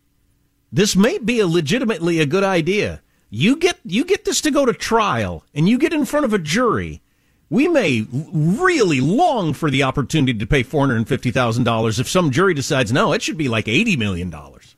this 0.72 0.96
may 0.96 1.18
be 1.18 1.40
a 1.40 1.46
legitimately 1.46 2.20
a 2.20 2.26
good 2.26 2.44
idea. 2.44 3.02
You 3.36 3.56
get 3.56 3.78
you 3.84 4.06
get 4.06 4.24
this 4.24 4.40
to 4.40 4.50
go 4.50 4.64
to 4.64 4.72
trial, 4.72 5.44
and 5.54 5.68
you 5.68 5.76
get 5.78 5.92
in 5.92 6.06
front 6.06 6.24
of 6.24 6.32
a 6.32 6.38
jury. 6.38 7.02
We 7.50 7.68
may 7.68 8.06
really 8.10 9.02
long 9.02 9.52
for 9.52 9.70
the 9.70 9.82
opportunity 9.82 10.38
to 10.38 10.46
pay 10.46 10.62
four 10.62 10.80
hundred 10.80 10.96
and 10.96 11.06
fifty 11.06 11.30
thousand 11.30 11.64
dollars 11.64 12.00
if 12.00 12.08
some 12.08 12.30
jury 12.30 12.54
decides 12.54 12.92
no, 12.92 13.12
it 13.12 13.20
should 13.20 13.36
be 13.36 13.48
like 13.48 13.68
eighty 13.68 13.94
million 13.94 14.30
dollars." 14.30 14.74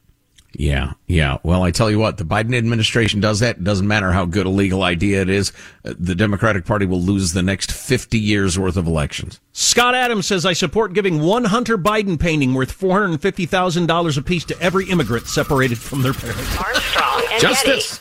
Yeah, 0.54 0.94
yeah. 1.06 1.38
Well, 1.44 1.62
I 1.62 1.70
tell 1.70 1.88
you 1.88 2.00
what, 2.00 2.16
the 2.16 2.24
Biden 2.24 2.56
administration 2.56 3.20
does 3.20 3.38
that. 3.38 3.58
It 3.58 3.64
doesn't 3.64 3.86
matter 3.86 4.10
how 4.10 4.24
good 4.24 4.46
a 4.46 4.50
legal 4.50 4.82
idea 4.82 5.22
it 5.22 5.28
is. 5.30 5.52
uh, 5.84 5.94
The 5.96 6.16
Democratic 6.16 6.64
Party 6.64 6.84
will 6.84 7.00
lose 7.00 7.34
the 7.34 7.42
next 7.44 7.70
50 7.70 8.18
years 8.18 8.58
worth 8.58 8.76
of 8.76 8.88
elections. 8.88 9.38
Scott 9.52 9.94
Adams 9.94 10.26
says, 10.26 10.44
I 10.44 10.54
support 10.54 10.94
giving 10.94 11.20
one 11.20 11.44
Hunter 11.44 11.78
Biden 11.78 12.18
painting 12.18 12.54
worth 12.54 12.76
$450,000 12.76 14.18
apiece 14.18 14.44
to 14.46 14.60
every 14.60 14.88
immigrant 14.88 15.26
separated 15.28 15.78
from 15.78 16.02
their 16.02 16.14
parents. 16.14 16.56
Armstrong 16.58 17.22
and 17.30 17.40
Justice. 17.42 18.00